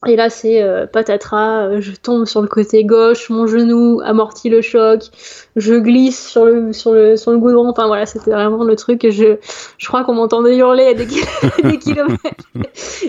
Et 0.08 0.16
là 0.16 0.30
c'est 0.30 0.64
patatras, 0.92 1.80
je 1.80 1.92
tombe 1.92 2.26
sur 2.26 2.42
le 2.42 2.48
côté 2.48 2.84
gauche, 2.84 3.13
mon 3.30 3.48
genou 3.48 4.02
amortit 4.04 4.50
le 4.50 4.62
choc, 4.62 5.04
je 5.56 5.76
glisse 5.76 6.28
sur 6.28 6.46
le, 6.46 6.74
sur 6.74 6.94
le, 6.94 7.18
sur 7.18 7.32
le 7.32 7.38
goudron. 7.38 7.70
Enfin 7.70 7.88
voilà, 7.88 8.06
c'était 8.06 8.32
vraiment 8.32 8.64
le 8.64 8.76
truc. 8.76 9.08
Je, 9.10 9.38
je 9.78 9.88
crois 9.88 10.04
qu'on 10.04 10.14
m'entendait 10.14 10.58
hurler 10.58 10.86
à 10.86 10.94
des, 10.94 11.08
kilomètres. 11.78 12.50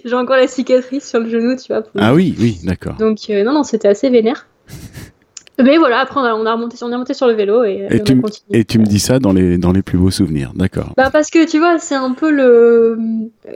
J'ai 0.04 0.14
encore 0.14 0.36
la 0.36 0.48
cicatrice 0.48 1.08
sur 1.08 1.20
le 1.20 1.28
genou, 1.28 1.56
tu 1.56 1.72
vois. 1.72 1.82
Ah 1.98 2.14
oui, 2.14 2.34
oui, 2.38 2.58
d'accord. 2.64 2.94
Donc 2.94 3.18
euh, 3.30 3.42
non, 3.42 3.52
non, 3.52 3.62
c'était 3.62 3.88
assez 3.88 4.10
vénère. 4.10 4.46
Mais 5.62 5.78
voilà, 5.78 6.00
après 6.00 6.18
on, 6.18 6.24
a, 6.24 6.52
remonté, 6.52 6.76
on 6.82 6.90
est 6.90 6.94
remonté 6.94 7.14
sur 7.14 7.28
le 7.28 7.34
vélo 7.34 7.64
et, 7.64 7.86
et, 7.90 8.02
tu, 8.02 8.20
et 8.50 8.64
tu 8.64 8.78
me 8.78 8.84
dis 8.84 8.98
ça 8.98 9.20
dans 9.20 9.32
les, 9.32 9.56
dans 9.56 9.72
les 9.72 9.82
plus 9.82 9.98
beaux 9.98 10.10
souvenirs, 10.10 10.52
d'accord. 10.54 10.92
Bah 10.96 11.10
parce 11.12 11.30
que 11.30 11.46
tu 11.48 11.58
vois, 11.58 11.78
c'est 11.78 11.94
un 11.94 12.12
peu 12.12 12.30
le. 12.30 12.98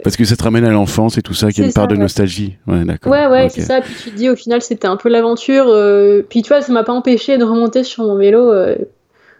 Parce 0.05 0.17
que 0.17 0.25
ça 0.25 0.37
te 0.37 0.43
ramène 0.43 0.65
à 0.65 0.71
l'enfance 0.71 1.19
et 1.19 1.23
tout 1.23 1.35
ça, 1.35 1.51
qu'il 1.51 1.63
y 1.63 1.65
a 1.65 1.67
une 1.67 1.73
part 1.73 1.89
de 1.89 1.97
nostalgie. 1.97 2.57
Ouais, 2.67 2.85
d'accord. 2.85 3.11
Ouais, 3.11 3.27
ouais, 3.27 3.49
c'est 3.49 3.63
ça. 3.63 3.81
Puis 3.81 3.95
tu 4.03 4.11
te 4.11 4.17
dis 4.17 4.29
au 4.29 4.37
final, 4.37 4.63
c'était 4.63 4.87
un 4.87 4.97
peu 4.97 5.09
l'aventure. 5.09 5.67
Euh, 5.69 6.23
puis 6.29 6.43
tu 6.43 6.49
vois, 6.49 6.61
ça 6.61 6.73
m'a 6.73 6.85
pas 6.85 6.93
empêché 6.93 7.39
de 7.39 7.45
remonter 7.45 7.83
sur 7.83 8.05
mon 8.05 8.17
vélo. 8.17 8.53
Euh, 8.53 8.77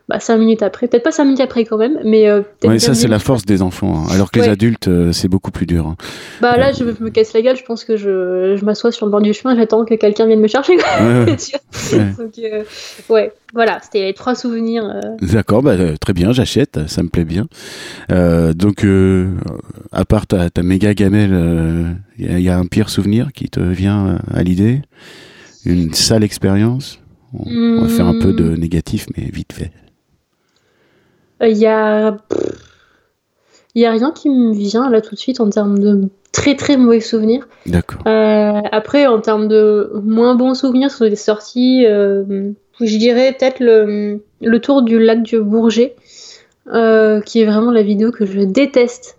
bah, 0.09 0.21
cinq 0.21 0.39
minutes 0.39 0.63
après. 0.63 0.89
Peut-être 0.89 1.03
pas 1.03 1.13
cinq 1.13 1.25
minutes 1.25 1.41
après 1.41 1.67
quand 1.67 1.77
même, 1.77 1.99
mais. 2.03 2.29
Euh, 2.29 2.41
ouais, 2.65 2.79
ça, 2.79 2.95
c'est 2.95 3.09
la 3.09 3.19
force 3.19 3.45
des 3.45 3.61
enfants. 3.61 4.05
Hein. 4.05 4.11
Alors 4.11 4.31
que 4.31 4.41
les 4.41 4.49
adultes, 4.49 4.89
euh, 4.89 5.13
c'est 5.13 5.29
beaucoup 5.29 5.51
plus 5.51 5.67
dur. 5.67 5.87
Hein. 5.87 5.97
Bah 6.41 6.57
là, 6.57 6.73
je 6.73 6.83
me 6.83 7.11
casse 7.11 7.35
la 7.35 7.43
gueule, 7.43 7.57
je 7.57 7.65
pense 7.65 7.85
que 7.85 7.99
je, 7.99 8.57
je 8.59 8.65
m'assois 8.65 8.91
sur 8.91 9.05
le 9.05 9.13
bord 9.13 9.21
du 9.21 9.35
chemin, 9.35 9.55
j'attends 9.55 9.85
que 9.85 9.95
quelqu'un 9.95 10.27
vienne 10.27 10.41
me 10.41 10.49
chercher. 10.49 10.77
Ouais, 10.99 12.13
Donc, 12.19 12.39
euh, 12.39 12.65
ouais. 13.09 13.33
voilà, 13.53 13.79
c'était 13.83 14.03
les 14.03 14.15
trois 14.15 14.35
souvenirs. 14.35 14.85
Euh. 14.85 15.17
D'accord, 15.21 15.63
bah, 15.63 15.77
très 16.01 16.13
bien, 16.13 16.33
j'achète, 16.33 16.87
ça 16.87 17.03
me 17.03 17.09
plaît 17.09 17.25
bien. 17.25 17.47
donc, 18.09 18.87
à 19.93 20.05
part 20.05 20.27
ta, 20.27 20.51
ta 20.51 20.63
méga 20.63 20.95
gamelle, 20.95 21.97
il 22.19 22.41
y, 22.41 22.49
a 22.49 22.59
un 22.59 22.67
pire 22.67 22.89
souvenir 22.89 23.33
qui 23.33 23.49
te 23.49 23.61
vient 23.61 24.19
à 24.33 24.43
l'idée? 24.43 24.83
Une 25.65 25.93
sale 25.93 26.25
expérience? 26.25 27.01
On 27.33 27.83
va 27.83 27.89
faire 27.89 28.07
un 28.07 28.19
peu 28.19 28.33
de 28.33 28.45
hmm. 28.45 28.61
négatif, 28.61 29.07
mais 29.17 29.25
vite 29.25 29.53
fait. 29.53 29.71
Il 31.41 31.47
euh, 31.47 31.51
y 31.51 31.67
a. 31.67 32.17
Il 33.75 33.83
y 33.83 33.87
a 33.87 33.91
rien 33.93 34.11
qui 34.13 34.29
me 34.29 34.53
vient 34.55 34.91
là 34.91 35.01
tout 35.01 35.15
de 35.15 35.21
suite 35.21 35.41
en 35.41 35.51
termes 35.51 35.79
de 35.79 36.09
très 36.33 36.57
très 36.57 36.77
mauvais 36.77 37.01
souvenirs. 37.01 37.47
D'accord. 37.67 38.01
Euh, 38.07 38.61
après, 38.73 39.07
en 39.07 39.21
termes 39.21 39.47
de 39.47 39.93
moins 40.03 40.35
bons 40.35 40.55
souvenirs 40.55 40.91
sur 40.91 41.09
des 41.09 41.17
sorties, 41.17 41.85
euh, 41.87 42.51
je 42.81 42.97
dirais 42.97 43.37
peut-être 43.39 43.61
le, 43.61 44.21
le, 44.41 44.61
tour 44.61 44.83
du 44.83 44.99
lac 44.99 45.23
du 45.23 45.41
Bourget, 45.41 45.95
qui 46.67 47.41
est 47.41 47.45
vraiment 47.45 47.71
la 47.71 47.83
vidéo 47.83 48.11
que 48.11 48.27
je 48.27 48.41
déteste 48.41 49.19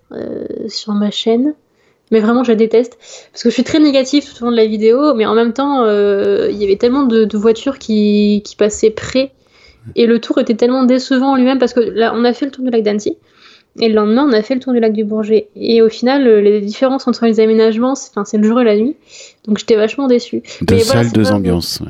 sur 0.68 0.94
ma 0.94 1.12
chaîne. 1.12 1.54
Mais 2.12 2.20
vraiment, 2.20 2.44
je 2.44 2.52
la 2.52 2.56
déteste. 2.56 2.98
Parce 3.32 3.44
que 3.44 3.50
je 3.50 3.54
suis 3.54 3.64
très 3.64 3.80
négative 3.80 4.26
tout 4.26 4.42
au 4.42 4.46
long 4.48 4.52
de 4.52 4.58
la 4.58 4.66
vidéo, 4.66 5.14
mais 5.14 5.28
en 5.28 5.36
même 5.36 5.54
temps, 5.54 5.86
il 5.86 6.58
y 6.58 6.66
avait 6.66 6.78
tellement 6.78 7.04
de, 7.04 7.24
de 7.24 7.38
voitures 7.38 7.78
qui, 7.78 8.42
qui 8.44 8.56
passaient 8.56 8.90
près 8.90 9.32
et 9.96 10.06
le 10.06 10.20
tour 10.20 10.40
était 10.40 10.56
tellement 10.56 10.84
décevant 10.84 11.32
en 11.32 11.36
lui-même 11.36 11.60
parce 11.60 11.74
que 11.74 11.80
là, 11.80 12.14
on 12.16 12.24
a 12.24 12.34
fait 12.34 12.46
le 12.46 12.52
tour 12.52 12.64
du 12.64 12.72
lac 12.72 12.84
d'Annecy. 12.84 13.18
Et 13.80 13.88
le 13.88 13.96
lendemain, 13.96 14.28
on 14.28 14.34
a 14.34 14.42
fait 14.42 14.56
le 14.56 14.60
tour 14.60 14.74
du 14.74 14.80
lac 14.80 14.94
du 14.94 15.04
Bourget. 15.04 15.48
Et 15.56 15.82
au 15.82 15.90
final, 15.90 16.28
les 16.28 16.60
différences 16.60 17.08
entre 17.08 17.26
les 17.26 17.40
aménagements, 17.40 17.96
c'est 17.96 18.38
le 18.38 18.44
jour 18.44 18.60
et 18.60 18.64
la 18.64 18.76
nuit. 18.76 18.96
Donc 19.46 19.58
j'étais 19.58 19.76
vachement 19.76 20.08
déçue. 20.08 20.42
Deux 20.62 20.80
salles, 20.80 21.12
deux 21.12 21.32
ambiances. 21.32 21.82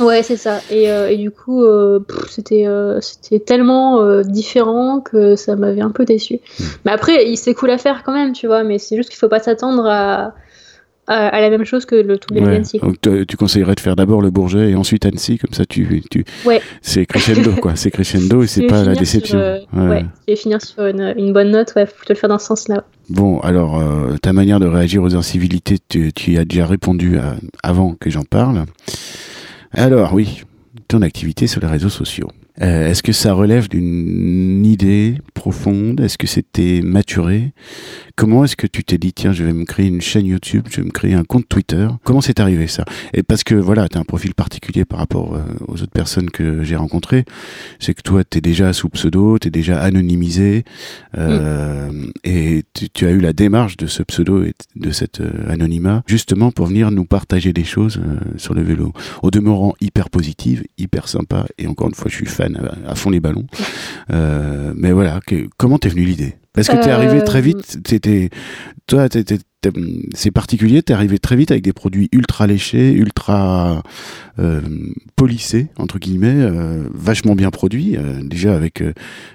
Ouais, 0.00 0.22
c'est 0.22 0.36
ça. 0.36 0.60
Et, 0.70 0.90
euh, 0.90 1.10
et, 1.10 1.16
du 1.16 1.30
coup, 1.30 1.62
euh, 1.62 2.00
c'était 2.28 2.66
euh, 2.66 2.98
c'était 3.00 3.40
tellement 3.40 4.22
différent 4.22 5.00
que 5.00 5.36
ça 5.36 5.56
m'avait 5.56 5.82
un 5.82 5.90
peu 5.90 6.04
déçu. 6.04 6.40
Hmm. 6.58 6.64
Mais 6.84 6.92
après, 6.92 7.34
c'est 7.36 7.54
cool 7.54 7.70
à 7.70 7.78
faire 7.78 8.02
quand 8.04 8.12
même, 8.12 8.32
tu 8.32 8.46
vois. 8.46 8.64
Mais 8.64 8.78
c'est 8.78 8.96
juste 8.96 9.10
qu'il 9.10 9.18
faut 9.18 9.28
pas 9.28 9.40
s'attendre 9.40 9.84
à, 9.86 10.34
à, 11.12 11.40
la 11.40 11.50
même 11.50 11.64
chose 11.64 11.86
que 11.86 11.94
le 11.94 12.18
tout 12.18 12.34
ouais. 12.34 12.56
Annecy. 12.56 12.78
Donc 12.78 12.96
tu 13.26 13.36
conseillerais 13.36 13.74
de 13.74 13.80
faire 13.80 13.96
d'abord 13.96 14.20
le 14.20 14.30
Bourget 14.30 14.70
et 14.70 14.74
ensuite 14.74 15.06
Annecy, 15.06 15.38
comme 15.38 15.52
ça 15.52 15.64
tu, 15.64 16.02
tu... 16.10 16.24
Ouais. 16.44 16.60
c'est 16.80 17.06
crescendo 17.06 17.52
quoi, 17.60 17.76
c'est 17.76 17.90
crescendo 17.90 18.42
et 18.42 18.46
c'est 18.46 18.66
pas 18.66 18.84
la 18.84 18.94
déception. 18.94 19.38
Sur, 19.38 19.46
euh, 19.46 19.58
ouais. 19.74 19.88
ouais, 19.88 20.04
je 20.26 20.32
vais 20.32 20.36
finir 20.36 20.60
sur 20.62 20.84
une, 20.86 21.14
une 21.16 21.32
bonne 21.32 21.50
note, 21.50 21.72
ouais, 21.76 21.86
faut 21.86 21.94
plutôt 21.96 22.14
le 22.14 22.18
faire 22.18 22.30
dans 22.30 22.38
ce 22.38 22.46
sens-là. 22.46 22.84
Bon, 23.08 23.40
alors 23.40 23.78
euh, 23.78 24.16
ta 24.20 24.32
manière 24.32 24.60
de 24.60 24.66
réagir 24.66 25.02
aux 25.02 25.14
incivilités, 25.14 25.78
tu, 25.88 26.12
tu 26.12 26.32
y 26.32 26.38
as 26.38 26.44
déjà 26.44 26.66
répondu 26.66 27.18
à, 27.18 27.36
avant 27.62 27.94
que 27.94 28.10
j'en 28.10 28.24
parle. 28.24 28.64
Alors 29.72 30.14
oui, 30.14 30.42
ton 30.88 31.02
activité 31.02 31.46
sur 31.46 31.60
les 31.60 31.66
réseaux 31.66 31.88
sociaux. 31.88 32.28
Euh, 32.60 32.90
Est-ce 32.90 33.02
que 33.02 33.12
ça 33.12 33.32
relève 33.32 33.68
d'une 33.68 34.64
idée 34.66 35.16
profonde? 35.32 36.00
Est-ce 36.00 36.18
que 36.18 36.26
c'était 36.26 36.82
maturé? 36.82 37.52
Comment 38.14 38.44
est-ce 38.44 38.56
que 38.56 38.66
tu 38.66 38.84
t'es 38.84 38.98
dit, 38.98 39.12
tiens, 39.12 39.32
je 39.32 39.42
vais 39.42 39.54
me 39.54 39.64
créer 39.64 39.86
une 39.86 40.02
chaîne 40.02 40.26
YouTube, 40.26 40.66
je 40.70 40.82
vais 40.82 40.86
me 40.86 40.90
créer 40.90 41.14
un 41.14 41.24
compte 41.24 41.48
Twitter? 41.48 41.88
Comment 42.04 42.20
c'est 42.20 42.40
arrivé 42.40 42.66
ça? 42.66 42.84
Et 43.14 43.22
parce 43.22 43.42
que 43.42 43.54
voilà, 43.54 43.88
tu 43.88 43.96
as 43.96 44.00
un 44.00 44.04
profil 44.04 44.34
particulier 44.34 44.84
par 44.84 44.98
rapport 44.98 45.34
euh, 45.34 45.42
aux 45.66 45.82
autres 45.82 45.92
personnes 45.92 46.30
que 46.30 46.62
j'ai 46.62 46.76
rencontrées. 46.76 47.24
C'est 47.78 47.94
que 47.94 48.02
toi, 48.02 48.22
tu 48.22 48.38
es 48.38 48.40
déjà 48.40 48.72
sous 48.72 48.90
pseudo, 48.90 49.38
tu 49.38 49.48
es 49.48 49.50
déjà 49.50 49.80
anonymisé, 49.80 50.64
euh, 51.16 51.90
et 52.24 52.64
tu, 52.74 52.90
tu, 52.90 53.06
as 53.06 53.10
eu 53.12 53.20
la 53.20 53.32
démarche 53.32 53.78
de 53.78 53.86
ce 53.86 54.02
pseudo 54.02 54.44
et 54.44 54.52
de 54.76 54.90
cet 54.90 55.20
euh, 55.20 55.30
anonymat, 55.48 56.02
justement 56.06 56.50
pour 56.50 56.66
venir 56.66 56.90
nous 56.90 57.06
partager 57.06 57.52
des 57.52 57.64
choses 57.64 58.00
sur 58.36 58.52
le 58.52 58.62
vélo. 58.62 58.92
Au 59.22 59.30
demeurant, 59.30 59.74
hyper 59.80 60.10
positive, 60.10 60.64
hyper 60.76 61.08
sympa, 61.08 61.46
et 61.56 61.66
encore 61.66 61.88
une 61.88 61.94
fois, 61.94 62.10
je 62.10 62.16
suis 62.16 62.26
fan 62.26 62.41
à, 62.42 62.90
à 62.90 62.94
fond 62.94 63.10
les 63.10 63.20
ballons. 63.20 63.46
Euh, 64.12 64.72
mais 64.76 64.92
voilà, 64.92 65.20
que, 65.26 65.48
comment 65.56 65.78
t'es 65.78 65.88
venue 65.88 66.04
l'idée? 66.04 66.36
Parce 66.52 66.68
que 66.68 66.76
t'es 66.76 66.90
euh... 66.90 66.94
arrivé 66.94 67.24
très 67.24 67.40
vite, 67.40 67.82
t'étais, 67.82 68.28
toi, 68.86 69.08
t'étais 69.08 69.38
c'est 70.14 70.32
particulier, 70.32 70.82
t'es 70.82 70.92
arrivé 70.92 71.18
très 71.18 71.36
vite 71.36 71.50
avec 71.50 71.62
des 71.62 71.72
produits 71.72 72.08
ultra 72.12 72.46
léchés, 72.46 72.92
ultra 72.92 73.82
euh, 74.38 74.60
polissés, 75.14 75.68
entre 75.78 75.98
guillemets, 75.98 76.34
euh, 76.34 76.82
vachement 76.92 77.34
bien 77.34 77.50
produits, 77.50 77.96
euh, 77.96 78.22
déjà 78.22 78.54
avec 78.54 78.80
euh, 78.80 78.92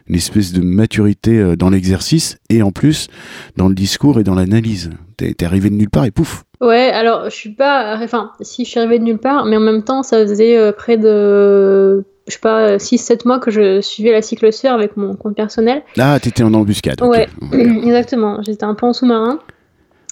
une 0.07 0.15
espèce 0.15 0.51
de 0.51 0.61
maturité 0.61 1.39
euh, 1.39 1.55
dans 1.55 1.69
l'exercice 1.69 2.37
et 2.49 2.61
en 2.61 2.71
plus 2.71 3.07
dans 3.55 3.69
le 3.69 3.75
discours 3.75 4.19
et 4.19 4.23
dans 4.23 4.35
l'analyse. 4.35 4.89
T'es 5.15 5.33
es 5.39 5.45
arrivé 5.45 5.69
de 5.69 5.75
nulle 5.75 5.89
part 5.89 6.05
et 6.05 6.11
pouf 6.11 6.43
Ouais, 6.59 6.89
alors 6.89 7.29
je 7.29 7.35
suis 7.35 7.53
pas... 7.53 7.97
Enfin, 8.03 8.31
si 8.41 8.65
je 8.65 8.69
suis 8.69 8.79
arrivé 8.79 8.99
de 8.99 9.05
nulle 9.05 9.19
part, 9.19 9.45
mais 9.45 9.55
en 9.55 9.61
même 9.61 9.83
temps, 9.83 10.03
ça 10.03 10.19
faisait 10.27 10.57
euh, 10.57 10.71
près 10.73 10.97
de 10.97 12.03
je 12.27 12.33
sais 12.33 12.39
pas, 12.39 12.77
6-7 12.77 13.25
mois 13.25 13.39
que 13.39 13.51
je 13.51 13.81
suivais 13.81 14.11
la 14.11 14.21
cyclosphère 14.21 14.73
avec 14.73 14.97
mon 14.97 15.15
compte 15.15 15.35
personnel. 15.35 15.83
Ah, 15.97 16.19
t'étais 16.19 16.43
en 16.43 16.53
embuscade. 16.53 17.01
Ouais, 17.01 17.27
okay. 17.41 17.61
exactement. 17.83 18.41
J'étais 18.43 18.65
un 18.65 18.75
peu 18.75 18.85
en 18.85 18.93
sous-marin. 18.93 19.39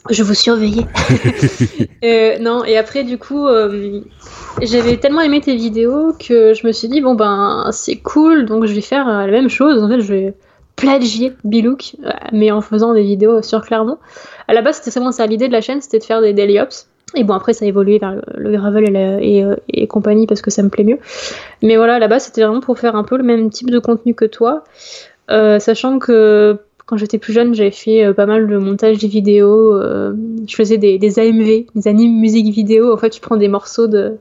Je 0.10 0.22
vous 0.22 0.36
surveillais. 0.36 0.86
euh, 2.04 2.38
non, 2.40 2.64
et 2.64 2.78
après, 2.78 3.04
du 3.04 3.18
coup, 3.18 3.48
euh, 3.48 4.02
j'avais 4.62 4.98
tellement 4.98 5.22
aimé 5.22 5.42
tes 5.42 5.56
vidéos 5.56 6.14
que 6.14 6.54
je 6.54 6.68
me 6.68 6.72
suis 6.72 6.88
dit, 6.88 7.02
bon, 7.02 7.16
ben, 7.16 7.70
c'est 7.72 7.98
cool, 7.98 8.46
donc 8.46 8.66
je 8.66 8.74
vais 8.74 8.82
faire 8.82 9.08
euh, 9.08 9.26
la 9.26 9.32
même 9.32 9.50
chose. 9.50 9.82
En 9.82 9.90
fait, 9.90 10.02
je 10.02 10.14
vais 10.14 10.34
plagier 10.76 11.34
Bilouk, 11.44 11.96
mais 12.32 12.52
en 12.52 12.62
faisant 12.62 12.94
des 12.94 13.02
vidéos 13.02 13.42
sur 13.42 13.62
Clermont. 13.62 13.98
À 14.48 14.54
la 14.54 14.62
base, 14.62 14.78
c'était 14.78 14.92
vraiment 14.92 15.12
ça. 15.12 15.26
L'idée 15.26 15.48
de 15.48 15.54
la 15.54 15.62
chaîne, 15.62 15.82
c'était 15.82 16.00
de 16.00 16.04
faire 16.04 16.22
des 16.22 16.34
daily 16.34 16.60
ops. 16.60 16.88
Et 17.16 17.24
bon, 17.24 17.34
après, 17.34 17.54
ça 17.54 17.66
a 17.66 17.68
évolué 17.68 17.98
vers 17.98 18.22
le 18.36 18.52
gravel 18.52 18.96
euh, 18.96 19.56
et, 19.70 19.88
compagnie 19.88 20.28
parce 20.28 20.42
que 20.42 20.52
ça 20.52 20.64
me 20.64 20.70
plaît 20.70 20.84
mieux. 20.84 21.00
Mais 21.62 21.78
voilà, 21.78 22.00
là-bas, 22.00 22.20
c'était 22.20 22.44
vraiment 22.44 22.60
pour 22.60 22.78
faire 22.78 22.96
un 22.96 23.04
peu 23.04 23.18
le 23.18 23.24
même 23.24 23.50
type 23.50 23.70
de 23.70 23.80
contenu 23.80 24.14
que 24.14 24.26
toi. 24.26 24.64
Euh, 25.32 25.60
sachant 25.60 26.00
que 26.00 26.60
quand 26.86 26.98
j'étais 26.98 27.18
plus 27.18 27.34
jeune, 27.34 27.56
j'avais 27.56 27.72
fait 27.72 28.06
euh, 28.06 28.14
pas 28.14 28.26
mal 28.26 28.48
de 28.48 28.58
montage 28.58 28.98
des 28.98 29.08
vidéos. 29.08 29.80
Je 29.80 30.56
faisais 30.56 30.78
des, 30.78 30.98
des, 30.98 31.20
AMV, 31.20 31.66
des 31.74 31.88
animes 31.88 32.20
musique 32.20 32.54
vidéo. 32.54 32.94
En 32.94 32.98
fait, 32.98 33.10
tu 33.10 33.22
prends 33.22 33.38
des 33.38 33.48
morceaux 33.48 33.88
de. 33.88 34.18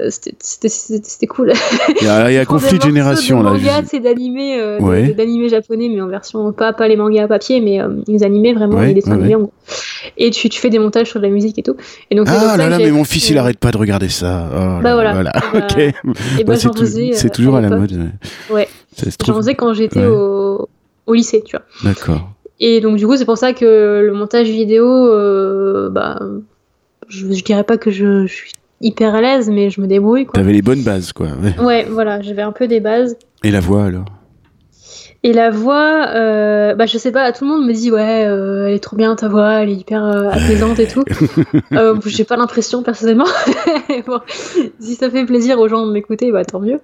Euh, 0.00 0.10
C'était 0.10 1.26
cool. 1.26 1.52
Il 2.00 2.06
y 2.06 2.08
a, 2.08 2.30
il 2.30 2.34
y 2.34 2.38
a 2.38 2.44
conflit 2.46 2.78
de 2.78 2.82
génération 2.82 3.42
là. 3.42 3.52
c'est 3.84 4.00
d'animés 4.00 4.60
euh, 4.60 4.78
ouais. 4.78 5.08
d'animés 5.12 5.48
japonais, 5.48 5.88
mais 5.88 6.00
en 6.00 6.06
version 6.06 6.52
pas 6.52 6.72
pas 6.72 6.86
les 6.86 6.96
mangas 6.96 7.24
à 7.24 7.28
papier, 7.28 7.60
mais 7.60 7.80
euh, 7.80 7.88
les 8.06 8.22
animés 8.22 8.54
vraiment, 8.54 8.78
ouais, 8.78 8.88
les 8.88 8.94
dessins 8.94 9.12
ouais, 9.12 9.18
animés 9.18 9.34
en 9.34 9.40
gros. 9.40 9.52
Et 10.16 10.30
tu, 10.30 10.48
tu 10.48 10.60
fais 10.60 10.70
des 10.70 10.78
montages 10.78 11.08
sur 11.08 11.18
de 11.20 11.26
la 11.26 11.32
musique 11.32 11.58
et 11.58 11.62
tout. 11.62 11.76
Et 12.10 12.14
donc, 12.14 12.26
ah 12.30 12.56
là 12.56 12.68
là, 12.68 12.78
mais 12.78 12.90
mon 12.90 13.04
fils 13.04 13.28
il 13.30 13.38
arrête 13.38 13.58
pas 13.58 13.72
de 13.72 13.76
regarder 13.76 14.08
ça. 14.08 14.48
Oh, 14.52 14.82
bah 14.82 14.94
voilà. 14.94 15.22
bah, 15.22 15.32
ok. 15.54 15.94
Bah, 16.04 16.12
bah, 16.46 16.56
c'est 16.56 17.30
toujours 17.30 17.56
à, 17.56 17.58
à 17.58 17.62
la 17.62 17.70
mode. 17.70 18.10
Ouais. 18.50 18.68
J'en 19.26 19.34
faisais 19.34 19.54
quand 19.54 19.74
j'étais 19.74 20.06
au, 20.06 20.68
au 21.06 21.14
lycée, 21.14 21.42
tu 21.44 21.56
vois. 21.56 21.64
D'accord. 21.82 22.30
Et 22.60 22.80
donc, 22.80 22.96
du 22.96 23.06
coup, 23.06 23.16
c'est 23.16 23.24
pour 23.24 23.38
ça 23.38 23.52
que 23.52 24.02
le 24.04 24.12
montage 24.12 24.48
vidéo, 24.48 24.86
euh, 24.86 25.88
bah, 25.90 26.20
je, 27.08 27.32
je, 27.32 27.44
dirais 27.44 27.64
pas 27.64 27.78
que 27.78 27.90
je, 27.90 28.26
je, 28.26 28.34
suis 28.34 28.52
hyper 28.80 29.14
à 29.14 29.20
l'aise, 29.20 29.50
mais 29.50 29.70
je 29.70 29.80
me 29.80 29.86
débrouille. 29.86 30.26
T'avais 30.32 30.52
les 30.52 30.62
bonnes 30.62 30.82
bases, 30.82 31.12
quoi. 31.12 31.28
Ouais, 31.42 31.58
ouais 31.64 31.86
voilà, 31.90 32.20
j'avais 32.20 32.42
un 32.42 32.52
peu 32.52 32.68
des 32.68 32.80
bases. 32.80 33.16
Et 33.44 33.50
la 33.50 33.60
voix, 33.60 33.84
alors? 33.84 34.06
Et 35.24 35.32
la 35.32 35.50
voix, 35.50 36.10
euh, 36.14 36.76
bah 36.76 36.86
je 36.86 36.96
sais 36.96 37.10
pas, 37.10 37.32
tout 37.32 37.44
le 37.44 37.50
monde 37.50 37.66
me 37.66 37.72
dit 37.72 37.90
ouais, 37.90 38.24
euh, 38.26 38.68
elle 38.68 38.74
est 38.74 38.78
trop 38.78 38.94
bien 38.94 39.16
ta 39.16 39.26
voix, 39.26 39.62
elle 39.62 39.70
est 39.70 39.74
hyper 39.74 40.04
euh, 40.04 40.28
apaisante 40.28 40.78
et 40.78 40.86
tout. 40.86 41.02
euh, 41.72 41.98
J'ai 42.06 42.22
pas 42.22 42.36
l'impression 42.36 42.84
personnellement. 42.84 43.26
bon, 44.06 44.20
si 44.78 44.94
ça 44.94 45.10
fait 45.10 45.24
plaisir 45.24 45.58
aux 45.58 45.66
gens 45.66 45.84
de 45.86 45.92
m'écouter, 45.92 46.30
bah 46.30 46.44
tant 46.44 46.60
mieux. 46.60 46.80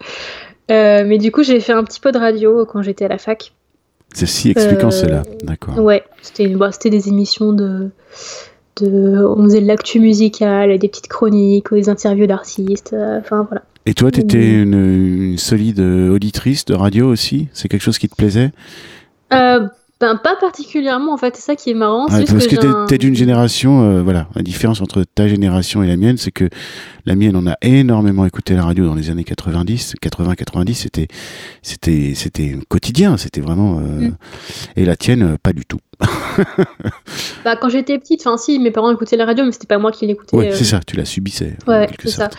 Mais 0.69 1.19
du 1.19 1.31
coup, 1.31 1.45
j'ai 1.45 1.61
fait 1.61 1.73
un 1.73 1.85
petit 1.85 2.01
peu 2.01 2.11
de 2.11 2.19
radio 2.19 2.67
quand 2.67 2.83
j'étais 2.83 3.05
à 3.05 3.09
la 3.09 3.19
fac. 3.19 3.53
Ceci 4.15 4.51
expliquant 4.51 4.91
cela, 4.91 5.23
d'accord. 5.45 5.79
Ouais, 5.79 6.03
c'était 6.23 6.49
bah, 6.49 6.71
des 6.85 7.09
émissions 7.09 7.53
de, 7.53 7.91
de. 8.77 9.25
On 9.25 9.45
faisait 9.45 9.61
de 9.61 9.67
l'actu 9.67 10.01
musicale, 10.01 10.79
des 10.79 10.89
petites 10.89 11.09
chroniques, 11.09 11.73
des 11.73 11.89
interviews 11.89 12.27
d'artistes, 12.27 12.95
enfin 13.19 13.47
voilà. 13.49 13.63
Et 13.87 13.93
toi, 13.93 14.11
tu 14.11 14.21
étais 14.21 14.63
une, 14.63 14.73
une, 15.33 15.39
solide 15.39 15.81
auditrice 15.81 16.65
de 16.65 16.75
radio 16.75 17.07
aussi? 17.07 17.49
C'est 17.53 17.69
quelque 17.69 17.83
chose 17.83 17.99
qui 17.99 18.09
te 18.09 18.17
plaisait? 18.17 18.51
Euh, 19.33 19.67
ben, 20.07 20.17
Pas 20.17 20.37
particulièrement, 20.37 21.13
en 21.13 21.17
fait. 21.17 21.37
C'est 21.37 21.43
ça 21.43 21.57
qui 21.57 21.71
est 21.71 21.75
marrant. 21.75 22.07
Ah, 22.11 22.21
est 22.21 22.31
parce 22.31 22.47
que, 22.47 22.57
que 22.57 22.61
tu 22.61 22.67
es, 22.67 22.71
un... 22.71 22.87
es 22.87 22.99
d'une 22.99 23.15
génération, 23.15 23.83
euh, 23.83 24.03
voilà. 24.03 24.29
La 24.35 24.43
différence 24.43 24.81
entre 24.81 25.05
ta 25.05 25.29
génération 25.29 25.83
et 25.83 25.87
la 25.87 25.97
mienne, 25.97 26.17
c'est 26.17 26.31
que 26.31 26.49
la 27.07 27.15
mienne, 27.17 27.37
on 27.37 27.47
a 27.47 27.57
énormément 27.63 28.25
écouté 28.27 28.55
la 28.55 28.65
radio 28.65 28.87
dans 28.87 28.95
les 28.95 29.11
années 29.11 29.25
90, 29.25 29.95
80-90. 30.03 30.75
C'était, 30.75 31.09
c'était, 31.63 32.13
c'était 32.15 32.57
quotidien. 32.69 33.17
C'était 33.17 33.41
vraiment. 33.41 33.79
Euh... 33.79 34.09
Mm. 34.09 34.17
Et 34.77 34.85
la 34.85 34.97
tienne, 34.97 35.37
pas 35.43 35.53
du 35.53 35.65
tout. 35.65 35.79
bah, 37.45 37.57
quand 37.57 37.69
j'étais 37.69 37.99
petite, 37.99 38.21
enfin, 38.27 38.37
si, 38.37 38.59
mes 38.59 38.71
parents 38.71 38.93
écoutaient 38.93 39.17
la 39.17 39.27
radio, 39.27 39.45
mais 39.45 39.53
c'était 39.53 39.67
pas 39.67 39.79
moi 39.79 39.93
qui 39.93 40.07
l'écoutais. 40.07 40.37
Ouais, 40.37 40.53
c'est 40.53 40.65
ça, 40.65 40.81
tu 40.87 40.97
la 40.97 41.05
subissais. 41.05 41.57
Ouais, 41.67 41.89
c'est 42.03 42.09
ça. 42.09 42.31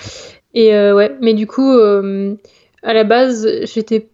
Et 0.54 0.74
euh, 0.74 0.96
ouais, 0.96 1.16
mais 1.22 1.34
du 1.34 1.48
coup, 1.48 1.70
euh, 1.70 2.36
à 2.82 2.94
la 2.94 3.04
base, 3.04 3.48
j'étais 3.64 4.08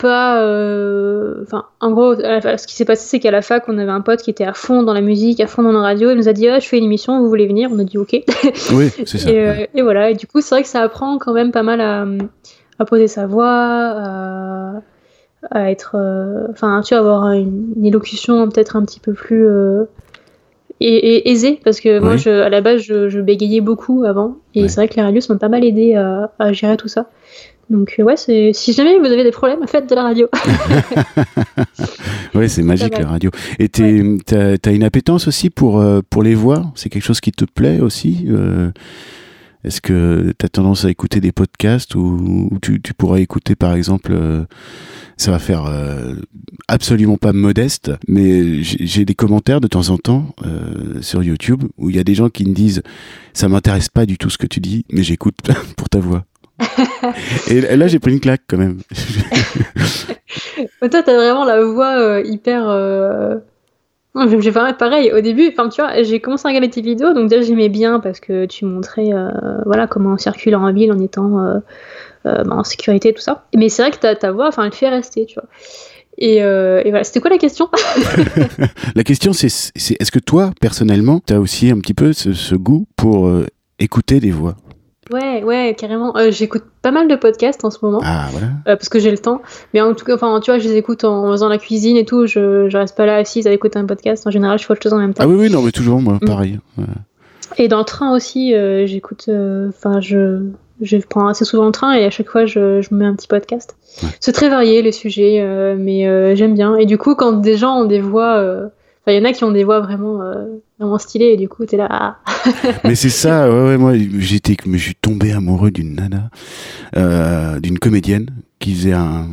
pas. 0.00 0.36
Enfin, 0.36 0.42
euh... 0.42 1.44
en 1.80 1.90
gros, 1.92 2.14
ce 2.14 2.66
qui 2.66 2.74
s'est 2.74 2.84
passé, 2.84 3.06
c'est 3.06 3.20
qu'à 3.20 3.30
la 3.30 3.42
fac, 3.42 3.64
on 3.68 3.78
avait 3.78 3.90
un 3.90 4.00
pote 4.00 4.22
qui 4.22 4.30
était 4.30 4.44
à 4.44 4.54
fond 4.54 4.82
dans 4.82 4.92
la 4.92 5.00
musique, 5.00 5.40
à 5.40 5.46
fond 5.46 5.62
dans 5.62 5.72
la 5.72 5.80
radio. 5.80 6.10
Il 6.10 6.16
nous 6.16 6.28
a 6.28 6.32
dit 6.32 6.48
ah, 6.48 6.58
Je 6.58 6.66
fais 6.66 6.78
une 6.78 6.84
émission, 6.84 7.20
vous 7.20 7.28
voulez 7.28 7.46
venir? 7.46 7.70
On 7.72 7.78
a 7.78 7.84
dit 7.84 7.98
Ok. 7.98 8.12
Oui, 8.72 8.90
c'est 9.04 9.18
ça. 9.18 9.30
Et, 9.30 9.34
ouais. 9.34 9.70
et, 9.74 9.82
voilà, 9.82 10.10
et 10.10 10.14
du 10.14 10.26
coup, 10.26 10.40
c'est 10.40 10.54
vrai 10.54 10.62
que 10.62 10.68
ça 10.68 10.82
apprend 10.82 11.18
quand 11.18 11.32
même 11.32 11.52
pas 11.52 11.62
mal 11.62 11.80
à, 11.80 12.06
à 12.78 12.84
poser 12.84 13.08
sa 13.08 13.26
voix, 13.26 13.48
à, 13.48 14.72
à 15.50 15.70
être. 15.70 15.96
Enfin, 16.50 16.80
tu 16.84 16.94
vois, 16.94 17.00
avoir 17.00 17.32
une, 17.32 17.72
une 17.76 17.84
élocution 17.84 18.48
peut-être 18.48 18.76
un 18.76 18.84
petit 18.84 19.00
peu 19.00 19.12
plus 19.12 19.46
et, 20.80 20.94
et 20.94 21.30
aisé 21.30 21.60
parce 21.62 21.80
que 21.80 21.98
oui. 21.98 22.04
moi 22.04 22.16
je, 22.16 22.30
à 22.30 22.48
la 22.48 22.60
base 22.60 22.80
je, 22.80 23.08
je 23.08 23.20
bégayais 23.20 23.60
beaucoup 23.60 24.04
avant 24.04 24.36
et 24.54 24.62
ouais. 24.62 24.68
c'est 24.68 24.76
vrai 24.76 24.88
que 24.88 24.94
les 24.96 25.02
radios 25.02 25.20
m'ont 25.28 25.38
pas 25.38 25.48
mal 25.48 25.64
aidé 25.64 25.94
à, 25.94 26.32
à, 26.38 26.52
gérer 26.52 26.76
tout 26.76 26.88
ça 26.88 27.06
donc 27.70 27.94
ouais 27.98 28.16
c'est 28.16 28.52
si 28.52 28.72
jamais 28.72 28.98
vous 28.98 29.06
avez 29.06 29.24
des 29.24 29.30
problèmes 29.30 29.66
faites 29.66 29.88
de 29.88 29.94
la 29.94 30.02
radio. 30.02 30.28
Ouais 32.34 32.48
c'est 32.48 32.62
magique 32.62 32.96
la 32.98 33.08
radio. 33.08 33.30
Et 33.58 33.68
t'as 33.68 34.56
as 34.64 34.70
une 34.70 34.84
appétence 34.84 35.26
aussi 35.26 35.50
pour 35.50 35.80
euh, 35.80 36.00
pour 36.08 36.22
les 36.22 36.34
voix? 36.34 36.72
C'est 36.74 36.88
quelque 36.88 37.04
chose 37.04 37.20
qui 37.20 37.32
te 37.32 37.44
plaît 37.44 37.80
aussi 37.80 38.26
euh, 38.28 38.70
est-ce 39.62 39.80
que 39.80 40.32
tu 40.38 40.46
as 40.46 40.48
tendance 40.48 40.84
à 40.84 40.90
écouter 40.90 41.20
des 41.20 41.32
podcasts 41.32 41.94
ou, 41.94 42.50
tu, 42.62 42.80
tu, 42.80 42.94
pourrais 42.94 43.22
écouter 43.22 43.56
par 43.56 43.74
exemple 43.74 44.12
euh, 44.12 44.44
ça 45.18 45.30
va 45.30 45.38
faire 45.38 45.66
euh, 45.66 46.14
absolument 46.66 47.18
pas 47.18 47.34
modeste, 47.34 47.92
mais 48.08 48.62
j'ai 48.62 49.04
des 49.04 49.14
commentaires 49.14 49.60
de 49.60 49.68
temps 49.68 49.90
en 49.90 49.98
temps 49.98 50.34
euh, 50.46 51.02
sur 51.02 51.22
YouTube 51.22 51.64
où 51.76 51.90
il 51.90 51.96
y 51.96 51.98
a 51.98 52.04
des 52.04 52.14
gens 52.14 52.30
qui 52.30 52.46
me 52.46 52.54
disent 52.54 52.82
ça 53.34 53.48
m'intéresse 53.48 53.90
pas 53.90 54.06
du 54.06 54.16
tout 54.16 54.30
ce 54.30 54.38
que 54.38 54.46
tu 54.46 54.60
dis, 54.60 54.86
mais 54.90 55.02
j'écoute 55.02 55.36
pour 55.76 55.90
ta 55.90 55.98
voix. 55.98 56.24
Et 57.48 57.76
là, 57.76 57.86
j'ai 57.86 57.98
pris 57.98 58.12
une 58.12 58.20
claque 58.20 58.42
quand 58.48 58.58
même. 58.58 58.78
Toi, 60.80 60.88
t'as 61.02 61.14
vraiment 61.14 61.44
la 61.44 61.62
voix 61.64 61.98
euh, 61.98 62.22
hyper. 62.24 62.68
J'ai 64.40 64.52
pas 64.52 64.72
pareil 64.72 65.12
au 65.12 65.20
début. 65.20 65.48
Enfin, 65.52 65.68
tu 65.68 65.80
vois, 65.80 66.02
j'ai 66.02 66.20
commencé 66.20 66.46
à 66.46 66.48
regarder 66.48 66.68
tes 66.68 66.80
vidéos, 66.80 67.12
donc 67.12 67.28
déjà 67.28 67.42
j'aimais 67.42 67.68
bien 67.68 68.00
parce 68.00 68.18
que 68.18 68.46
tu 68.46 68.64
montrais, 68.64 69.12
euh, 69.12 69.30
voilà, 69.66 69.86
comment 69.86 70.18
circuler 70.18 70.56
en 70.56 70.72
ville 70.72 70.92
en 70.92 70.98
étant 70.98 71.38
euh, 71.38 71.58
euh, 72.26 72.42
bah, 72.42 72.56
en 72.56 72.64
sécurité, 72.64 73.12
tout 73.12 73.22
ça. 73.22 73.46
Mais 73.54 73.68
c'est 73.68 73.82
vrai 73.82 73.92
que 73.92 73.98
ta, 73.98 74.16
ta 74.16 74.32
voix, 74.32 74.48
enfin, 74.48 74.64
elle 74.64 74.70
te 74.70 74.76
fait 74.76 74.88
rester, 74.88 75.26
tu 75.26 75.34
vois. 75.34 75.48
Et, 76.18 76.36
et 76.38 76.90
voilà, 76.90 77.04
c'était 77.04 77.20
quoi 77.20 77.30
la 77.30 77.38
question? 77.38 77.70
La 78.94 79.04
question, 79.04 79.32
c'est 79.32 79.46
est-ce 79.46 80.10
que 80.10 80.18
toi, 80.18 80.50
personnellement, 80.60 81.20
tu 81.26 81.32
as 81.32 81.40
aussi 81.40 81.70
un 81.70 81.78
petit 81.78 81.94
peu 81.94 82.12
ce, 82.12 82.34
ce 82.34 82.54
goût 82.56 82.86
pour 82.96 83.30
écouter 83.78 84.20
des 84.20 84.30
voix? 84.30 84.54
Ouais, 85.12 85.42
ouais, 85.42 85.74
carrément. 85.76 86.16
Euh, 86.16 86.30
j'écoute 86.30 86.62
pas 86.82 86.92
mal 86.92 87.08
de 87.08 87.16
podcasts 87.16 87.64
en 87.64 87.70
ce 87.70 87.78
moment. 87.82 88.00
Ah, 88.04 88.28
voilà. 88.30 88.46
Euh, 88.68 88.76
parce 88.76 88.88
que 88.88 88.98
j'ai 88.98 89.10
le 89.10 89.18
temps. 89.18 89.42
Mais 89.74 89.80
en 89.80 89.94
tout 89.94 90.04
cas, 90.04 90.14
enfin, 90.14 90.38
tu 90.40 90.50
vois, 90.50 90.58
je 90.58 90.68
les 90.68 90.76
écoute 90.76 91.04
en 91.04 91.30
faisant 91.32 91.48
la 91.48 91.58
cuisine 91.58 91.96
et 91.96 92.04
tout. 92.04 92.26
Je, 92.26 92.68
je 92.68 92.76
reste 92.76 92.96
pas 92.96 93.06
là 93.06 93.16
assise 93.16 93.46
à 93.46 93.52
écouter 93.52 93.78
un 93.78 93.86
podcast. 93.86 94.26
En 94.26 94.30
général, 94.30 94.58
je 94.58 94.64
fais 94.64 94.72
autre 94.72 94.82
chose 94.82 94.92
en 94.92 94.98
même 94.98 95.12
temps. 95.12 95.24
Ah 95.24 95.28
oui, 95.28 95.36
oui, 95.36 95.50
non, 95.50 95.62
mais 95.62 95.72
toujours, 95.72 96.00
moi, 96.00 96.18
mm. 96.20 96.26
pareil. 96.26 96.60
Et 97.58 97.66
dans 97.66 97.78
le 97.78 97.84
train 97.84 98.14
aussi, 98.14 98.54
euh, 98.54 98.86
j'écoute. 98.86 99.28
Enfin, 99.68 100.00
je, 100.00 100.44
je 100.80 100.96
prends 100.98 101.26
assez 101.26 101.44
souvent 101.44 101.66
le 101.66 101.72
train 101.72 101.92
et 101.92 102.04
à 102.04 102.10
chaque 102.10 102.28
fois, 102.28 102.46
je, 102.46 102.80
je 102.80 102.94
mets 102.94 103.06
un 103.06 103.14
petit 103.14 103.28
podcast. 103.28 103.76
C'est 104.20 104.32
très 104.32 104.48
varié, 104.48 104.82
les 104.82 104.92
sujets, 104.92 105.44
mais 105.76 106.36
j'aime 106.36 106.54
bien. 106.54 106.76
Et 106.76 106.86
du 106.86 106.98
coup, 106.98 107.16
quand 107.16 107.32
des 107.32 107.56
gens 107.56 107.80
ont 107.80 107.84
des 107.86 108.00
voix 108.00 108.70
il 109.12 109.18
y 109.18 109.20
en 109.20 109.24
a 109.24 109.32
qui 109.32 109.44
ont 109.44 109.52
des 109.52 109.64
voix 109.64 109.80
vraiment, 109.80 110.22
euh, 110.22 110.46
vraiment 110.78 110.98
stylées 110.98 111.32
et 111.32 111.36
du 111.36 111.48
coup, 111.48 111.64
t'es 111.64 111.76
là. 111.76 111.88
Ah. 111.90 112.18
Mais 112.84 112.94
c'est 112.94 113.10
ça, 113.10 113.50
ouais, 113.50 113.68
ouais, 113.68 113.76
moi, 113.76 113.92
j'étais, 114.18 114.56
je 114.64 114.78
suis 114.78 114.94
tombé 114.94 115.32
amoureux 115.32 115.70
d'une 115.70 115.94
nana, 115.94 116.30
euh, 116.96 117.60
d'une 117.60 117.78
comédienne 117.78 118.26
qui 118.58 118.74
faisait 118.74 118.92
un, 118.92 119.26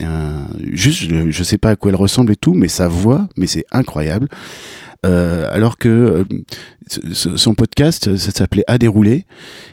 un, 0.00 0.46
juste, 0.72 1.30
je, 1.30 1.42
sais 1.42 1.58
pas 1.58 1.70
à 1.70 1.76
quoi 1.76 1.90
elle 1.90 1.96
ressemble 1.96 2.32
et 2.32 2.36
tout, 2.36 2.54
mais 2.54 2.68
sa 2.68 2.88
voix, 2.88 3.26
mais 3.36 3.46
c'est 3.46 3.64
incroyable. 3.72 4.28
Euh, 5.04 5.48
alors 5.50 5.76
que 5.76 6.24
son 6.88 7.54
podcast, 7.54 8.16
ça 8.16 8.30
s'appelait 8.30 8.64
À 8.68 8.78
dérouler 8.78 9.26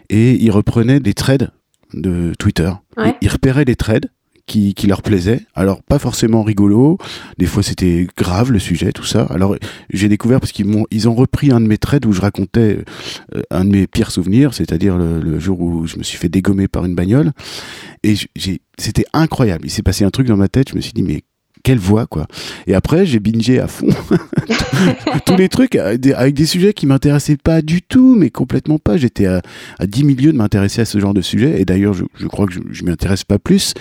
et 0.09 0.33
il 0.33 0.51
reprenait 0.51 0.99
des 0.99 1.13
threads 1.13 1.51
de 1.93 2.33
Twitter. 2.37 2.71
il 3.21 3.29
repérait 3.29 3.65
des 3.65 3.75
threads 3.75 4.09
qui, 4.45 4.73
leur 4.87 5.01
plaisait. 5.01 5.45
Alors 5.55 5.81
pas 5.83 5.99
forcément 5.99 6.43
rigolo, 6.43 6.97
des 7.37 7.45
fois 7.45 7.63
c'était 7.63 8.07
grave 8.17 8.51
le 8.51 8.59
sujet, 8.59 8.91
tout 8.91 9.05
ça. 9.05 9.23
Alors 9.29 9.55
j'ai 9.91 10.09
découvert 10.09 10.39
parce 10.39 10.51
qu'ils 10.51 10.67
ils 10.91 11.09
ont 11.09 11.13
repris 11.13 11.51
un 11.51 11.61
de 11.61 11.67
mes 11.67 11.77
trades 11.77 12.05
où 12.05 12.13
je 12.13 12.21
racontais 12.21 12.79
euh, 13.35 13.41
un 13.51 13.65
de 13.65 13.69
mes 13.69 13.87
pires 13.87 14.11
souvenirs, 14.11 14.53
c'est-à-dire 14.53 14.97
le, 14.97 15.39
jour 15.39 15.59
où 15.61 15.87
je 15.87 15.97
me 15.97 16.03
suis 16.03 16.17
fait 16.17 16.29
dégommer 16.29 16.67
par 16.67 16.85
une 16.85 16.95
bagnole. 16.95 17.31
Et 18.03 18.15
j'ai, 18.35 18.61
c'était 18.77 19.05
incroyable. 19.13 19.65
Il 19.65 19.71
s'est 19.71 19.83
passé 19.83 20.03
un 20.03 20.09
truc 20.09 20.27
dans 20.27 20.37
ma 20.37 20.47
tête. 20.47 20.69
Je 20.69 20.75
me 20.75 20.81
suis 20.81 20.93
dit 20.93 21.03
mais 21.03 21.23
quelle 21.63 21.79
voix 21.79 22.05
quoi. 22.07 22.27
Et 22.67 22.73
après 22.73 23.05
j'ai 23.05 23.19
bingé 23.19 23.59
à 23.59 23.67
fond 23.67 23.87
tous 25.25 25.35
les 25.35 25.49
trucs 25.49 25.75
avec 25.75 26.33
des 26.33 26.45
sujets 26.45 26.73
qui 26.73 26.85
m'intéressaient 26.85 27.37
pas 27.37 27.61
du 27.61 27.81
tout, 27.81 28.15
mais 28.15 28.29
complètement 28.29 28.79
pas. 28.79 28.97
J'étais 28.97 29.25
à, 29.25 29.41
à 29.79 29.85
10 29.85 30.03
milieux 30.03 30.31
de 30.31 30.37
m'intéresser 30.37 30.81
à 30.81 30.85
ce 30.85 30.99
genre 30.99 31.13
de 31.13 31.21
sujet. 31.21 31.61
Et 31.61 31.65
d'ailleurs 31.65 31.93
je, 31.93 32.03
je, 32.19 32.27
crois 32.27 32.45
que 32.45 32.53
je, 32.53 32.59
je 32.69 32.83
m'y 32.83 32.91
intéresse 32.91 33.23
pas 33.23 33.39
plus, 33.39 33.73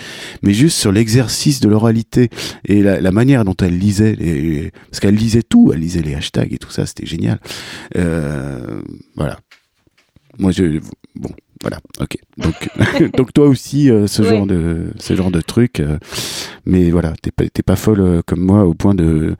mais 0.43 0.53
juste 0.53 0.77
sur 0.77 0.91
l'exercice 0.91 1.59
de 1.59 1.69
l'oralité 1.69 2.29
et 2.65 2.81
la, 2.81 3.01
la, 3.01 3.11
manière 3.11 3.45
dont 3.45 3.55
elle 3.61 3.77
lisait, 3.77 4.15
les, 4.15 4.71
parce 4.89 4.99
qu'elle 4.99 5.15
lisait 5.15 5.43
tout, 5.43 5.71
elle 5.73 5.79
lisait 5.79 6.01
les 6.01 6.15
hashtags 6.15 6.53
et 6.53 6.57
tout 6.57 6.71
ça, 6.71 6.85
c'était 6.85 7.05
génial. 7.05 7.39
Euh, 7.97 8.81
voilà. 9.15 9.39
Moi 10.37 10.51
je 10.51 10.79
bon 11.15 11.29
voilà, 11.61 11.79
ok. 11.99 12.17
Donc, 12.37 12.69
donc 13.17 13.33
toi 13.33 13.47
aussi, 13.47 13.89
euh, 13.89 14.07
ce 14.07 14.23
genre 14.23 14.47
de 14.47 14.91
ce 14.97 15.15
genre 15.15 15.31
de 15.31 15.41
truc, 15.41 15.79
euh, 15.79 15.97
mais 16.65 16.89
voilà, 16.89 17.13
t'es 17.21 17.31
pas 17.31 17.45
pas 17.65 17.75
folle 17.75 18.01
euh, 18.01 18.21
comme 18.25 18.41
moi 18.41 18.65
au 18.65 18.73
point 18.73 18.95
de 18.95 19.35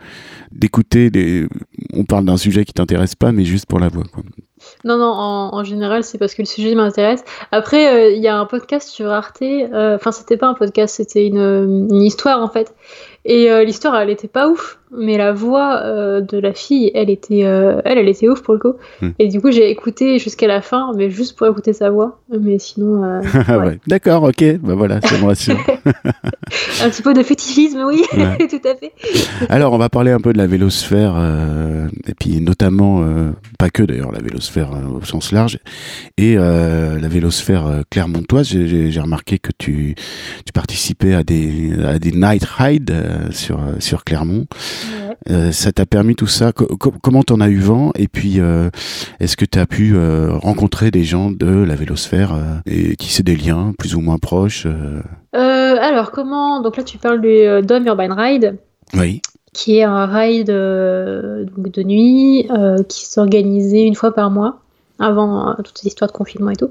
d'écouter 0.51 1.09
des. 1.09 1.47
On 1.93 2.05
parle 2.05 2.25
d'un 2.25 2.37
sujet 2.37 2.63
qui 2.63 2.73
t'intéresse 2.73 3.15
pas, 3.15 3.31
mais 3.31 3.43
juste 3.43 3.65
pour 3.65 3.79
la 3.79 3.87
voix. 3.87 4.05
Quoi. 4.11 4.23
Non, 4.83 4.97
non, 4.97 5.05
en, 5.05 5.63
général, 5.63 6.03
c'est 6.03 6.17
parce 6.17 6.33
que 6.33 6.41
le 6.41 6.47
sujet 6.47 6.75
m'intéresse. 6.75 7.23
Après, 7.51 8.13
il 8.15 8.21
y 8.21 8.27
a 8.27 8.37
un 8.37 8.45
podcast 8.45 8.89
sur 8.89 9.09
Arte. 9.09 9.43
Enfin, 9.73 10.11
c'était 10.11 10.37
pas 10.37 10.47
un 10.47 10.53
podcast, 10.53 10.95
c'était 10.95 11.27
une, 11.27 11.87
une, 11.89 12.01
histoire 12.01 12.41
en 12.41 12.49
fait. 12.49 12.73
Et 13.23 13.51
euh, 13.51 13.63
l'histoire, 13.63 13.95
elle 13.99 14.09
était 14.09 14.27
pas 14.27 14.49
ouf, 14.49 14.79
mais 14.91 15.15
la 15.15 15.31
voix 15.31 15.81
euh, 15.83 16.21
de 16.21 16.39
la 16.39 16.53
fille, 16.53 16.89
elle 16.95 17.11
était, 17.11 17.45
euh, 17.45 17.79
elle, 17.85 17.99
elle 17.99 18.09
était 18.09 18.27
ouf 18.27 18.41
pour 18.41 18.55
le 18.55 18.59
coup. 18.59 18.73
Hmm. 18.99 19.09
Et 19.19 19.27
du 19.27 19.39
coup, 19.39 19.51
j'ai 19.51 19.69
écouté 19.69 20.17
jusqu'à 20.17 20.47
la 20.47 20.61
fin, 20.61 20.91
mais 20.95 21.11
juste 21.11 21.37
pour 21.37 21.45
écouter 21.45 21.71
sa 21.71 21.91
voix. 21.91 22.19
Mais 22.29 22.57
sinon. 22.57 23.21
Ouais. 23.51 23.55
ouais. 23.55 23.79
D'accord, 23.87 24.23
ok, 24.23 24.43
bah 24.59 24.75
voilà, 24.75 25.01
ça 25.01 25.17
me 25.17 25.25
rassure. 25.25 25.57
un 26.83 26.89
petit 26.89 27.01
peu 27.01 27.13
de 27.13 27.23
fétichisme, 27.23 27.83
oui, 27.85 28.03
tout 28.11 28.67
à 28.67 28.75
fait. 28.75 28.91
Alors, 29.49 29.73
on 29.73 29.77
va 29.77 29.89
parler 29.89 30.11
un 30.11 30.19
peu 30.19 30.31
de 30.31 30.37
la 30.37 30.47
vélosphère, 30.47 31.15
et 32.07 32.13
puis 32.13 32.39
notamment, 32.41 33.03
pas 33.57 33.69
que 33.69 33.83
d'ailleurs, 33.83 34.11
la 34.11 34.19
vélosphère 34.19 34.50
au 34.59 35.03
sens 35.03 35.31
large, 35.31 35.59
et 36.17 36.35
la 36.35 37.07
vélosphère 37.07 37.83
clermontoise. 37.89 38.47
J'ai 38.47 38.99
remarqué 38.99 39.39
que 39.39 39.51
tu, 39.57 39.95
tu 40.45 40.53
participais 40.53 41.13
à 41.13 41.23
des, 41.23 41.73
à 41.83 41.99
des 41.99 42.11
night 42.11 42.43
rides 42.43 42.91
euh, 42.91 43.31
sur, 43.31 43.59
euh, 43.59 43.73
sur 43.79 44.03
Clermont. 44.03 44.45
Euh, 45.29 45.51
ça 45.51 45.71
t'a 45.71 45.85
permis 45.85 46.15
tout 46.15 46.27
ça 46.27 46.51
Comment 46.51 47.23
t'en 47.23 47.41
as 47.41 47.49
eu 47.49 47.59
vent? 47.59 47.91
Et 47.95 48.07
puis, 48.07 48.39
est-ce 49.19 49.37
que 49.37 49.45
tu 49.45 49.59
as 49.59 49.67
pu 49.67 49.95
rencontrer 50.29 50.89
des 50.89 51.03
gens 51.03 51.31
de 51.31 51.63
la 51.63 51.75
vélosphère 51.75 52.35
et 52.65 52.95
qui 52.95 53.21
des 53.21 53.35
liens 53.35 53.73
plus 53.77 53.93
ou 53.93 54.01
moins 54.01 54.17
proches 54.17 54.65
Alors, 55.33 56.11
comment 56.11 56.61
Donc 56.61 56.77
là, 56.77 56.83
tu 56.83 56.97
parles 56.97 57.21
du 57.21 57.65
Dome 57.65 57.85
Urban 57.85 58.15
Ride. 58.15 58.57
Oui 58.95 59.21
qui 59.53 59.77
est 59.77 59.83
un 59.83 60.05
ride 60.05 60.47
donc 60.47 61.71
de 61.71 61.83
nuit 61.83 62.47
qui 62.87 63.05
s'organisait 63.05 63.85
une 63.85 63.95
fois 63.95 64.13
par 64.13 64.31
mois 64.31 64.60
avant 65.01 65.49
euh, 65.49 65.53
toute 65.57 65.77
cette 65.77 65.87
histoire 65.87 66.09
de 66.09 66.15
confinement 66.15 66.51
et 66.51 66.55
tout. 66.55 66.69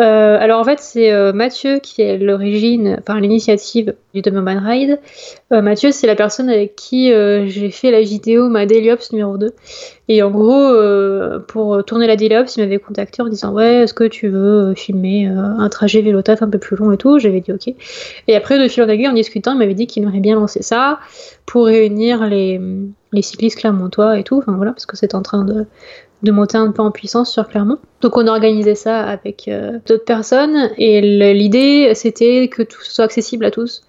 Euh, 0.00 0.38
alors 0.40 0.60
en 0.60 0.64
fait, 0.64 0.80
c'est 0.80 1.12
euh, 1.12 1.32
Mathieu 1.32 1.78
qui 1.78 2.02
est 2.02 2.18
l'origine, 2.18 2.98
enfin 3.00 3.20
l'initiative 3.20 3.94
du 4.14 4.22
Doberman 4.22 4.58
Ride. 4.58 4.98
Mathieu, 5.50 5.90
c'est 5.90 6.06
la 6.06 6.14
personne 6.14 6.48
avec 6.48 6.76
qui 6.76 7.08
j'ai 7.08 7.70
fait 7.70 7.90
la 7.90 8.00
vidéo 8.00 8.48
ma 8.48 8.66
Daily 8.66 8.92
Ops 8.92 9.12
numéro 9.12 9.36
2. 9.36 9.52
Et 10.08 10.22
en 10.22 10.30
gros, 10.30 10.72
pour 11.48 11.84
tourner 11.84 12.06
la 12.06 12.16
Daily 12.16 12.36
Ops, 12.36 12.56
il 12.56 12.62
m'avait 12.62 12.78
contacté 12.78 13.22
en 13.22 13.28
disant 13.28 13.52
Ouais, 13.52 13.82
est-ce 13.82 13.94
que 13.94 14.04
tu 14.04 14.28
veux 14.28 14.74
filmer 14.74 15.26
un 15.26 15.68
trajet 15.68 16.02
vélo 16.02 16.20
un 16.26 16.48
peu 16.48 16.58
plus 16.58 16.76
long 16.76 16.92
et 16.92 16.96
tout? 16.96 17.18
J'avais 17.18 17.40
dit 17.40 17.52
Ok. 17.52 17.74
Et 18.28 18.36
après, 18.36 18.60
de 18.60 18.68
fil 18.68 18.82
en 18.84 18.88
aiguille, 18.88 19.08
en 19.08 19.12
discutant, 19.12 19.52
il 19.52 19.58
m'avait 19.58 19.74
dit 19.74 19.88
qu'il 19.88 20.04
aimerait 20.04 20.20
bien 20.20 20.36
lancer 20.36 20.62
ça 20.62 21.00
pour 21.46 21.66
réunir 21.66 22.26
les, 22.26 22.60
les 23.12 23.22
cyclistes 23.22 23.58
clermontois 23.58 24.18
et 24.18 24.24
tout. 24.24 24.38
Enfin 24.38 24.52
voilà, 24.52 24.72
parce 24.72 24.86
que 24.86 24.96
c'est 24.96 25.14
en 25.14 25.22
train 25.22 25.44
de, 25.44 25.66
de 26.22 26.32
monter 26.32 26.58
un 26.58 26.70
peu 26.70 26.82
en 26.82 26.90
puissance 26.90 27.32
sur 27.32 27.48
Clermont. 27.48 27.78
Donc 28.00 28.16
on 28.16 28.26
a 28.26 28.30
organisé 28.30 28.74
ça 28.74 29.00
avec 29.00 29.48
euh, 29.48 29.78
d'autres 29.86 30.04
personnes 30.04 30.70
et 30.76 31.00
l'idée 31.34 31.92
c'était 31.94 32.48
que 32.48 32.62
tout 32.62 32.82
soit 32.82 33.04
accessible 33.04 33.44
à 33.44 33.50
tous 33.50 33.82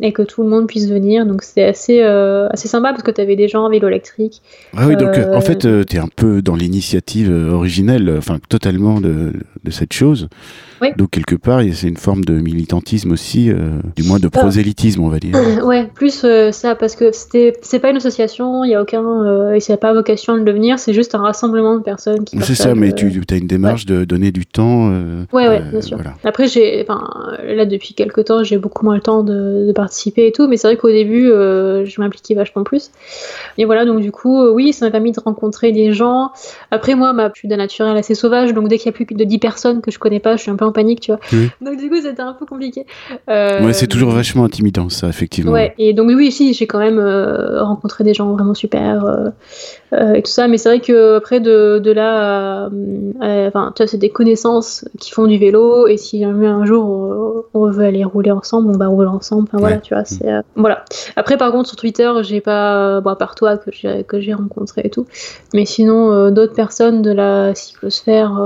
et 0.00 0.12
que 0.12 0.22
tout 0.22 0.42
le 0.42 0.48
monde 0.48 0.66
puisse 0.66 0.88
venir. 0.88 1.26
Donc 1.26 1.42
c'est 1.42 1.64
assez, 1.64 2.02
euh, 2.02 2.48
assez 2.50 2.68
sympa 2.68 2.90
parce 2.90 3.02
que 3.02 3.10
tu 3.10 3.20
avais 3.20 3.36
des 3.36 3.48
gens 3.48 3.64
en 3.64 3.70
vélo 3.70 3.88
électrique. 3.88 4.42
Ah 4.76 4.86
oui, 4.86 4.96
donc 4.96 5.16
en 5.16 5.40
fait 5.40 5.64
euh, 5.64 5.84
tu 5.84 5.96
es 5.96 5.98
un 5.98 6.08
peu 6.14 6.42
dans 6.42 6.54
l'initiative 6.54 7.30
originelle, 7.30 8.14
enfin 8.18 8.38
totalement 8.48 9.00
de, 9.00 9.32
de 9.64 9.70
cette 9.70 9.92
chose. 9.92 10.28
Donc 10.96 11.10
quelque 11.10 11.34
part, 11.34 11.60
c'est 11.72 11.88
une 11.88 11.96
forme 11.96 12.24
de 12.24 12.34
militantisme 12.34 13.12
aussi, 13.12 13.50
euh, 13.50 13.78
du 13.96 14.02
moins 14.02 14.18
de 14.18 14.28
prosélytisme, 14.28 15.02
on 15.02 15.08
va 15.08 15.18
dire. 15.18 15.34
ouais, 15.64 15.88
plus 15.94 16.24
euh, 16.24 16.52
ça, 16.52 16.74
parce 16.74 16.96
que 16.96 17.10
c'est 17.12 17.78
pas 17.80 17.90
une 17.90 17.96
association, 17.96 18.64
il 18.64 18.70
y 18.70 18.74
a 18.74 18.82
aucun, 18.82 19.02
euh, 19.02 19.54
et 19.54 19.60
ça 19.60 19.76
pas 19.76 19.92
vocation 19.92 20.34
à 20.34 20.36
le 20.36 20.44
devenir, 20.44 20.78
c'est 20.78 20.94
juste 20.94 21.14
un 21.14 21.20
rassemblement 21.20 21.76
de 21.76 21.82
personnes 21.82 22.24
qui. 22.24 22.38
C'est 22.40 22.54
ça, 22.54 22.74
mais 22.74 22.92
tu 22.92 23.22
as 23.30 23.36
une 23.36 23.46
démarche 23.46 23.86
de 23.86 24.04
donner 24.04 24.32
du 24.32 24.46
temps. 24.46 24.90
ouais, 25.32 25.48
ouais, 25.48 25.60
bien 25.70 25.80
sûr. 25.80 25.98
Après, 26.24 26.46
j'ai, 26.48 26.86
là 27.44 27.66
depuis 27.66 27.94
quelques 27.94 28.26
temps, 28.26 28.42
j'ai 28.42 28.58
beaucoup 28.58 28.84
moins 28.84 28.96
le 28.96 29.00
temps 29.00 29.22
de, 29.22 29.72
participer 29.86 30.26
et 30.26 30.32
tout, 30.32 30.48
mais 30.48 30.56
c'est 30.56 30.68
vrai 30.68 30.76
qu'au 30.76 30.90
début, 30.90 31.26
je 31.26 32.00
m'impliquais 32.00 32.34
vachement 32.34 32.64
plus. 32.64 32.90
Et 33.58 33.64
voilà, 33.64 33.84
donc 33.84 34.00
du 34.00 34.12
coup, 34.12 34.44
oui, 34.48 34.72
ça 34.72 34.86
m'a 34.86 34.90
permis 34.90 35.12
de 35.12 35.20
rencontrer 35.20 35.72
des 35.72 35.92
gens. 35.92 36.30
Après, 36.70 36.94
moi, 36.94 37.12
ma 37.12 37.30
plus 37.30 37.48
d'un 37.48 37.56
naturel 37.56 37.96
assez 37.96 38.14
sauvage, 38.14 38.52
donc 38.52 38.68
dès 38.68 38.78
qu'il 38.78 38.86
y 38.86 38.88
a 38.88 38.92
plus 38.92 39.06
de 39.06 39.24
10 39.24 39.38
personnes 39.38 39.80
que 39.80 39.90
je 39.90 39.98
connais 39.98 40.20
pas, 40.20 40.36
je 40.36 40.42
suis 40.42 40.50
un 40.50 40.56
peu 40.56 40.64
en 40.64 40.72
panique, 40.72 41.00
tu 41.00 41.12
vois. 41.12 41.20
Donc 41.60 41.78
du 41.78 41.88
coup, 41.88 41.96
c'était 41.96 42.22
un 42.22 42.32
peu 42.32 42.46
compliqué. 42.46 42.86
Euh, 43.28 43.64
ouais, 43.64 43.72
c'est 43.72 43.86
toujours 43.86 44.10
vachement 44.10 44.44
intimidant, 44.44 44.88
ça, 44.88 45.08
effectivement. 45.08 45.52
Ouais, 45.52 45.74
et 45.78 45.92
donc 45.92 46.08
oui, 46.08 46.30
si, 46.30 46.52
j'ai 46.54 46.66
quand 46.66 46.78
même 46.78 46.98
euh, 46.98 47.62
rencontré 47.62 48.04
des 48.04 48.14
gens 48.14 48.32
vraiment 48.32 48.54
super 48.54 49.04
euh, 49.92 50.14
et 50.14 50.22
tout 50.22 50.30
ça, 50.30 50.48
mais 50.48 50.58
c'est 50.58 50.68
vrai 50.68 50.80
que 50.80 51.16
après 51.16 51.40
de, 51.40 51.78
de 51.78 51.92
là, 51.92 52.68
enfin, 53.20 53.72
tu 53.74 53.82
vois, 53.82 53.86
c'est 53.86 53.98
des 53.98 54.10
connaissances 54.10 54.84
qui 54.98 55.12
font 55.12 55.26
du 55.26 55.38
vélo, 55.38 55.86
et 55.86 55.96
si 55.96 56.24
un 56.24 56.64
jour 56.64 57.44
on 57.54 57.70
veut 57.70 57.84
aller 57.84 58.04
rouler 58.04 58.30
ensemble, 58.30 58.70
on 58.70 58.78
va 58.78 58.88
rouler 58.88 59.08
ensemble. 59.08 59.48
Enfin 59.48 59.58
voilà, 59.58 59.75
tu 59.78 59.94
vois, 59.94 60.04
c'est 60.04 60.26
voilà. 60.54 60.84
Après, 61.16 61.36
par 61.36 61.52
contre, 61.52 61.68
sur 61.68 61.76
Twitter, 61.76 62.10
j'ai 62.22 62.40
pas, 62.40 63.00
bon, 63.00 63.10
à 63.10 63.16
part 63.16 63.34
toi 63.34 63.56
que 63.56 63.70
j'ai 63.72 64.04
que 64.04 64.20
j'ai 64.20 64.34
rencontré 64.34 64.82
et 64.84 64.90
tout, 64.90 65.06
mais 65.54 65.64
sinon 65.64 66.30
d'autres 66.30 66.54
personnes 66.54 67.02
de 67.02 67.10
la 67.10 67.54
cyclosphère. 67.54 68.38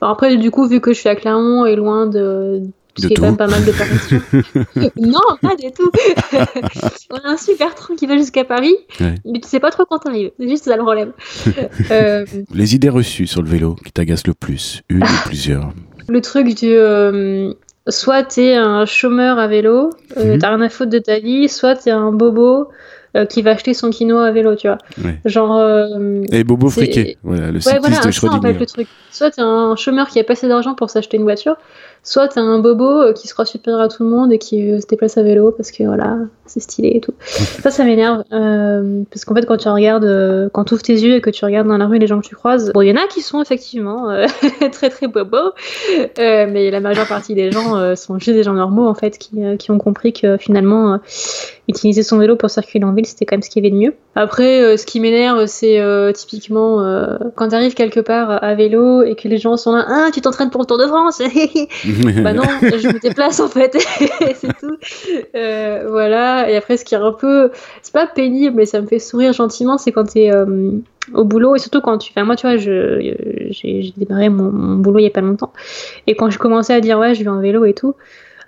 après, 0.00 0.36
du 0.36 0.50
coup, 0.50 0.66
vu 0.66 0.80
que 0.80 0.92
je 0.92 0.98
suis 0.98 1.08
à 1.08 1.16
Clermont 1.16 1.66
est 1.66 1.76
loin 1.76 2.06
de, 2.06 2.62
de 3.00 3.06
est 3.06 3.14
quand 3.14 3.22
même 3.22 3.36
pas 3.36 3.46
mal 3.46 3.64
de 3.64 3.72
Paris. 3.72 4.92
non, 4.96 5.20
pas 5.40 5.56
du 5.56 5.70
tout. 5.72 5.90
on 7.10 7.16
a 7.16 7.32
un 7.32 7.36
super 7.36 7.74
train 7.74 7.96
qui 7.96 8.06
va 8.06 8.16
jusqu'à 8.16 8.44
Paris, 8.44 8.74
mais 9.00 9.40
tu 9.40 9.48
sais 9.48 9.60
pas 9.60 9.70
trop 9.70 9.84
quand 9.88 9.98
t'arrives. 9.98 10.30
C'est 10.38 10.48
juste 10.48 10.64
ça 10.64 10.76
le 10.76 10.82
problème. 10.82 11.12
Euh, 11.90 12.24
Les 12.54 12.74
idées 12.74 12.88
reçues 12.88 13.26
sur 13.26 13.42
le 13.42 13.48
vélo 13.48 13.74
qui 13.74 13.92
t'agacent 13.92 14.26
le 14.26 14.34
plus, 14.34 14.82
une 14.88 15.02
ou 15.02 15.06
plusieurs. 15.24 15.72
Le 16.08 16.20
truc 16.20 16.54
du. 16.54 16.68
Euh, 16.68 17.52
soit 17.88 18.22
t'es 18.24 18.54
un 18.54 18.84
chômeur 18.86 19.38
à 19.38 19.46
vélo, 19.48 19.90
euh, 20.16 20.34
Mhm. 20.34 20.38
t'as 20.38 20.48
rien 20.50 20.60
à 20.60 20.68
foutre 20.68 20.90
de 20.90 20.98
ta 20.98 21.18
vie, 21.18 21.48
soit 21.48 21.74
t'es 21.76 21.90
un 21.90 22.12
bobo 22.12 22.68
euh, 23.16 23.26
qui 23.26 23.42
va 23.42 23.50
acheter 23.50 23.74
son 23.74 23.90
quinoa 23.90 24.26
à 24.26 24.30
vélo, 24.32 24.54
tu 24.56 24.68
vois. 24.68 24.78
Ouais. 25.04 25.18
Genre. 25.26 25.54
euh, 25.56 26.22
Et 26.32 26.44
Bobo 26.44 26.70
Friquet, 26.70 27.18
voilà, 27.22 27.48
le 27.48 27.54
Ouais, 27.54 27.60
cycliste 27.60 27.80
voilà, 27.80 27.96
de 27.96 28.02
c'est 28.10 28.12
ça 28.20 28.26
en 28.28 28.30
fait 28.30 28.38
Schrödinger. 28.38 28.58
le 28.60 28.66
truc. 28.66 28.88
Soit 29.10 29.30
t'es 29.32 29.42
un 29.42 29.76
chômeur 29.76 30.08
qui 30.08 30.18
a 30.18 30.24
pas 30.24 30.32
assez 30.32 30.48
d'argent 30.48 30.74
pour 30.74 30.88
s'acheter 30.88 31.18
une 31.18 31.24
voiture, 31.24 31.56
soit 32.04 32.28
t'es 32.28 32.40
un 32.40 32.58
bobo 32.58 32.84
euh, 32.84 33.12
qui 33.12 33.28
se 33.28 33.32
croit 33.32 33.44
supérieur 33.44 33.80
à 33.80 33.88
tout 33.88 34.02
le 34.02 34.08
monde 34.08 34.32
et 34.32 34.38
qui 34.38 34.70
euh, 34.72 34.80
se 34.80 34.86
déplace 34.86 35.16
à 35.18 35.22
vélo 35.22 35.52
parce 35.52 35.70
que 35.70 35.84
voilà, 35.84 36.16
c'est 36.46 36.60
stylé 36.60 36.92
et 36.94 37.00
tout. 37.00 37.14
ça, 37.20 37.70
ça 37.70 37.84
m'énerve. 37.84 38.24
euh, 38.32 39.02
parce 39.10 39.24
qu'en 39.24 39.34
fait, 39.34 39.46
quand 39.46 39.56
tu 39.56 39.68
regardes, 39.68 40.04
euh, 40.04 40.48
quand 40.52 40.64
tu 40.64 40.74
ouvres 40.74 40.82
tes 40.82 40.94
yeux 40.94 41.14
et 41.14 41.20
que 41.20 41.30
tu 41.30 41.44
regardes 41.44 41.68
dans 41.68 41.78
la 41.78 41.86
rue 41.86 41.98
les 41.98 42.06
gens 42.06 42.20
que 42.20 42.26
tu 42.26 42.34
croises, 42.34 42.72
bon, 42.72 42.82
il 42.82 42.88
y 42.88 42.92
en 42.92 42.96
a 42.96 43.06
qui 43.06 43.22
sont 43.22 43.40
effectivement 43.40 44.10
euh, 44.10 44.26
très 44.72 44.90
très 44.90 45.06
bobos, 45.06 45.52
mais 46.18 46.70
la 46.70 46.80
majeure 46.80 47.06
partie 47.06 47.34
des 47.34 47.50
gens 47.52 47.94
sont 47.96 48.18
juste 48.18 48.36
des 48.36 48.42
gens 48.42 48.54
normaux 48.54 48.88
en 48.88 48.94
fait 48.94 49.18
qui, 49.18 49.30
qui 49.58 49.70
ont 49.70 49.78
compris 49.78 50.12
que 50.12 50.36
finalement, 50.36 50.98
utiliser 51.68 52.02
son 52.02 52.18
vélo 52.18 52.36
pour 52.36 52.50
circuler 52.50 52.84
en 52.84 52.92
ville, 52.92 53.06
c'était 53.06 53.24
quand 53.24 53.36
même 53.36 53.42
ce 53.42 53.50
qu'il 53.50 53.64
y 53.64 53.66
avait 53.66 53.74
de 53.74 53.80
mieux. 53.80 53.94
Après, 54.14 54.76
ce 54.76 54.84
qui 54.84 55.00
m'énerve, 55.00 55.46
c'est 55.46 55.80
typiquement 56.14 56.78
quand 57.36 57.48
tu 57.48 57.54
arrives 57.54 57.74
quelque 57.74 58.00
part 58.00 58.42
à 58.42 58.54
vélo 58.54 59.02
et 59.02 59.14
que 59.14 59.28
les 59.28 59.38
gens 59.38 59.56
sont 59.56 59.72
là, 59.72 59.86
ah, 59.88 60.10
tu 60.12 60.20
t'entraînes 60.20 60.50
pour 60.50 60.60
le 60.60 60.66
Tour 60.66 60.78
de 60.78 60.86
France 60.86 61.22
Bah 62.22 62.32
non, 62.32 62.42
je 62.62 62.88
me 62.88 62.98
déplace 62.98 63.40
en 63.40 63.48
fait, 63.48 63.76
c'est 64.36 64.56
tout. 64.58 64.76
Euh, 65.34 65.86
voilà, 65.88 66.50
et 66.50 66.56
après, 66.56 66.76
ce 66.76 66.84
qui 66.84 66.94
est 66.94 66.98
un 66.98 67.12
peu, 67.12 67.50
c'est 67.82 67.92
pas 67.92 68.06
pénible, 68.06 68.56
mais 68.56 68.66
ça 68.66 68.80
me 68.80 68.86
fait 68.86 68.98
sourire 68.98 69.32
gentiment, 69.32 69.78
c'est 69.78 69.92
quand 69.92 70.12
t'es 70.12 70.32
euh, 70.32 70.70
au 71.14 71.24
boulot 71.24 71.56
et 71.56 71.58
surtout 71.58 71.80
quand 71.80 71.98
tu. 71.98 72.10
Enfin, 72.14 72.24
moi, 72.24 72.36
tu 72.36 72.46
vois, 72.46 72.56
je, 72.56 73.14
j'ai, 73.50 73.92
démarré 73.96 74.28
mon, 74.28 74.50
mon 74.50 74.76
boulot 74.76 74.98
il 74.98 75.04
y 75.04 75.06
a 75.06 75.10
pas 75.10 75.20
longtemps, 75.20 75.52
et 76.06 76.14
quand 76.16 76.30
je 76.30 76.38
commençais 76.38 76.74
à 76.74 76.80
dire, 76.80 76.98
ouais, 76.98 77.14
je 77.14 77.22
vais 77.22 77.30
en 77.30 77.40
vélo 77.40 77.64
et 77.64 77.74
tout. 77.74 77.94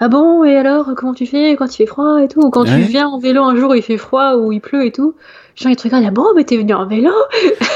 Ah 0.01 0.09
bon, 0.09 0.43
et 0.45 0.57
alors, 0.57 0.91
comment 0.97 1.15
tu 1.15 1.25
fais 1.25 1.55
quand 1.57 1.73
il 1.73 1.77
fait 1.77 1.87
froid 1.87 2.21
et 2.21 2.29
tout? 2.29 2.41
Ou 2.41 2.51
quand 2.51 2.65
Ouais. 2.65 2.75
tu 2.75 2.81
viens 2.83 3.07
en 3.07 3.19
vélo 3.19 3.43
un 3.45 3.55
jour 3.57 3.71
où 3.71 3.75
il 3.75 3.83
fait 3.83 3.97
froid 3.97 4.35
ou 4.35 4.51
il 4.51 4.61
pleut 4.61 4.85
et 4.85 4.91
tout, 4.91 5.15
gens 5.55 5.71
ils 5.71 5.77
te 5.77 5.85
regardent, 5.85 6.05
ah 6.09 6.11
bon, 6.11 6.27
mais 6.35 6.45
t'es 6.45 6.57
venu 6.57 6.75
en 6.75 6.87
vélo? 6.87 7.13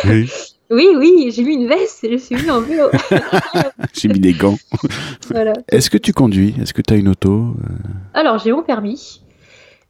Oui, 0.05 0.29
Oui, 0.71 0.89
oui, 0.97 1.31
j'ai 1.35 1.45
mis 1.45 1.55
une 1.55 1.67
veste 1.67 2.05
et 2.05 2.13
je 2.13 2.17
suis 2.19 2.35
venu 2.35 2.51
en 2.51 2.61
vélo. 2.61 2.89
J'ai 3.95 4.09
mis 4.09 4.21
des 4.21 4.33
gants. 4.33 4.59
voilà. 5.31 5.55
Est-ce 5.69 5.89
que 5.89 5.97
tu 5.97 6.13
conduis? 6.13 6.55
Est-ce 6.61 6.75
que 6.75 6.83
tu 6.83 6.95
as 6.95 6.97
une 6.97 7.09
auto? 7.09 7.55
Alors, 8.13 8.39
j'ai 8.39 8.53
mon 8.53 8.63
permis. 8.63 9.23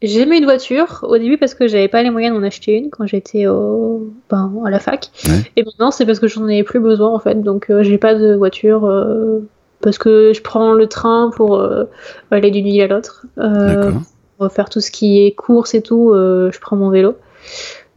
J'ai 0.01 0.21
aimé 0.21 0.39
une 0.39 0.45
voiture 0.45 1.05
au 1.09 1.19
début 1.19 1.37
parce 1.37 1.55
que 1.55 1.67
j'avais 1.67 1.89
pas 1.89 2.03
les 2.05 2.11
moyens 2.11 2.37
d'en 2.37 2.45
acheter 2.45 2.77
une 2.77 2.91
quand 2.91 3.07
j'étais 3.07 3.49
au... 3.49 4.13
ben, 4.31 4.53
à 4.65 4.71
la 4.71 4.79
fac. 4.79 5.11
Ouais. 5.27 5.51
Et 5.57 5.65
maintenant, 5.65 5.91
c'est 5.91 6.07
parce 6.07 6.21
que 6.21 6.29
j'en 6.29 6.45
avais 6.45 6.63
plus 6.63 6.79
besoin 6.79 7.13
en 7.13 7.19
fait. 7.19 7.43
Donc, 7.43 7.71
euh, 7.71 7.83
j'ai 7.83 7.99
pas 7.99 8.15
de 8.15 8.35
voiture 8.37 8.85
euh, 8.85 9.41
parce 9.81 9.99
que 9.99 10.33
je 10.33 10.41
prends 10.43 10.73
le 10.73 10.87
train 10.87 11.31
pour 11.35 11.57
euh, 11.57 11.85
aller 12.31 12.51
d'une 12.51 12.65
ville 12.65 12.83
à 12.83 12.87
l'autre. 12.87 13.27
Euh, 13.39 13.93
pour 14.39 14.53
faire 14.53 14.69
tout 14.69 14.81
ce 14.81 14.91
qui 14.91 15.25
est 15.25 15.33
course 15.33 15.75
et 15.75 15.83
tout, 15.83 16.13
euh, 16.13 16.51
je 16.53 16.61
prends 16.61 16.77
mon 16.77 16.91
vélo. 16.91 17.17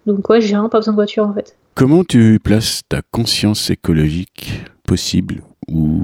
Donc, 0.08 0.28
ouais, 0.30 0.42
j'ai 0.42 0.54
vraiment 0.54 0.70
pas 0.70 0.80
besoin 0.80 0.94
de 0.94 0.98
voiture 0.98 1.28
en 1.28 1.34
fait. 1.34 1.56
Comment 1.76 2.04
tu 2.04 2.40
places 2.44 2.82
ta 2.88 3.02
conscience 3.12 3.70
écologique 3.70 4.62
possible 4.86 5.42
ou 5.70 6.04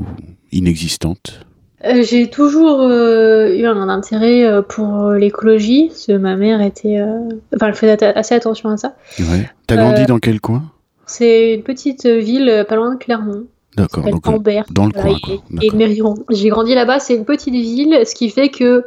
inexistante 0.52 1.42
Euh, 1.86 2.04
j'ai 2.04 2.30
toujours 2.30 2.82
euh, 2.82 3.54
eu 3.54 3.66
un 3.66 3.90
intérêt 3.90 4.46
euh, 4.46 4.62
pour 4.62 5.12
l'écologie, 5.12 5.88
parce 5.90 6.08
que 6.08 6.14
ma 6.18 6.36
mère 6.36 6.62
était. 6.62 7.00
Enfin, 7.56 7.68
elle 7.68 7.76
faisait 7.76 8.04
assez 8.04 8.34
attention 8.36 8.70
à 8.70 8.78
ça. 8.78 8.96
Ouais. 9.20 9.50
T'as 9.68 9.76
grandi 9.76 10.06
dans 10.06 10.20
quel 10.20 10.40
coin? 10.42 10.64
C'est 11.06 11.54
une 11.54 11.64
petite 11.64 12.06
ville 12.06 12.66
pas 12.68 12.76
loin 12.76 12.94
de 12.94 13.00
Clermont. 13.00 13.44
D'accord, 13.76 14.04
s'appelle 14.06 14.14
donc 14.14 14.28
Ambert. 14.28 14.66
dans 14.72 14.86
le 14.88 14.92
Voilà, 14.96 15.18
coin. 15.22 15.38
quoi. 15.38 15.62
et. 15.62 16.02
J'ai 16.32 16.50
grandi 16.50 16.74
là-bas, 16.74 17.00
c'est 17.00 17.16
une 17.16 17.26
petite 17.26 17.54
ville, 17.54 18.00
ce 18.06 18.16
qui 18.16 18.30
fait 18.30 18.50
que 18.50 18.84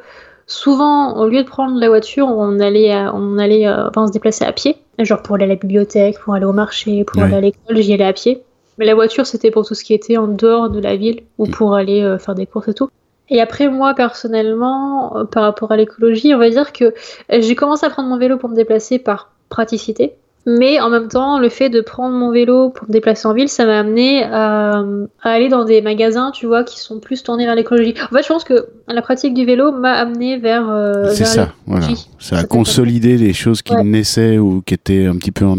souvent, 0.50 1.16
au 1.16 1.26
lieu 1.28 1.42
de 1.42 1.48
prendre 1.48 1.78
la 1.78 1.88
voiture, 1.88 2.26
on 2.28 2.60
allait, 2.60 2.92
à- 2.92 3.14
on 3.14 3.38
allait 3.38 3.66
euh, 3.66 3.88
enfin, 3.88 4.02
on 4.02 4.06
se 4.06 4.12
déplaçait 4.12 4.44
à 4.44 4.52
pied. 4.52 4.76
Genre 4.98 5.22
pour 5.22 5.36
aller 5.36 5.44
à 5.44 5.48
la 5.48 5.54
bibliothèque, 5.56 6.18
pour 6.18 6.34
aller 6.34 6.44
au 6.44 6.52
marché, 6.52 7.04
pour 7.04 7.18
Ouais. 7.22 7.26
aller 7.28 7.36
à 7.36 7.40
l'école, 7.40 7.76
j'y 7.78 7.94
allais 7.94 8.04
à 8.04 8.12
pied. 8.12 8.42
Mais 8.78 8.84
la 8.86 8.94
voiture, 8.94 9.26
c'était 9.26 9.50
pour 9.50 9.66
tout 9.66 9.74
ce 9.74 9.84
qui 9.84 9.94
était 9.94 10.16
en 10.16 10.26
dehors 10.28 10.68
de 10.70 10.80
la 10.80 10.96
ville 10.96 11.22
ou 11.38 11.46
Mm. 11.46 11.50
pour 11.50 11.74
aller 11.74 12.02
euh, 12.02 12.18
faire 12.18 12.34
des 12.34 12.46
courses 12.46 12.68
et 12.68 12.74
tout. 12.74 12.88
Et 13.28 13.40
après, 13.40 13.68
moi, 13.68 13.94
personnellement, 13.94 15.16
euh, 15.16 15.24
par 15.24 15.44
rapport 15.44 15.70
à 15.72 15.76
l'écologie, 15.76 16.34
on 16.34 16.38
va 16.38 16.50
dire 16.50 16.72
que 16.72 16.94
j'ai 17.30 17.54
commencé 17.54 17.86
à 17.86 17.90
prendre 17.90 18.08
mon 18.08 18.18
vélo 18.18 18.36
pour 18.38 18.48
me 18.48 18.56
déplacer 18.56 18.98
par 18.98 19.30
praticité. 19.50 20.14
Mais 20.46 20.80
en 20.80 20.88
même 20.88 21.08
temps, 21.08 21.38
le 21.38 21.50
fait 21.50 21.68
de 21.68 21.82
prendre 21.82 22.14
mon 22.16 22.30
vélo 22.32 22.70
pour 22.70 22.88
me 22.88 22.92
déplacer 22.92 23.28
en 23.28 23.34
ville, 23.34 23.48
ça 23.50 23.66
m'a 23.66 23.78
amené 23.80 24.22
à, 24.24 24.82
à 25.22 25.30
aller 25.30 25.48
dans 25.50 25.64
des 25.64 25.82
magasins, 25.82 26.30
tu 26.32 26.46
vois, 26.46 26.64
qui 26.64 26.80
sont 26.80 26.98
plus 26.98 27.22
tournés 27.22 27.44
vers 27.44 27.54
l'écologie. 27.54 27.94
En 28.10 28.14
fait, 28.14 28.22
je 28.22 28.28
pense 28.28 28.44
que 28.44 28.66
la 28.88 29.02
pratique 29.02 29.34
du 29.34 29.44
vélo 29.44 29.70
m'a 29.70 29.92
amené 29.92 30.38
vers. 30.38 30.66
euh, 30.70 31.10
C'est 31.12 31.26
ça, 31.26 31.50
voilà. 31.66 31.86
Ça 32.18 32.38
a 32.38 32.44
consolidé 32.44 33.18
les 33.18 33.34
choses 33.34 33.60
qui 33.60 33.74
Ouais. 33.74 33.84
naissaient 33.84 34.38
ou 34.38 34.62
qui 34.64 34.72
étaient 34.74 35.04
un 35.06 35.16
petit 35.16 35.30
peu 35.30 35.44
en, 35.44 35.58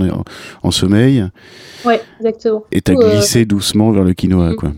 en 0.64 0.72
sommeil 0.72 1.26
Ouais, 1.86 2.02
exactement. 2.20 2.64
et 2.72 2.82
t'as 2.82 2.94
euh, 2.94 2.96
glissé 2.96 3.46
doucement 3.46 3.92
vers 3.92 4.04
le 4.04 4.14
quinoa, 4.14 4.56
quoi. 4.56 4.72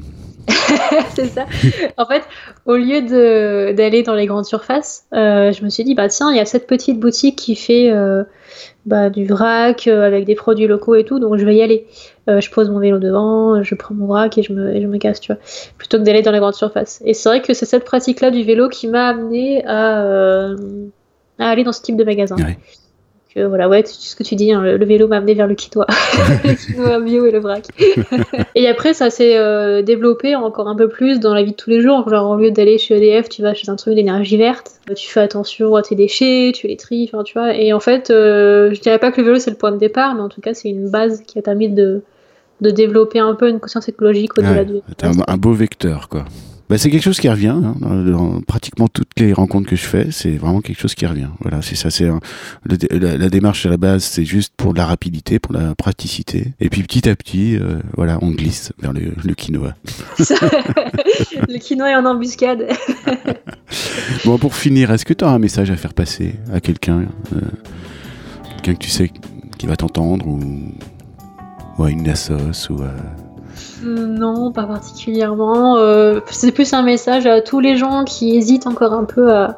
c'est 1.15 1.27
ça. 1.27 1.45
En 1.97 2.05
fait, 2.05 2.23
au 2.65 2.75
lieu 2.75 3.01
d'aller 3.73 4.03
dans 4.03 4.13
les 4.13 4.25
grandes 4.25 4.45
surfaces, 4.45 5.05
euh, 5.13 5.51
je 5.51 5.63
me 5.63 5.69
suis 5.69 5.83
dit 5.83 5.95
bah 5.95 6.09
tiens, 6.09 6.31
il 6.31 6.37
y 6.37 6.39
a 6.39 6.45
cette 6.45 6.67
petite 6.67 6.99
boutique 6.99 7.37
qui 7.37 7.55
fait 7.55 7.91
euh, 7.91 8.23
bah, 8.85 9.09
du 9.09 9.25
vrac 9.25 9.87
euh, 9.87 10.05
avec 10.05 10.25
des 10.25 10.35
produits 10.35 10.67
locaux 10.67 10.95
et 10.95 11.05
tout, 11.05 11.19
donc 11.19 11.37
je 11.37 11.45
vais 11.45 11.55
y 11.55 11.61
aller. 11.61 11.87
Je 12.27 12.49
pose 12.49 12.69
mon 12.69 12.79
vélo 12.79 12.99
devant, 12.99 13.63
je 13.63 13.75
prends 13.75 13.93
mon 13.93 14.07
vrac 14.07 14.37
et 14.37 14.43
je 14.43 14.53
me, 14.53 14.79
je 14.79 14.87
me 14.87 14.97
casse, 14.97 15.19
tu 15.19 15.33
vois, 15.33 15.41
plutôt 15.77 15.97
que 15.97 16.03
d'aller 16.03 16.21
dans 16.21 16.31
les 16.31 16.39
grandes 16.39 16.55
surfaces. 16.55 17.01
Et 17.05 17.13
c'est 17.13 17.27
vrai 17.27 17.41
que 17.41 17.53
c'est 17.53 17.65
cette 17.65 17.83
pratique-là 17.83 18.31
du 18.31 18.43
vélo 18.43 18.69
qui 18.69 18.87
m'a 18.87 19.09
amené 19.09 19.65
à, 19.65 20.51
aller 21.37 21.63
dans 21.65 21.73
ce 21.73 21.81
type 21.81 21.97
de 21.97 22.05
magasin. 22.05 22.37
Euh, 23.35 23.47
voilà, 23.47 23.67
ouais, 23.67 23.81
c'est 23.85 23.95
ce 23.95 24.15
que 24.15 24.23
tu 24.23 24.35
dis, 24.35 24.51
hein, 24.51 24.61
le, 24.61 24.77
le 24.77 24.85
vélo 24.85 25.07
m'a 25.07 25.17
amené 25.17 25.33
vers 25.33 25.47
le 25.47 25.55
quinoa, 25.55 25.87
le 26.43 26.53
quinoa 26.53 26.99
bio 26.99 27.25
et 27.25 27.31
le 27.31 27.39
vrac. 27.39 27.65
Et 28.55 28.67
après, 28.67 28.93
ça 28.93 29.09
s'est 29.09 29.37
euh, 29.37 29.81
développé 29.81 30.35
encore 30.35 30.67
un 30.67 30.75
peu 30.75 30.87
plus 30.87 31.19
dans 31.19 31.33
la 31.33 31.41
vie 31.43 31.51
de 31.51 31.55
tous 31.55 31.71
les 31.71 31.81
jours. 31.81 32.07
Genre, 32.07 32.29
au 32.29 32.37
lieu 32.37 32.51
d'aller 32.51 32.77
chez 32.77 32.95
EDF, 32.95 33.29
tu 33.29 33.41
vas 33.41 33.53
chez 33.55 33.69
un 33.69 33.75
truc 33.75 33.95
d'énergie 33.95 34.37
verte. 34.37 34.73
Euh, 34.89 34.93
Tu 34.93 35.09
fais 35.09 35.21
attention 35.21 35.75
à 35.75 35.81
tes 35.81 35.95
déchets, 35.95 36.51
tu 36.53 36.67
les 36.67 36.77
tries, 36.77 37.09
enfin, 37.11 37.23
tu 37.23 37.33
vois. 37.33 37.55
Et 37.55 37.73
en 37.73 37.79
fait, 37.79 38.11
euh, 38.11 38.71
je 38.73 38.79
dirais 38.81 38.99
pas 38.99 39.11
que 39.11 39.19
le 39.21 39.27
vélo 39.27 39.39
c'est 39.39 39.51
le 39.51 39.57
point 39.57 39.71
de 39.71 39.77
départ, 39.77 40.13
mais 40.13 40.21
en 40.21 40.29
tout 40.29 40.41
cas, 40.41 40.53
c'est 40.53 40.69
une 40.69 40.89
base 40.89 41.23
qui 41.25 41.39
a 41.39 41.41
permis 41.41 41.69
de, 41.69 42.01
de 42.61 42.69
développer 42.69 43.17
un 43.19 43.33
peu 43.33 43.49
une 43.49 43.59
conscience 43.59 43.89
écologique 43.89 44.37
au-delà 44.37 44.61
Ouais, 44.61 44.65
du. 44.65 44.81
Un 45.27 45.37
beau 45.37 45.53
vecteur, 45.53 46.07
quoi. 46.07 46.25
Bah, 46.73 46.79
c'est 46.79 46.89
quelque 46.89 47.03
chose 47.03 47.19
qui 47.19 47.29
revient 47.29 47.49
hein, 47.49 47.75
dans, 47.79 48.03
dans 48.03 48.41
pratiquement 48.41 48.87
toutes 48.87 49.19
les 49.19 49.31
rencontres 49.31 49.69
que 49.69 49.75
je 49.75 49.85
fais. 49.85 50.07
C'est 50.09 50.31
vraiment 50.31 50.59
quelque 50.59 50.79
chose 50.79 50.95
qui 50.95 51.05
revient. 51.05 51.27
Voilà, 51.39 51.61
c'est 51.61 51.75
ça. 51.75 51.91
C'est 51.91 52.09
la, 52.65 53.17
la 53.17 53.29
démarche 53.29 53.67
à 53.67 53.69
la 53.69 53.77
base, 53.77 54.03
c'est 54.03 54.25
juste 54.25 54.55
pour 54.57 54.73
de 54.73 54.79
la 54.79 54.87
rapidité, 54.87 55.37
pour 55.37 55.53
la 55.53 55.75
praticité. 55.75 56.55
Et 56.59 56.69
puis 56.69 56.81
petit 56.81 57.07
à 57.07 57.15
petit, 57.15 57.57
euh, 57.57 57.79
voilà, 57.95 58.17
on 58.23 58.31
glisse 58.31 58.73
vers 58.79 58.91
le, 58.91 59.13
le 59.23 59.33
quinoa. 59.35 59.75
le 60.17 61.59
quinoa 61.59 61.91
est 61.91 61.95
en 61.95 62.05
embuscade. 62.05 62.65
Bon, 64.25 64.39
pour 64.39 64.55
finir, 64.55 64.91
est-ce 64.91 65.05
que 65.05 65.13
tu 65.13 65.25
as 65.25 65.29
un 65.29 65.39
message 65.39 65.69
à 65.69 65.75
faire 65.75 65.93
passer 65.93 66.35
à 66.51 66.59
quelqu'un, 66.59 67.05
euh, 67.35 67.39
quelqu'un 68.49 68.73
que 68.73 68.83
tu 68.83 68.89
sais 68.89 69.11
qui 69.59 69.67
va 69.67 69.75
t'entendre 69.75 70.27
ou, 70.27 70.39
ou 71.77 71.83
à 71.83 71.91
une 71.91 72.07
assos 72.09 72.71
ou 72.71 72.81
à... 72.81 72.93
Euh, 73.83 74.07
Non, 74.07 74.51
pas 74.51 74.65
particulièrement. 74.65 75.77
Euh, 75.77 76.19
c'est 76.29 76.51
plus 76.51 76.73
un 76.73 76.83
message 76.83 77.25
à 77.25 77.41
tous 77.41 77.59
les 77.59 77.75
gens 77.75 78.03
qui 78.03 78.35
hésitent 78.35 78.67
encore 78.67 78.93
un 78.93 79.05
peu 79.05 79.31
à, 79.33 79.57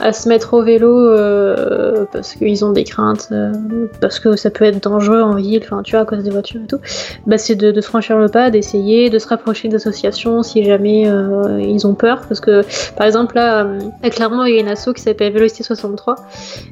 à 0.00 0.12
se 0.12 0.28
mettre 0.28 0.54
au 0.54 0.62
vélo 0.62 0.88
euh, 1.08 2.04
parce 2.12 2.34
qu'ils 2.34 2.64
ont 2.64 2.72
des 2.72 2.84
craintes, 2.84 3.28
euh, 3.32 3.52
parce 4.00 4.18
que 4.18 4.34
ça 4.36 4.50
peut 4.50 4.64
être 4.64 4.82
dangereux 4.82 5.22
en 5.22 5.34
ville, 5.36 5.60
enfin 5.64 5.82
tu 5.82 5.92
vois, 5.92 6.00
à 6.00 6.04
cause 6.04 6.22
des 6.24 6.30
voitures 6.30 6.60
et 6.62 6.66
tout. 6.66 6.78
Bah, 7.26 7.38
c'est 7.38 7.54
de, 7.54 7.70
de 7.70 7.80
franchir 7.80 8.18
le 8.18 8.28
pas, 8.28 8.50
d'essayer, 8.50 9.08
de 9.08 9.18
se 9.18 9.28
rapprocher 9.28 9.68
d'associations 9.68 10.42
si 10.42 10.64
jamais 10.64 11.04
euh, 11.08 11.60
ils 11.60 11.86
ont 11.86 11.94
peur. 11.94 12.22
Parce 12.28 12.40
que 12.40 12.62
par 12.96 13.06
exemple, 13.06 13.36
là, 13.36 13.66
à 14.02 14.10
Clermont, 14.10 14.44
il 14.44 14.54
y 14.54 14.58
a 14.58 14.60
une 14.60 14.68
asso 14.68 14.92
qui 14.94 15.02
s'appelle 15.02 15.32
Vélocité 15.32 15.62
63 15.62 16.16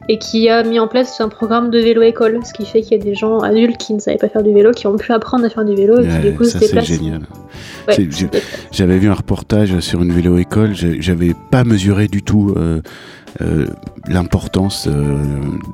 et 0.09 0.19
qui 0.19 0.49
a 0.49 0.63
mis 0.65 0.81
en 0.81 0.89
place 0.89 1.21
un 1.21 1.29
programme 1.29 1.71
de 1.71 1.79
vélo-école, 1.79 2.41
ce 2.45 2.53
qui 2.53 2.67
fait 2.67 2.81
qu'il 2.83 2.99
y 2.99 3.01
a 3.01 3.05
des 3.05 3.15
gens 3.15 3.39
adultes 3.39 3.77
qui 3.79 3.95
ne 3.95 4.01
savaient 4.01 4.17
pas 4.19 4.29
faire 4.29 4.43
du 4.43 4.53
vélo, 4.53 4.73
qui 4.73 4.87
ont 4.89 4.97
pu 4.97 5.13
apprendre 5.13 5.45
à 5.45 5.49
faire 5.49 5.65
du 5.65 5.75
vélo 5.77 6.01
et 6.01 6.09
qui 6.09 6.19
du 6.31 6.35
coup 6.37 6.45
ça 6.45 6.53
se 6.53 6.59
c'est 6.59 6.67
déplacent. 6.67 6.87
génial. 6.87 7.21
Ouais, 7.87 7.95
C'est- 7.95 8.11
j'ai- 8.11 8.29
J'avais 8.73 8.99
vu 8.99 9.09
un 9.09 9.15
reportage 9.15 9.79
sur 9.81 10.03
une 10.03 10.13
vélo-école, 10.13 10.75
j'ai- 10.75 11.01
j'avais 11.01 11.35
pas 11.51 11.63
mesuré 11.65 12.09
du 12.09 12.23
tout 12.23 12.55
euh, 13.41 13.67
l'importance 14.09 14.87
euh, 14.89 15.17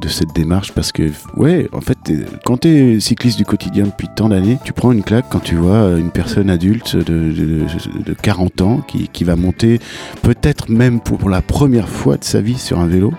de 0.01 0.09
cette 0.09 0.33
démarche 0.35 0.73
parce 0.73 0.93
que, 0.93 1.11
ouais, 1.37 1.69
en 1.73 1.81
fait, 1.81 1.99
quand 2.45 2.59
tu 2.59 2.69
es 2.69 3.01
cycliste 3.01 3.39
du 3.39 3.45
quotidien 3.45 3.85
depuis 3.85 4.09
tant 4.15 4.29
d'années, 4.29 4.59
tu 4.65 4.73
prends 4.73 4.93
une 4.93 5.03
claque 5.03 5.27
quand 5.31 5.41
tu 5.41 5.57
vois 5.57 5.99
une 5.99 6.11
personne 6.11 6.51
adulte 6.51 6.97
de, 6.97 7.33
de, 7.33 7.63
de 8.05 8.13
40 8.15 8.61
ans 8.63 8.81
qui, 8.87 9.09
qui 9.09 9.25
va 9.25 9.37
monter 9.37 9.81
peut-être 10.23 10.71
même 10.71 11.01
pour, 11.01 11.19
pour 11.19 11.31
la 11.31 11.43
première 11.43 11.89
fois 11.89 12.17
de 12.17 12.25
sa 12.25 12.41
vie 12.41 12.59
sur 12.59 12.79
un 12.79 12.87
vélo 12.87 13.13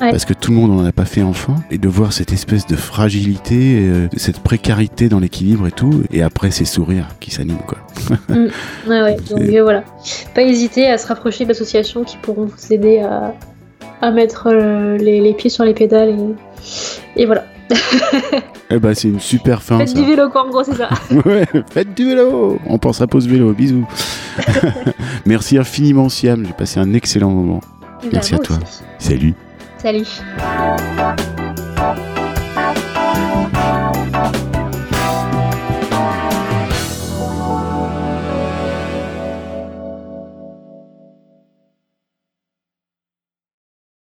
Ouais. 0.00 0.10
parce 0.10 0.24
que 0.24 0.34
tout 0.34 0.50
le 0.50 0.56
monde 0.56 0.70
n'en 0.76 0.84
a 0.84 0.92
pas 0.92 1.04
fait 1.04 1.22
enfant 1.22 1.56
et 1.70 1.78
de 1.78 1.88
voir 1.88 2.12
cette 2.12 2.32
espèce 2.32 2.66
de 2.66 2.76
fragilité, 2.76 3.80
euh, 3.80 4.08
cette 4.16 4.40
précarité 4.40 5.08
dans 5.08 5.20
l'équilibre 5.20 5.66
et 5.66 5.72
tout, 5.72 6.02
et 6.12 6.22
après 6.22 6.50
ces 6.50 6.64
sourires 6.64 7.08
qui 7.20 7.30
s'animent 7.30 7.62
quoi. 7.66 7.78
Mm. 8.28 8.48
Ouais, 8.88 9.02
ouais. 9.02 9.16
Donc 9.30 9.40
voilà, 9.62 9.82
pas 10.34 10.42
hésiter 10.42 10.86
à 10.88 10.98
se 10.98 11.06
rapprocher 11.06 11.44
d'associations 11.44 12.04
qui 12.04 12.16
pourront 12.18 12.44
vous 12.46 12.72
aider 12.72 12.98
à, 13.00 13.34
à 14.02 14.10
mettre 14.10 14.48
euh, 14.50 14.96
les, 14.98 15.20
les 15.20 15.32
pieds 15.34 15.50
sur 15.50 15.64
les 15.64 15.74
pédales 15.74 16.10
et, 17.16 17.22
et 17.22 17.26
voilà. 17.26 17.44
Eh 18.68 18.80
ben, 18.80 18.94
c'est 18.94 19.06
une 19.06 19.20
super 19.20 19.62
fin. 19.62 19.78
Faites 19.78 19.90
ça. 19.90 19.94
du 19.94 20.04
vélo 20.04 20.28
quoi, 20.28 20.44
en 20.44 20.50
gros, 20.50 20.64
c'est 20.64 20.74
ça. 20.74 20.88
Ouais, 21.24 21.44
faites 21.70 21.94
du 21.94 22.04
vélo. 22.04 22.58
On 22.66 22.78
pensera 22.78 23.06
pas 23.06 23.18
au 23.18 23.20
vélo. 23.20 23.52
Bisous. 23.52 23.86
Merci 25.24 25.56
infiniment, 25.56 26.08
Siam. 26.08 26.44
J'ai 26.44 26.52
passé 26.52 26.80
un 26.80 26.92
excellent 26.92 27.30
moment. 27.30 27.60
Merci 28.12 28.32
Bah, 28.32 28.38
à 28.40 28.44
toi. 28.44 28.56
aussi. 28.60 28.82
Salut. 28.98 29.34
Salut. 29.78 30.06